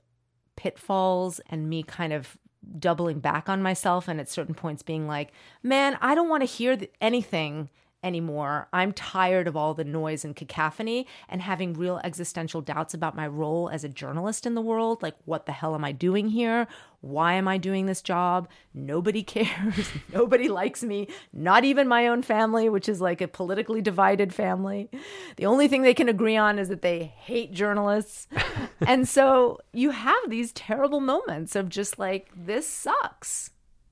pitfalls 0.56 1.40
and 1.50 1.70
me 1.70 1.82
kind 1.82 2.12
of 2.12 2.38
doubling 2.78 3.20
back 3.20 3.48
on 3.48 3.62
myself. 3.62 4.08
And 4.08 4.20
at 4.20 4.30
certain 4.30 4.54
points 4.54 4.84
being 4.84 5.08
like, 5.08 5.32
man, 5.64 5.98
I 6.02 6.14
don't 6.14 6.30
want 6.30 6.42
to 6.42 6.48
hear 6.48 6.78
anything 7.00 7.70
anymore. 8.06 8.68
I'm 8.72 8.94
tired 8.94 9.48
of 9.48 9.58
all 9.58 9.74
the 9.74 9.84
noise 9.84 10.24
and 10.24 10.36
cacophony 10.36 11.08
and 11.28 11.42
having 11.42 11.74
real 11.74 12.00
existential 12.04 12.62
doubts 12.62 12.94
about 12.94 13.16
my 13.16 13.28
role 13.28 13.70
as 13.70 13.84
a 13.84 13.90
journalist 13.90 14.46
in 14.46 14.54
the 14.54 14.62
world. 14.62 15.02
Like, 15.02 15.16
what 15.26 15.48
the 15.48 15.52
hell 15.52 15.74
am 15.74 15.84
I 15.84 15.92
doing 15.92 16.30
here? 16.30 16.68
Why 17.02 17.34
am 17.34 17.48
I 17.48 17.58
doing 17.58 17.88
this 17.88 18.02
job? 18.02 18.48
Nobody 18.74 19.24
cares. 19.36 19.92
Nobody 20.14 20.48
likes 20.48 20.84
me. 20.84 21.08
Not 21.34 21.66
even 21.66 21.88
my 21.88 22.08
own 22.08 22.22
family, 22.22 22.70
which 22.70 22.88
is 22.88 23.02
like 23.02 23.22
a 23.22 23.28
politically 23.28 23.82
divided 23.82 24.34
family. 24.34 24.90
The 25.38 25.48
only 25.48 25.68
thing 25.68 25.82
they 25.82 25.94
can 25.94 26.10
agree 26.10 26.38
on 26.38 26.60
is 26.60 26.70
that 26.70 26.84
they 26.84 27.14
hate 27.18 27.52
journalists. 27.52 28.28
and 28.88 29.08
so 29.08 29.60
you 29.74 29.92
have 29.92 30.30
these 30.30 30.52
terrible 30.52 31.00
moments 31.00 31.56
of 31.56 31.70
just 31.70 31.98
like, 31.98 32.30
this 32.36 32.68
sucks. 32.68 33.50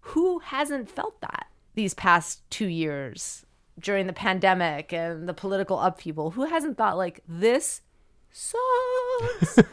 Who 0.07 0.39
hasn't 0.39 0.89
felt 0.89 1.19
that 1.21 1.47
these 1.75 1.93
past 1.93 2.47
two 2.49 2.67
years? 2.67 3.45
During 3.79 4.07
the 4.07 4.13
pandemic 4.13 4.93
and 4.93 5.27
the 5.27 5.33
political 5.33 5.79
upheaval 5.79 6.31
who 6.31 6.45
hasn't 6.45 6.77
thought 6.77 6.97
like 6.97 7.21
this 7.27 7.81
sucks? 8.31 9.59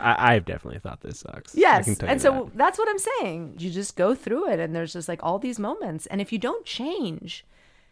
I, 0.00 0.34
have 0.34 0.44
definitely 0.44 0.78
thought 0.78 1.00
this 1.00 1.20
sucks. 1.20 1.54
Yes. 1.54 2.00
and 2.00 2.20
so 2.20 2.44
that. 2.44 2.56
that's 2.56 2.78
what 2.78 2.88
i'm 2.88 2.98
saying. 2.98 3.56
You 3.58 3.70
just 3.70 3.96
go 3.96 4.14
through 4.14 4.50
it 4.50 4.60
and 4.60 4.74
there's 4.74 4.92
just 4.92 5.08
like 5.08 5.22
all 5.22 5.38
these 5.38 5.58
moments. 5.58 6.06
And 6.06 6.20
if 6.20 6.32
you 6.32 6.38
don't 6.38 6.64
change 6.64 7.44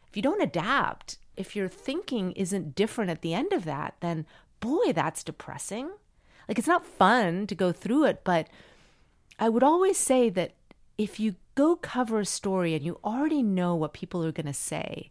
if 0.08 0.16
you 0.16 0.22
don't 0.22 0.42
adapt 0.42 1.18
if 1.36 1.54
your 1.54 1.68
thinking 1.68 2.32
isn't 2.32 2.74
different 2.74 3.10
at 3.10 3.22
the 3.22 3.34
end 3.34 3.52
of 3.52 3.64
that 3.64 3.94
then 4.00 4.26
boy 4.60 4.92
that's 4.92 5.24
depressing. 5.24 5.90
Like 6.48 6.58
it's 6.58 6.68
not 6.68 6.86
fun 6.86 7.46
to 7.48 7.54
go 7.54 7.72
through 7.72 8.04
it 8.04 8.22
but 8.24 8.48
i 9.38 9.48
would 9.48 9.62
always 9.62 9.98
say 9.98 10.30
that 10.30 10.52
if 10.96 11.20
you 11.20 11.34
go 11.56 11.74
cover 11.74 12.20
a 12.20 12.24
story 12.24 12.74
and 12.74 12.84
you 12.84 13.00
already 13.04 13.42
know 13.42 13.74
what 13.74 13.92
people 13.92 14.24
are 14.24 14.32
going 14.32 14.46
to 14.46 14.52
say 14.52 15.10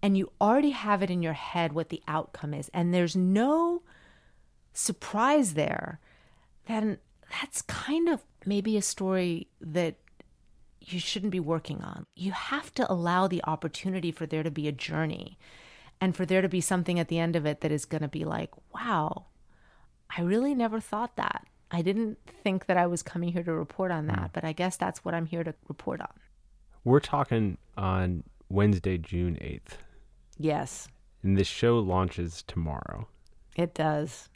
and 0.00 0.16
you 0.16 0.30
already 0.40 0.70
have 0.70 1.02
it 1.02 1.10
in 1.10 1.22
your 1.22 1.32
head 1.32 1.72
what 1.72 1.88
the 1.88 2.02
outcome 2.06 2.54
is 2.54 2.70
and 2.72 2.94
there's 2.94 3.16
no 3.16 3.82
surprise 4.72 5.54
there 5.54 5.98
then 6.66 6.98
that's 7.40 7.62
kind 7.62 8.08
of 8.08 8.22
maybe 8.46 8.76
a 8.76 8.82
story 8.82 9.48
that 9.60 9.96
you 10.80 10.98
shouldn't 10.98 11.32
be 11.32 11.40
working 11.40 11.82
on. 11.82 12.06
You 12.14 12.32
have 12.32 12.72
to 12.74 12.90
allow 12.90 13.28
the 13.28 13.42
opportunity 13.44 14.10
for 14.10 14.26
there 14.26 14.42
to 14.42 14.50
be 14.50 14.68
a 14.68 14.72
journey 14.72 15.38
and 16.00 16.16
for 16.16 16.26
there 16.26 16.42
to 16.42 16.48
be 16.48 16.60
something 16.60 16.98
at 16.98 17.08
the 17.08 17.18
end 17.18 17.36
of 17.36 17.46
it 17.46 17.60
that 17.60 17.72
is 17.72 17.84
going 17.84 18.02
to 18.02 18.08
be 18.08 18.24
like, 18.24 18.50
wow, 18.74 19.26
I 20.16 20.22
really 20.22 20.54
never 20.54 20.80
thought 20.80 21.16
that. 21.16 21.46
I 21.72 21.80
didn't 21.80 22.18
think 22.44 22.66
that 22.66 22.76
I 22.76 22.86
was 22.86 23.02
coming 23.02 23.32
here 23.32 23.42
to 23.42 23.52
report 23.52 23.90
on 23.90 24.06
that, 24.06 24.18
mm. 24.18 24.32
but 24.34 24.44
I 24.44 24.52
guess 24.52 24.76
that's 24.76 25.04
what 25.04 25.14
I'm 25.14 25.24
here 25.24 25.42
to 25.42 25.54
report 25.68 26.02
on. 26.02 26.12
We're 26.84 27.00
talking 27.00 27.56
on 27.78 28.24
Wednesday, 28.50 28.98
June 28.98 29.36
8th. 29.40 29.78
Yes. 30.38 30.88
And 31.22 31.36
this 31.38 31.46
show 31.46 31.78
launches 31.78 32.44
tomorrow. 32.46 33.08
It 33.56 33.74
does. 33.74 34.28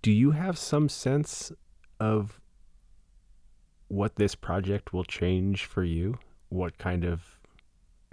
Do 0.00 0.10
you 0.10 0.30
have 0.30 0.56
some 0.56 0.88
sense 0.88 1.52
of 2.00 2.40
what 3.88 4.16
this 4.16 4.34
project 4.34 4.92
will 4.92 5.04
change 5.04 5.66
for 5.66 5.84
you? 5.84 6.18
What 6.48 6.78
kind 6.78 7.04
of 7.04 7.22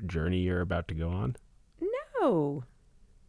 journey 0.05 0.39
you're 0.39 0.61
about 0.61 0.89
to 0.89 0.93
go 0.93 1.09
on? 1.09 1.37
No. 2.19 2.63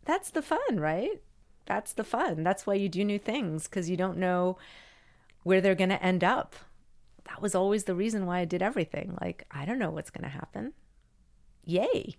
That's 0.04 0.30
the 0.30 0.42
fun, 0.42 0.80
right? 0.80 1.22
That's 1.66 1.92
the 1.92 2.04
fun. 2.04 2.42
That's 2.42 2.66
why 2.66 2.74
you 2.74 2.88
do 2.88 3.04
new 3.04 3.18
things 3.18 3.64
because 3.64 3.88
you 3.88 3.96
don't 3.96 4.18
know 4.18 4.58
where 5.42 5.60
they're 5.60 5.74
going 5.74 5.90
to 5.90 6.02
end 6.02 6.24
up. 6.24 6.54
That 7.24 7.40
was 7.40 7.54
always 7.54 7.84
the 7.84 7.94
reason 7.94 8.26
why 8.26 8.40
I 8.40 8.44
did 8.44 8.62
everything. 8.62 9.16
Like, 9.20 9.46
I 9.50 9.64
don't 9.64 9.78
know 9.78 9.90
what's 9.90 10.10
going 10.10 10.24
to 10.24 10.30
happen. 10.30 10.72
Yay. 11.64 12.16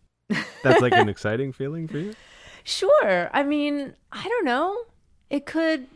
That's 0.63 0.81
like 0.81 0.93
an 0.93 1.09
exciting 1.09 1.51
feeling 1.51 1.87
for 1.87 1.97
you? 1.97 2.15
Sure. 2.63 3.29
I 3.33 3.43
mean, 3.43 3.93
I 4.11 4.23
don't 4.23 4.45
know. 4.45 4.77
It 5.29 5.45
could 5.45 5.87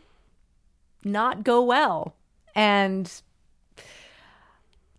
not 1.04 1.44
go 1.44 1.62
well. 1.62 2.14
And 2.54 3.10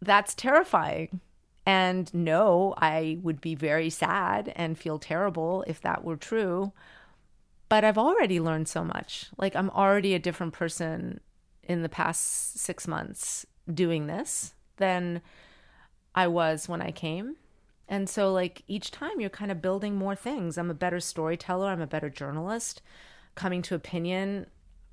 that's 0.01 0.34
terrifying. 0.34 1.19
And 1.65 2.11
no, 2.13 2.73
I 2.77 3.19
would 3.21 3.41
be 3.41 3.53
very 3.53 3.89
sad 3.89 4.51
and 4.55 4.77
feel 4.77 4.97
terrible 4.97 5.63
if 5.67 5.82
that 5.82 6.03
were 6.03 6.17
true. 6.17 6.71
But 7.67 7.84
I've 7.84 7.97
already 7.97 8.39
learned 8.39 8.67
so 8.67 8.84
much. 8.84 9.27
Like, 9.38 9.55
I'm 9.55 9.69
already 9.69 10.15
a 10.15 10.19
different 10.19 10.53
person 10.53 11.19
in 11.70 11.84
the 11.84 11.89
past 11.89 12.59
six 12.59 12.88
months 12.88 13.45
doing 13.72 14.07
this 14.07 14.55
than 14.78 15.22
I 16.15 16.28
was 16.28 16.67
when 16.67 16.82
I 16.82 16.91
came. 16.91 17.36
And 17.88 18.09
so, 18.09 18.34
like, 18.34 18.63
each 18.67 18.91
time 18.91 19.22
you're 19.22 19.30
kind 19.30 19.51
of 19.51 19.61
building 19.61 19.95
more 19.95 20.15
things. 20.15 20.57
I'm 20.57 20.72
a 20.72 20.76
better 20.76 20.99
storyteller, 20.99 21.67
I'm 21.67 21.82
a 21.82 21.88
better 21.88 22.09
journalist. 22.09 22.82
Coming 23.36 23.61
to 23.63 23.76
opinion, 23.76 24.47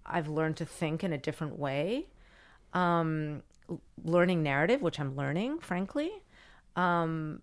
I've 0.04 0.28
learned 0.28 0.58
to 0.58 0.66
think 0.66 1.02
in 1.02 1.12
a 1.12 1.18
different 1.18 1.58
way. 1.58 2.06
Um, 2.74 3.42
learning 4.04 4.42
narrative, 4.42 4.82
which 4.82 5.00
I'm 5.00 5.16
learning, 5.16 5.58
frankly, 5.58 6.10
um, 6.76 7.42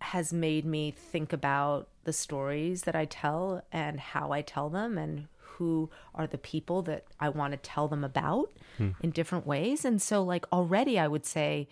has 0.00 0.32
made 0.32 0.64
me 0.64 0.90
think 0.90 1.32
about 1.32 1.88
the 2.04 2.12
stories 2.12 2.82
that 2.82 2.96
I 2.96 3.04
tell 3.04 3.62
and 3.70 4.00
how 4.00 4.32
I 4.32 4.42
tell 4.42 4.68
them 4.68 4.98
and 4.98 5.28
who 5.60 5.90
are 6.14 6.26
the 6.26 6.38
people 6.38 6.80
that 6.80 7.04
I 7.20 7.28
want 7.28 7.52
to 7.52 7.58
tell 7.58 7.86
them 7.86 8.02
about 8.02 8.50
hmm. 8.78 8.92
in 9.02 9.10
different 9.10 9.46
ways. 9.46 9.84
And 9.84 10.00
so, 10.00 10.22
like, 10.22 10.46
already 10.50 10.98
I 10.98 11.06
would 11.06 11.26
say, 11.26 11.68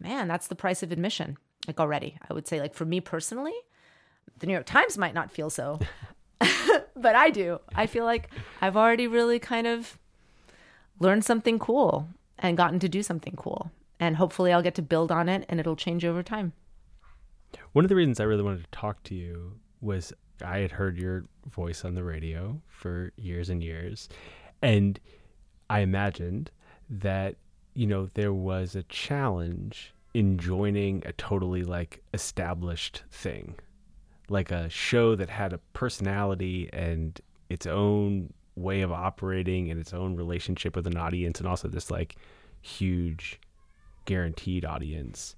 man, 0.00 0.26
that's 0.26 0.46
the 0.46 0.54
price 0.54 0.82
of 0.82 0.90
admission. 0.90 1.36
Like, 1.66 1.78
already, 1.78 2.16
I 2.26 2.32
would 2.32 2.48
say, 2.48 2.60
like, 2.60 2.74
for 2.74 2.86
me 2.86 2.98
personally, 2.98 3.52
the 4.38 4.46
New 4.46 4.54
York 4.54 4.64
Times 4.64 4.96
might 4.96 5.12
not 5.12 5.30
feel 5.30 5.50
so, 5.50 5.78
but 6.96 7.14
I 7.14 7.28
do. 7.28 7.60
I 7.74 7.86
feel 7.86 8.06
like 8.06 8.30
I've 8.62 8.76
already 8.76 9.06
really 9.06 9.38
kind 9.38 9.66
of 9.66 9.98
learned 10.98 11.26
something 11.26 11.58
cool 11.58 12.08
and 12.38 12.56
gotten 12.56 12.78
to 12.78 12.88
do 12.88 13.02
something 13.02 13.34
cool. 13.36 13.70
And 14.00 14.16
hopefully 14.16 14.50
I'll 14.50 14.62
get 14.62 14.76
to 14.76 14.82
build 14.82 15.12
on 15.12 15.28
it 15.28 15.44
and 15.50 15.60
it'll 15.60 15.76
change 15.76 16.06
over 16.06 16.22
time. 16.22 16.54
One 17.74 17.84
of 17.84 17.90
the 17.90 17.96
reasons 17.96 18.18
I 18.18 18.24
really 18.24 18.42
wanted 18.42 18.64
to 18.64 18.70
talk 18.70 19.02
to 19.04 19.14
you 19.14 19.60
was 19.82 20.14
I 20.42 20.60
had 20.60 20.72
heard 20.72 20.96
your 20.96 21.26
voice 21.50 21.84
on 21.84 21.94
the 21.94 22.04
radio 22.04 22.60
for 22.68 23.12
years 23.16 23.48
and 23.48 23.62
years. 23.62 24.08
And 24.62 24.98
I 25.68 25.80
imagined 25.80 26.50
that, 26.88 27.36
you 27.74 27.86
know, 27.86 28.08
there 28.14 28.32
was 28.32 28.74
a 28.74 28.82
challenge 28.84 29.92
in 30.14 30.38
joining 30.38 31.02
a 31.04 31.12
totally 31.12 31.62
like 31.62 32.02
established 32.14 33.02
thing, 33.10 33.54
like 34.28 34.50
a 34.50 34.68
show 34.70 35.14
that 35.14 35.28
had 35.28 35.52
a 35.52 35.58
personality 35.72 36.70
and 36.72 37.20
its 37.48 37.66
own 37.66 38.32
way 38.54 38.80
of 38.80 38.90
operating 38.90 39.70
and 39.70 39.78
its 39.78 39.92
own 39.92 40.16
relationship 40.16 40.74
with 40.74 40.86
an 40.86 40.96
audience, 40.96 41.38
and 41.38 41.48
also 41.48 41.68
this 41.68 41.90
like 41.90 42.16
huge 42.62 43.38
guaranteed 44.06 44.64
audience. 44.64 45.36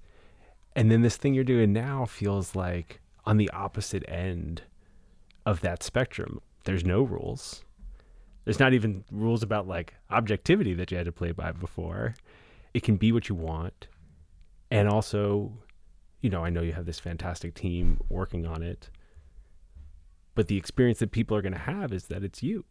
And 0.75 0.89
then 0.89 1.01
this 1.01 1.17
thing 1.17 1.33
you're 1.33 1.43
doing 1.43 1.73
now 1.73 2.05
feels 2.05 2.55
like 2.55 3.01
on 3.25 3.37
the 3.37 3.49
opposite 3.51 4.07
end 4.07 4.61
of 5.49 5.61
that 5.61 5.81
spectrum. 5.81 6.39
There's 6.65 6.85
no 6.85 7.01
rules. 7.01 7.63
There's 8.45 8.59
not 8.59 8.73
even 8.73 9.03
rules 9.11 9.41
about 9.41 9.67
like 9.67 9.95
objectivity 10.11 10.75
that 10.75 10.91
you 10.91 10.97
had 10.97 11.07
to 11.07 11.11
play 11.11 11.31
by 11.31 11.51
before. 11.51 12.13
It 12.75 12.83
can 12.83 12.97
be 12.97 13.11
what 13.11 13.29
you 13.29 13.35
want. 13.35 13.87
And 14.69 14.87
also, 14.87 15.51
you 16.21 16.29
know, 16.29 16.45
I 16.45 16.51
know 16.51 16.61
you 16.61 16.73
have 16.73 16.85
this 16.85 16.99
fantastic 16.99 17.55
team 17.55 17.99
working 18.09 18.45
on 18.45 18.61
it. 18.61 18.91
But 20.35 20.47
the 20.47 20.57
experience 20.57 20.99
that 20.99 21.11
people 21.11 21.35
are 21.35 21.41
going 21.41 21.53
to 21.53 21.59
have 21.59 21.91
is 21.91 22.03
that 22.05 22.23
it's 22.23 22.43
you. 22.43 22.63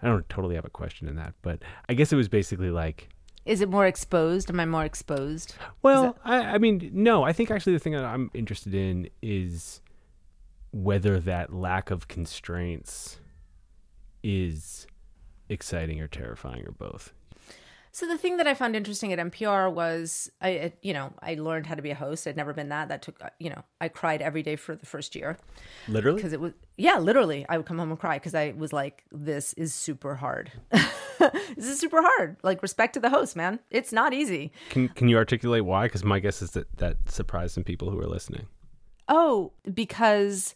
I 0.00 0.06
don't 0.06 0.26
totally 0.30 0.54
have 0.54 0.64
a 0.64 0.70
question 0.70 1.08
in 1.08 1.16
that, 1.16 1.34
but 1.42 1.60
I 1.90 1.94
guess 1.94 2.10
it 2.10 2.16
was 2.16 2.28
basically 2.28 2.70
like 2.70 3.10
Is 3.44 3.60
it 3.60 3.68
more 3.68 3.86
exposed? 3.86 4.48
Am 4.48 4.60
I 4.60 4.64
more 4.64 4.84
exposed? 4.84 5.54
Well, 5.82 6.16
I, 6.24 6.38
I 6.54 6.58
mean, 6.58 6.90
no. 6.94 7.22
I 7.22 7.34
think 7.34 7.50
actually 7.50 7.74
the 7.74 7.78
thing 7.78 7.92
that 7.92 8.04
I'm 8.04 8.30
interested 8.32 8.74
in 8.74 9.10
is 9.20 9.82
whether 10.76 11.18
that 11.18 11.54
lack 11.54 11.90
of 11.90 12.06
constraints 12.06 13.18
is 14.22 14.86
exciting 15.48 16.00
or 16.00 16.06
terrifying 16.06 16.66
or 16.66 16.72
both. 16.72 17.14
So 17.92 18.06
the 18.06 18.18
thing 18.18 18.36
that 18.36 18.46
I 18.46 18.52
found 18.52 18.76
interesting 18.76 19.10
at 19.14 19.18
NPR 19.18 19.72
was 19.72 20.30
I, 20.42 20.74
you 20.82 20.92
know, 20.92 21.14
I 21.22 21.36
learned 21.36 21.64
how 21.64 21.76
to 21.76 21.80
be 21.80 21.92
a 21.92 21.94
host. 21.94 22.26
I'd 22.26 22.36
never 22.36 22.52
been 22.52 22.68
that. 22.68 22.88
That 22.88 23.00
took, 23.00 23.16
uh, 23.24 23.30
you 23.38 23.48
know, 23.48 23.62
I 23.80 23.88
cried 23.88 24.20
every 24.20 24.42
day 24.42 24.56
for 24.56 24.76
the 24.76 24.84
first 24.84 25.16
year. 25.16 25.38
Literally? 25.88 26.16
Because 26.16 26.34
it 26.34 26.40
was, 26.40 26.52
yeah, 26.76 26.98
literally. 26.98 27.46
I 27.48 27.56
would 27.56 27.64
come 27.64 27.78
home 27.78 27.88
and 27.88 27.98
cry 27.98 28.18
because 28.18 28.34
I 28.34 28.52
was 28.54 28.70
like, 28.70 29.04
this 29.10 29.54
is 29.54 29.72
super 29.72 30.16
hard. 30.16 30.52
this 30.70 31.66
is 31.68 31.80
super 31.80 32.02
hard. 32.02 32.36
Like 32.42 32.60
respect 32.60 32.92
to 32.94 33.00
the 33.00 33.08
host, 33.08 33.34
man. 33.34 33.60
It's 33.70 33.92
not 33.92 34.12
easy. 34.12 34.52
Can 34.68 34.90
Can 34.90 35.08
you 35.08 35.16
articulate 35.16 35.64
why? 35.64 35.86
Because 35.86 36.04
my 36.04 36.18
guess 36.18 36.42
is 36.42 36.50
that 36.50 36.66
that 36.76 36.98
surprised 37.10 37.54
some 37.54 37.64
people 37.64 37.90
who 37.90 37.98
are 37.98 38.06
listening. 38.06 38.46
Oh, 39.08 39.52
because 39.72 40.54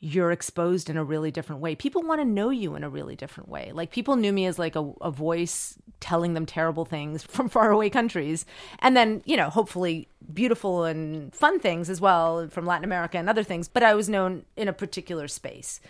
you're 0.00 0.30
exposed 0.30 0.88
in 0.88 0.96
a 0.96 1.02
really 1.02 1.30
different 1.30 1.60
way. 1.60 1.74
People 1.74 2.02
want 2.02 2.20
to 2.20 2.24
know 2.24 2.50
you 2.50 2.76
in 2.76 2.84
a 2.84 2.88
really 2.88 3.16
different 3.16 3.48
way. 3.48 3.72
Like 3.72 3.90
people 3.90 4.14
knew 4.14 4.32
me 4.32 4.46
as 4.46 4.58
like 4.58 4.76
a, 4.76 4.92
a 5.00 5.10
voice 5.10 5.76
telling 5.98 6.34
them 6.34 6.46
terrible 6.46 6.84
things 6.84 7.22
from 7.28 7.48
faraway 7.48 7.90
countries. 7.90 8.46
And 8.78 8.96
then, 8.96 9.22
you 9.24 9.36
know, 9.36 9.50
hopefully 9.50 10.08
beautiful 10.32 10.84
and 10.84 11.34
fun 11.34 11.58
things 11.58 11.90
as 11.90 12.00
well 12.00 12.48
from 12.48 12.64
Latin 12.64 12.84
America 12.84 13.18
and 13.18 13.28
other 13.28 13.42
things. 13.42 13.66
But 13.66 13.82
I 13.82 13.94
was 13.94 14.08
known 14.08 14.44
in 14.56 14.68
a 14.68 14.72
particular 14.72 15.26
space. 15.26 15.80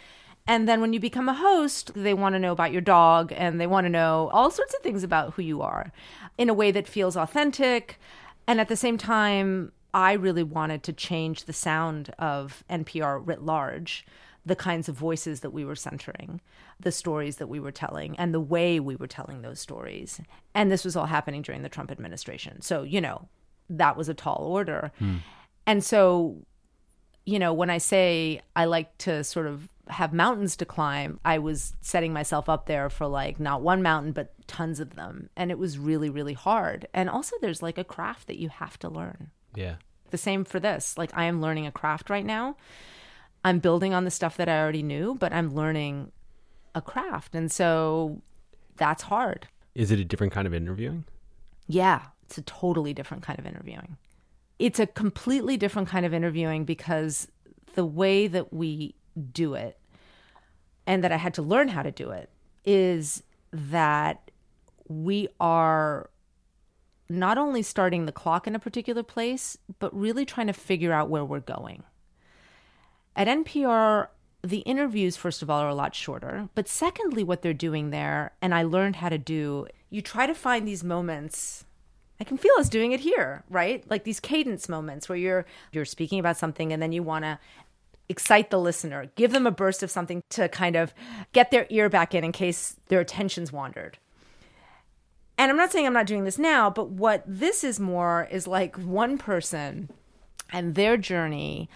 And 0.47 0.67
then 0.67 0.81
when 0.81 0.95
you 0.95 1.01
become 1.01 1.29
a 1.29 1.35
host, 1.35 1.93
they 1.95 2.15
want 2.15 2.35
to 2.35 2.39
know 2.39 2.53
about 2.53 2.73
your 2.73 2.81
dog 2.81 3.35
and 3.37 3.61
they 3.61 3.67
want 3.67 3.85
to 3.85 3.91
know 3.91 4.31
all 4.33 4.51
sorts 4.51 4.73
of 4.73 4.81
things 4.81 5.05
about 5.05 5.35
who 5.35 5.43
you 5.43 5.61
are 5.61 5.93
in 6.39 6.49
a 6.49 6.55
way 6.55 6.71
that 6.71 6.89
feels 6.89 7.19
authentic. 7.19 8.01
And 8.47 8.59
at 8.59 8.69
the 8.69 8.77
same 8.77 8.97
time, 8.97 9.73
I 9.95 10.13
really 10.13 10.43
wanted 10.43 10.83
to 10.85 10.93
change 10.93 11.45
the 11.45 11.53
sound 11.53 12.11
of 12.19 12.65
NPR 12.71 13.21
writ 13.25 13.43
large, 13.43 14.05
the 14.45 14.57
kinds 14.57 14.89
of 14.89 14.95
voices 14.97 15.41
that 15.41 15.51
we 15.51 15.65
were 15.65 15.77
centering, 15.77 16.41
the 16.81 16.93
stories 16.93 17.37
that 17.37 17.49
we 17.49 17.61
were 17.61 17.73
telling, 17.73 18.17
and 18.19 18.33
the 18.33 18.41
way 18.41 18.81
we 18.81 18.97
were 18.97 19.07
telling 19.07 19.43
those 19.43 19.61
stories. 19.61 20.21
And 20.55 20.71
this 20.71 20.85
was 20.85 20.97
all 20.97 21.07
happening 21.07 21.43
during 21.43 21.63
the 21.63 21.69
Trump 21.69 21.91
administration. 21.91 22.63
So, 22.63 22.83
you 22.83 23.01
know, 23.01 23.29
that 23.71 23.97
was 23.97 24.09
a 24.09 24.15
tall 24.15 24.45
order. 24.49 24.93
Hmm. 24.99 25.17
And 25.67 25.85
so, 25.85 26.47
you 27.27 27.39
know, 27.39 27.53
when 27.53 27.71
I 27.71 27.79
say 27.79 28.41
I 28.57 28.65
like 28.65 28.97
to 28.99 29.23
sort 29.23 29.47
of 29.47 29.69
have 29.89 30.13
mountains 30.13 30.57
to 30.57 30.65
climb, 30.65 31.21
I 31.25 31.39
was 31.39 31.75
setting 31.81 32.13
myself 32.13 32.49
up 32.49 32.67
there 32.67 32.89
for 32.91 33.07
like 33.07 33.39
not 33.39 33.63
one 33.63 33.83
mountain, 33.83 34.13
but 34.13 34.33
tons 34.47 34.81
of 34.81 34.95
them. 34.95 35.29
And 35.37 35.51
it 35.51 35.59
was 35.59 35.79
really, 35.79 36.11
really 36.11 36.35
hard. 36.35 36.87
And 36.95 37.11
also, 37.11 37.37
there's 37.41 37.63
like 37.63 37.79
a 37.79 37.85
craft 37.85 38.27
that 38.27 38.39
you 38.39 38.49
have 38.49 38.79
to 38.81 38.89
learn. 38.89 39.31
Yeah. 39.55 39.77
The 40.11 40.19
same 40.19 40.45
for 40.45 40.61
this. 40.61 40.97
Like 40.97 41.11
I 41.15 41.25
am 41.25 41.41
learning 41.41 41.67
a 41.67 41.73
craft 41.73 42.11
right 42.11 42.25
now. 42.25 42.57
I'm 43.45 43.59
building 43.59 43.95
on 43.95 44.05
the 44.05 44.11
stuff 44.11 44.37
that 44.37 44.49
I 44.49 44.59
already 44.61 44.83
knew, 44.83 45.17
but 45.19 45.33
I'm 45.33 45.55
learning 45.55 46.13
a 46.75 46.83
craft. 46.83 47.35
And 47.35 47.51
so 47.51 48.23
that's 48.77 49.05
hard. 49.05 49.49
Is 49.75 49.91
it 49.91 49.99
a 49.99 50.05
different 50.05 50.33
kind 50.33 50.47
of 50.47 50.55
interviewing? 50.55 51.05
Yeah, 51.67 52.03
it's 52.25 52.39
a 52.39 52.43
totally 52.43 52.95
different 52.95 53.23
kind 53.23 53.39
of 53.39 53.47
interviewing. 53.47 53.97
It's 54.59 54.81
a 54.81 54.87
completely 54.87 55.57
different 55.57 55.89
kind 55.89 56.05
of 56.05 56.13
interviewing 56.13 56.65
because 56.65 57.29
the 57.75 57.85
way 57.85 58.27
that 58.27 58.53
we 58.53 58.95
do 59.33 59.55
it 59.55 59.79
and 60.87 61.05
that 61.05 61.13
I 61.13 61.17
had 61.17 61.35
to 61.35 61.43
learn 61.43 61.69
how 61.69 61.83
to 61.83 61.91
do 61.91 62.11
it 62.11 62.31
is 62.65 63.23
that 63.53 64.31
we 64.89 65.29
are 65.39 66.11
not 67.09 67.39
only 67.39 67.63
starting 67.63 68.07
the 68.07 68.13
clock 68.13 68.47
in 68.47 68.55
a 68.55 68.59
particular 68.59 69.03
place, 69.03 69.57
but 69.79 69.95
really 69.99 70.25
trying 70.25 70.47
to 70.47 70.53
figure 70.53 70.93
out 70.93 71.09
where 71.09 71.25
we're 71.25 71.41
going. 71.41 71.83
At 73.17 73.29
NPR, 73.29 74.09
the 74.43 74.59
interviews, 74.59 75.17
first 75.17 75.43
of 75.43 75.51
all, 75.51 75.61
are 75.61 75.69
a 75.69 75.75
lot 75.75 75.95
shorter. 75.95 76.49
But 76.55 76.69
secondly, 76.69 77.25
what 77.25 77.43
they're 77.43 77.55
doing 77.55 77.91
there, 77.91 78.33
and 78.41 78.55
I 78.55 78.63
learned 78.63 78.97
how 78.97 79.09
to 79.09 79.19
do, 79.19 79.67
you 79.91 80.03
try 80.03 80.27
to 80.27 80.35
find 80.35 80.67
these 80.67 80.85
moments. 80.85 81.65
I 82.21 82.25
can 82.25 82.37
feel 82.37 82.53
us 82.59 82.69
doing 82.69 82.93
it 82.93 83.01
here, 83.01 83.45
right? 83.49 83.89
Like 83.89 84.05
these 84.05 84.21
cadence 84.21 84.69
moments 84.69 85.09
where 85.09 85.19
you're 85.19 85.47
you're 85.73 85.85
speaking 85.85 86.19
about 86.19 86.37
something 86.37 86.73
and 86.73 86.83
then 86.83 86.93
you 86.93 87.03
want 87.03 87.25
to 87.25 87.39
excite 88.09 88.51
the 88.51 88.59
listener, 88.59 89.11
give 89.17 89.33
them 89.33 89.47
a 89.47 89.51
burst 89.51 89.83
of 89.83 89.91
something 89.91 90.23
to 90.31 90.49
kind 90.49 90.77
of 90.77 90.95
get 91.33 91.51
their 91.51 91.67
ear 91.71 91.89
back 91.89 92.15
in 92.15 92.25
in 92.25 92.33
case 92.33 92.77
their 92.89 93.01
attention's 93.01 93.53
wandered. 93.53 93.99
And 95.39 95.51
I'm 95.51 95.57
not 95.57 95.71
saying 95.71 95.87
I'm 95.87 95.93
not 95.93 96.07
doing 96.07 96.25
this 96.25 96.39
now, 96.39 96.69
but 96.69 96.91
what 96.91 97.23
this 97.25 97.63
is 97.63 97.79
more 97.79 98.27
is 98.31 98.47
like 98.49 98.77
one 98.77 99.17
person 99.17 99.89
and 100.53 100.75
their 100.75 100.97
journey 100.97 101.71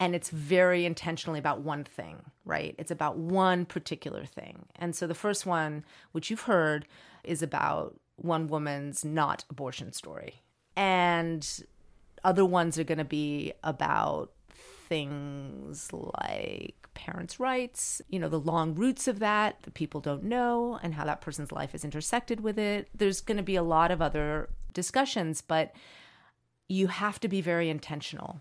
and 0.00 0.14
it's 0.14 0.30
very 0.30 0.86
intentionally 0.86 1.40
about 1.40 1.62
one 1.62 1.82
thing, 1.82 2.22
right? 2.44 2.74
It's 2.78 2.92
about 2.92 3.16
one 3.16 3.64
particular 3.64 4.24
thing. 4.24 4.66
And 4.76 4.94
so 4.94 5.06
the 5.06 5.14
first 5.14 5.44
one, 5.44 5.84
which 6.12 6.30
you've 6.30 6.42
heard, 6.42 6.86
is 7.24 7.42
about 7.42 7.98
one 8.14 8.46
woman's 8.46 9.04
not 9.04 9.44
abortion 9.50 9.92
story. 9.92 10.42
And 10.76 11.64
other 12.22 12.44
ones 12.44 12.78
are 12.78 12.84
going 12.84 12.98
to 12.98 13.04
be 13.04 13.52
about 13.64 14.30
things 14.88 15.92
like 15.92 16.88
parents' 16.94 17.38
rights, 17.38 18.02
you 18.08 18.18
know, 18.18 18.28
the 18.28 18.40
long 18.40 18.74
roots 18.74 19.06
of 19.06 19.18
that 19.20 19.62
that 19.62 19.74
people 19.74 20.00
don't 20.00 20.24
know 20.24 20.78
and 20.82 20.94
how 20.94 21.04
that 21.04 21.20
person's 21.20 21.52
life 21.52 21.74
is 21.74 21.84
intersected 21.84 22.40
with 22.40 22.58
it. 22.58 22.88
There's 22.94 23.20
going 23.20 23.36
to 23.36 23.42
be 23.42 23.56
a 23.56 23.62
lot 23.62 23.90
of 23.90 24.02
other 24.02 24.48
discussions, 24.72 25.40
but 25.42 25.72
you 26.68 26.88
have 26.88 27.20
to 27.20 27.28
be 27.28 27.40
very 27.40 27.70
intentional 27.70 28.40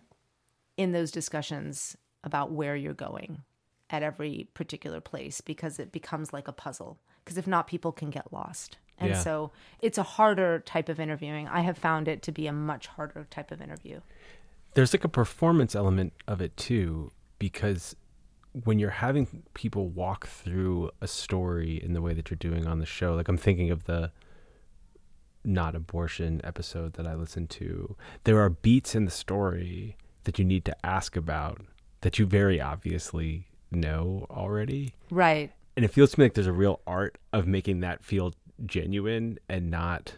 in 0.75 0.91
those 0.91 1.11
discussions 1.11 1.95
about 2.23 2.51
where 2.51 2.75
you're 2.75 2.93
going 2.93 3.43
at 3.89 4.03
every 4.03 4.49
particular 4.53 4.99
place 4.99 5.39
because 5.41 5.79
it 5.79 5.91
becomes 5.91 6.33
like 6.33 6.47
a 6.47 6.51
puzzle. 6.53 6.97
Because 7.23 7.37
if 7.37 7.47
not, 7.47 7.67
people 7.67 7.91
can 7.91 8.09
get 8.09 8.33
lost. 8.33 8.77
And 8.97 9.11
Yeah. 9.11 9.21
so 9.21 9.51
it's 9.81 9.97
a 9.97 10.03
harder 10.03 10.59
type 10.59 10.89
of 10.89 10.99
interviewing. 10.99 11.47
I 11.47 11.61
have 11.61 11.77
found 11.77 12.07
it 12.07 12.21
to 12.23 12.31
be 12.31 12.47
a 12.47 12.51
much 12.53 12.87
harder 12.87 13.27
type 13.29 13.51
of 13.51 13.61
interview. 13.61 14.01
There's 14.78 14.93
like 14.93 15.03
a 15.03 15.09
performance 15.09 15.73
element 15.73 16.13
of 16.28 16.39
it 16.39 16.55
too, 16.55 17.11
because 17.39 17.95
when 18.63 18.78
you're 18.78 18.91
having 18.91 19.41
people 19.55 19.89
walk 19.89 20.28
through 20.28 20.91
a 21.01 21.07
story 21.07 21.82
in 21.84 21.93
the 21.93 22.01
way 22.03 22.13
that 22.13 22.30
you're 22.30 22.38
doing 22.38 22.67
on 22.67 22.78
the 22.78 22.86
show, 22.86 23.15
like 23.15 23.28
I'm 23.28 23.39
thinking 23.39 23.71
of 23.71 23.86
the 23.86 24.11
not 25.43 25.73
abortion 25.73 26.41
episode 26.43 26.93
that 26.93 27.07
I 27.07 27.15
listened 27.15 27.49
to, 27.49 27.95
there 28.23 28.39
are 28.39 28.51
beats 28.51 28.93
in 28.93 29.05
the 29.05 29.11
story 29.11 29.97
that 30.25 30.38
you 30.38 30.45
need 30.45 30.63
to 30.65 30.86
ask 30.86 31.17
about 31.17 31.59
that 32.01 32.19
you 32.19 32.28
very 32.28 32.61
obviously 32.61 33.47
know 33.71 34.28
already. 34.30 34.93
Right. 35.09 35.51
And 35.75 35.86
it 35.86 35.88
feels 35.88 36.11
to 36.11 36.19
me 36.19 36.25
like 36.25 36.36
there's 36.36 36.45
a 36.45 36.53
real 36.53 36.82
art 36.86 37.17
of 37.34 37.47
making 37.47 37.80
that 37.80 38.03
feel 38.03 38.36
genuine 38.63 39.39
and 39.49 39.71
not 39.71 40.13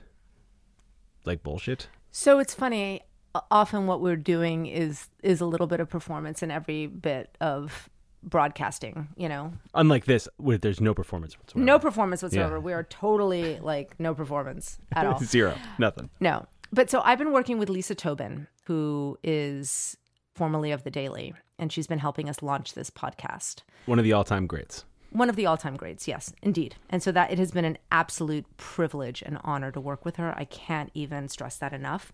like 1.23 1.43
bullshit. 1.43 1.87
So 2.11 2.39
it's 2.39 2.53
funny. 2.53 3.03
Often, 3.51 3.87
what 3.87 4.01
we're 4.01 4.15
doing 4.15 4.65
is 4.65 5.07
is 5.23 5.41
a 5.41 5.45
little 5.45 5.67
bit 5.67 5.79
of 5.79 5.89
performance 5.89 6.41
in 6.41 6.49
every 6.51 6.87
bit 6.87 7.37
of 7.39 7.89
broadcasting, 8.23 9.07
you 9.15 9.29
know. 9.29 9.53
Unlike 9.73 10.05
this, 10.05 10.27
where 10.37 10.57
there's 10.57 10.81
no 10.81 10.93
performance 10.93 11.37
whatsoever. 11.37 11.65
No 11.65 11.79
performance 11.79 12.23
whatsoever. 12.23 12.55
Yeah. 12.55 12.61
We 12.61 12.73
are 12.73 12.83
totally 12.83 13.59
like 13.59 13.99
no 13.99 14.13
performance 14.13 14.77
at 14.93 15.05
all. 15.05 15.19
Zero. 15.23 15.55
Nothing. 15.77 16.09
No. 16.19 16.45
But 16.71 16.89
so 16.89 17.01
I've 17.01 17.17
been 17.17 17.31
working 17.31 17.57
with 17.59 17.69
Lisa 17.69 17.95
Tobin, 17.95 18.47
who 18.65 19.17
is 19.23 19.97
formerly 20.35 20.71
of 20.71 20.83
The 20.83 20.91
Daily, 20.91 21.33
and 21.57 21.71
she's 21.71 21.87
been 21.87 21.99
helping 21.99 22.29
us 22.29 22.41
launch 22.41 22.73
this 22.73 22.89
podcast. 22.89 23.61
One 23.85 23.99
of 23.99 24.05
the 24.05 24.13
all-time 24.13 24.47
greats. 24.47 24.85
One 25.11 25.29
of 25.29 25.35
the 25.35 25.45
all 25.45 25.57
time 25.57 25.75
greats, 25.75 26.07
yes, 26.07 26.33
indeed. 26.41 26.75
And 26.89 27.01
so 27.01 27.11
that 27.11 27.31
it 27.31 27.39
has 27.39 27.51
been 27.51 27.65
an 27.65 27.77
absolute 27.91 28.45
privilege 28.57 29.23
and 29.25 29.39
honor 29.43 29.71
to 29.71 29.79
work 29.79 30.05
with 30.05 30.17
her. 30.17 30.33
I 30.37 30.45
can't 30.45 30.91
even 30.93 31.27
stress 31.29 31.57
that 31.57 31.73
enough. 31.73 32.13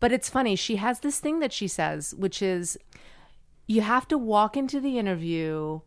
But 0.00 0.12
it's 0.12 0.28
funny, 0.28 0.56
she 0.56 0.76
has 0.76 1.00
this 1.00 1.18
thing 1.18 1.40
that 1.40 1.52
she 1.52 1.68
says, 1.68 2.14
which 2.14 2.42
is 2.42 2.76
you 3.66 3.80
have 3.80 4.06
to 4.08 4.18
walk 4.18 4.56
into 4.56 4.80
the 4.80 4.98
interview 4.98 5.80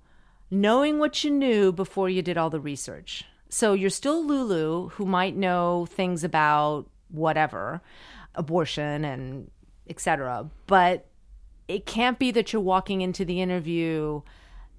knowing 0.51 0.97
what 0.99 1.23
you 1.23 1.29
knew 1.29 1.71
before 1.71 2.09
you 2.09 2.21
did 2.21 2.37
all 2.37 2.49
the 2.49 2.59
research. 2.59 3.23
So 3.49 3.73
you're 3.73 3.89
still 3.89 4.25
Lulu, 4.25 4.89
who 4.89 5.05
might 5.05 5.35
know 5.35 5.85
things 5.89 6.23
about 6.23 6.87
whatever, 7.09 7.81
abortion 8.35 9.05
and 9.05 9.49
etc. 9.87 10.49
But 10.67 11.05
it 11.67 11.85
can't 11.85 12.19
be 12.19 12.31
that 12.31 12.51
you're 12.51 12.61
walking 12.61 13.01
into 13.01 13.25
the 13.25 13.41
interview 13.41 14.21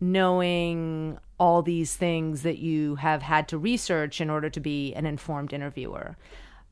knowing 0.01 1.19
all 1.41 1.63
these 1.63 1.97
things 1.97 2.43
that 2.43 2.59
you 2.59 2.97
have 2.97 3.23
had 3.23 3.49
to 3.49 3.57
research 3.59 4.21
in 4.21 4.29
order 4.29 4.51
to 4.51 4.61
be 4.61 4.93
an 4.95 5.07
informed 5.07 5.55
interviewer. 5.55 6.17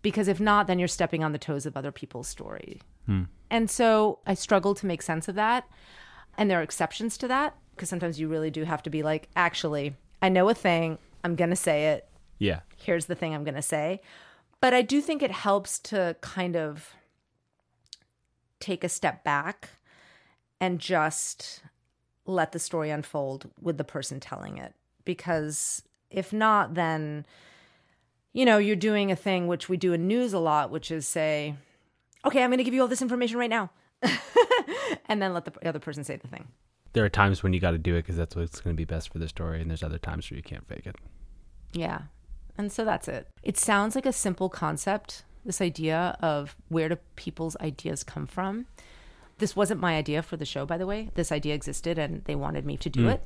Because 0.03 0.29
if 0.29 0.39
not, 0.39 0.67
then 0.67 0.79
you're 0.79 0.87
stepping 0.87 1.25
on 1.25 1.33
the 1.33 1.39
toes 1.39 1.65
of 1.65 1.77
other 1.77 1.91
people's 1.91 2.29
story. 2.29 2.83
Hmm. 3.07 3.25
And 3.51 3.71
so 3.71 4.19
I 4.27 4.35
struggle 4.35 4.75
to 4.75 4.87
make 4.87 5.01
sense 5.01 5.27
of 5.27 5.35
that. 5.37 5.65
And 6.37 6.51
there 6.51 6.61
are 6.61 6.63
exceptions 6.63 7.17
to 7.19 7.29
that 7.29 7.57
because 7.75 7.89
sometimes 7.89 8.21
you 8.21 8.29
really 8.29 8.51
do 8.51 8.65
have 8.65 8.83
to 8.83 8.91
be 8.91 9.03
like, 9.03 9.29
actually, 9.35 9.97
I 10.21 10.29
know 10.29 10.49
a 10.51 10.55
thing, 10.55 10.99
I'm 11.25 11.35
going 11.35 11.51
to 11.51 11.57
say 11.57 11.89
it. 11.89 12.07
Yeah. 12.39 12.61
Here's 12.77 13.07
the 13.07 13.15
thing 13.15 13.35
I'm 13.35 13.45
going 13.45 13.55
to 13.55 13.63
say. 13.63 14.03
But 14.61 14.75
I 14.75 14.83
do 14.83 15.01
think 15.01 15.23
it 15.23 15.31
helps 15.31 15.79
to 15.81 16.15
kind 16.21 16.57
of 16.57 16.95
take 18.61 18.85
a 18.85 18.89
step 18.89 19.25
back 19.25 19.71
and 20.61 20.79
just 20.79 21.63
let 22.29 22.53
the 22.53 22.59
story 22.59 22.91
unfold 22.91 23.51
with 23.61 23.79
the 23.79 23.85
person 23.85 24.21
telling 24.21 24.59
it. 24.59 24.75
Because 25.05 25.83
if 26.11 26.33
not, 26.33 26.75
then, 26.75 27.27
you 28.33 28.45
know, 28.45 28.59
you're 28.59 28.77
doing 28.77 29.11
a 29.11 29.17
thing 29.17 29.47
which 29.47 29.69
we 29.69 29.77
do 29.77 29.95
in 29.95 30.07
news 30.07 30.33
a 30.33 30.39
lot, 30.39 30.71
which 30.71 30.91
is 30.91 31.09
say, 31.09 31.55
okay, 32.25 32.43
I'm 32.43 32.51
going 32.51 32.59
to 32.59 32.65
give 32.65 32.75
you 32.75 32.83
all 32.83 32.89
this 32.89 33.03
information 33.03 33.39
right 33.39 33.51
now. 33.51 33.71
and 35.07 35.21
then 35.21 35.33
let 35.33 35.47
the 35.47 35.69
other 35.69 35.79
person 35.79 36.05
say 36.05 36.17
the 36.17 36.29
thing. 36.29 36.49
There 36.93 37.05
are 37.05 37.09
times 37.09 37.43
when 37.43 37.53
you 37.53 37.61
got 37.61 37.73
to 37.73 37.79
do 37.79 37.95
it 37.95 38.03
because 38.03 38.17
that's 38.17 38.37
what's 38.37 38.61
going 38.61 38.77
to 38.77 38.79
be 38.79 38.85
best 38.85 39.13
for 39.13 39.19
the 39.19 39.29
story, 39.29 39.61
and 39.61 39.71
there's 39.71 39.83
other 39.83 39.99
times 39.99 40.31
where 40.31 40.37
you 40.37 40.43
can't 40.43 40.67
fake 40.69 40.87
it. 40.87 40.97
Yeah. 41.73 42.03
And 42.57 42.71
so 42.73 42.85
that's 42.85 43.09
it. 43.09 43.29
It 43.43 43.57
sounds 43.57 43.95
like 43.95 44.07
a 44.07 44.13
simple 44.13 44.49
concept, 44.49 45.25
this 45.45 45.61
idea 45.61 46.17
of 46.21 46.57
where 46.69 46.89
do 46.89 46.97
people's 47.17 47.57
ideas 47.61 48.05
come 48.05 48.27
from. 48.27 48.67
This 49.39 49.55
wasn't 49.57 49.81
my 49.81 49.97
idea 49.97 50.23
for 50.23 50.37
the 50.37 50.45
show, 50.45 50.67
by 50.67 50.77
the 50.79 50.87
way. 50.87 51.11
This 51.15 51.31
idea 51.33 51.55
existed 51.55 51.99
and 51.99 52.25
they 52.25 52.35
wanted 52.35 52.67
me 52.67 52.77
to 52.79 52.91
do 52.91 53.07
Mm. 53.07 53.15
it. 53.15 53.25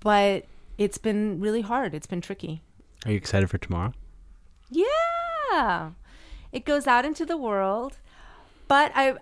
But 0.00 0.44
it's 0.78 0.98
been 0.98 1.40
really 1.40 1.62
hard. 1.62 1.94
It's 1.94 2.06
been 2.06 2.20
tricky. 2.20 2.62
Are 3.04 3.10
you 3.10 3.16
excited 3.16 3.50
for 3.50 3.58
tomorrow? 3.58 3.92
Yeah. 4.70 5.90
It 6.52 6.64
goes 6.64 6.86
out 6.86 7.04
into 7.04 7.26
the 7.26 7.36
world. 7.36 7.98
But 8.68 8.92
I 8.94 9.16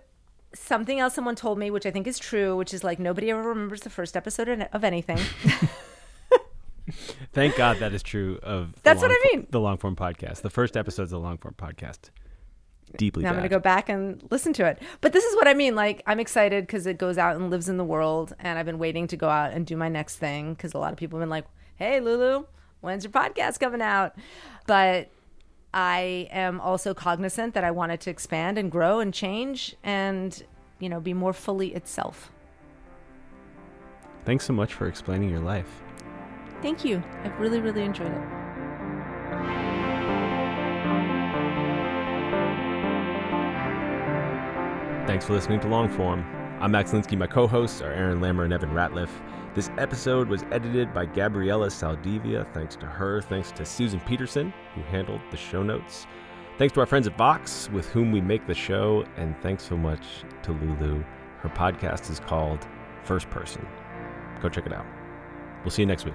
something 0.54 1.00
else 1.00 1.14
someone 1.14 1.34
told 1.34 1.58
me 1.58 1.70
which 1.70 1.84
I 1.86 1.90
think 1.90 2.06
is 2.06 2.18
true, 2.18 2.56
which 2.56 2.72
is 2.72 2.84
like 2.84 2.98
nobody 2.98 3.30
ever 3.30 3.42
remembers 3.42 3.80
the 3.80 3.90
first 3.90 4.16
episode 4.16 4.48
of- 4.72 4.84
anything. 4.84 5.18
Thank 7.32 7.56
God 7.56 7.78
that 7.78 7.92
is 7.92 8.02
true 8.02 8.38
of. 8.42 8.74
the 8.74 8.80
That's 8.82 9.00
what 9.00 9.10
long 9.10 9.18
I 9.24 9.28
fo- 9.32 9.36
mean. 9.38 9.46
The 9.50 9.58
Longform 9.58 9.96
podcast. 9.96 10.42
The 10.42 10.50
first 10.50 10.76
episode 10.76 11.04
episode's 11.04 11.12
a 11.12 11.16
Longform 11.16 11.56
podcast. 11.56 12.10
Deeply 12.96 13.22
Now 13.22 13.30
I'm 13.30 13.34
going 13.34 13.42
to 13.44 13.48
go 13.48 13.58
back 13.58 13.88
and 13.88 14.22
listen 14.30 14.52
to 14.54 14.66
it. 14.66 14.80
But 15.00 15.12
this 15.12 15.24
is 15.24 15.34
what 15.36 15.48
I 15.48 15.54
mean. 15.54 15.74
Like, 15.74 16.02
I'm 16.06 16.20
excited 16.20 16.66
because 16.66 16.86
it 16.86 16.98
goes 16.98 17.18
out 17.18 17.36
and 17.36 17.50
lives 17.50 17.68
in 17.68 17.76
the 17.76 17.84
world. 17.84 18.34
And 18.38 18.58
I've 18.58 18.66
been 18.66 18.78
waiting 18.78 19.06
to 19.08 19.16
go 19.16 19.28
out 19.28 19.52
and 19.52 19.66
do 19.66 19.76
my 19.76 19.88
next 19.88 20.16
thing 20.16 20.54
because 20.54 20.74
a 20.74 20.78
lot 20.78 20.92
of 20.92 20.98
people 20.98 21.18
have 21.18 21.22
been 21.22 21.30
like, 21.30 21.46
hey, 21.76 22.00
Lulu, 22.00 22.44
when's 22.80 23.04
your 23.04 23.12
podcast 23.12 23.60
coming 23.60 23.82
out? 23.82 24.14
But 24.66 25.10
I 25.72 26.28
am 26.30 26.60
also 26.60 26.94
cognizant 26.94 27.54
that 27.54 27.64
I 27.64 27.72
want 27.72 27.92
it 27.92 28.00
to 28.02 28.10
expand 28.10 28.58
and 28.58 28.70
grow 28.70 29.00
and 29.00 29.12
change 29.12 29.74
and, 29.82 30.42
you 30.78 30.88
know, 30.88 31.00
be 31.00 31.14
more 31.14 31.32
fully 31.32 31.74
itself. 31.74 32.30
Thanks 34.24 34.44
so 34.44 34.52
much 34.52 34.72
for 34.72 34.86
explaining 34.86 35.30
your 35.30 35.40
life. 35.40 35.82
Thank 36.62 36.84
you. 36.84 37.02
I've 37.24 37.38
really, 37.38 37.60
really 37.60 37.82
enjoyed 37.82 38.12
it. 38.12 38.43
Thanks 45.06 45.26
for 45.26 45.34
listening 45.34 45.60
to 45.60 45.66
Longform. 45.66 46.24
I'm 46.62 46.70
Max 46.70 46.92
Linsky. 46.92 47.18
My 47.18 47.26
co 47.26 47.46
hosts 47.46 47.82
are 47.82 47.92
Aaron 47.92 48.20
Lammer 48.20 48.44
and 48.44 48.54
Evan 48.54 48.70
Ratliff. 48.70 49.10
This 49.54 49.70
episode 49.76 50.28
was 50.28 50.44
edited 50.50 50.94
by 50.94 51.04
Gabriella 51.04 51.66
Saldivia. 51.66 52.50
Thanks 52.54 52.74
to 52.76 52.86
her. 52.86 53.20
Thanks 53.20 53.52
to 53.52 53.66
Susan 53.66 54.00
Peterson, 54.00 54.50
who 54.74 54.80
handled 54.84 55.20
the 55.30 55.36
show 55.36 55.62
notes. 55.62 56.06
Thanks 56.56 56.72
to 56.72 56.80
our 56.80 56.86
friends 56.86 57.06
at 57.06 57.18
Vox, 57.18 57.68
with 57.70 57.86
whom 57.90 58.12
we 58.12 58.22
make 58.22 58.46
the 58.46 58.54
show. 58.54 59.04
And 59.18 59.38
thanks 59.42 59.62
so 59.62 59.76
much 59.76 60.24
to 60.42 60.52
Lulu. 60.52 61.04
Her 61.40 61.50
podcast 61.50 62.10
is 62.10 62.18
called 62.18 62.66
First 63.04 63.28
Person. 63.28 63.66
Go 64.40 64.48
check 64.48 64.64
it 64.64 64.72
out. 64.72 64.86
We'll 65.64 65.70
see 65.70 65.82
you 65.82 65.86
next 65.86 66.06
week. 66.06 66.14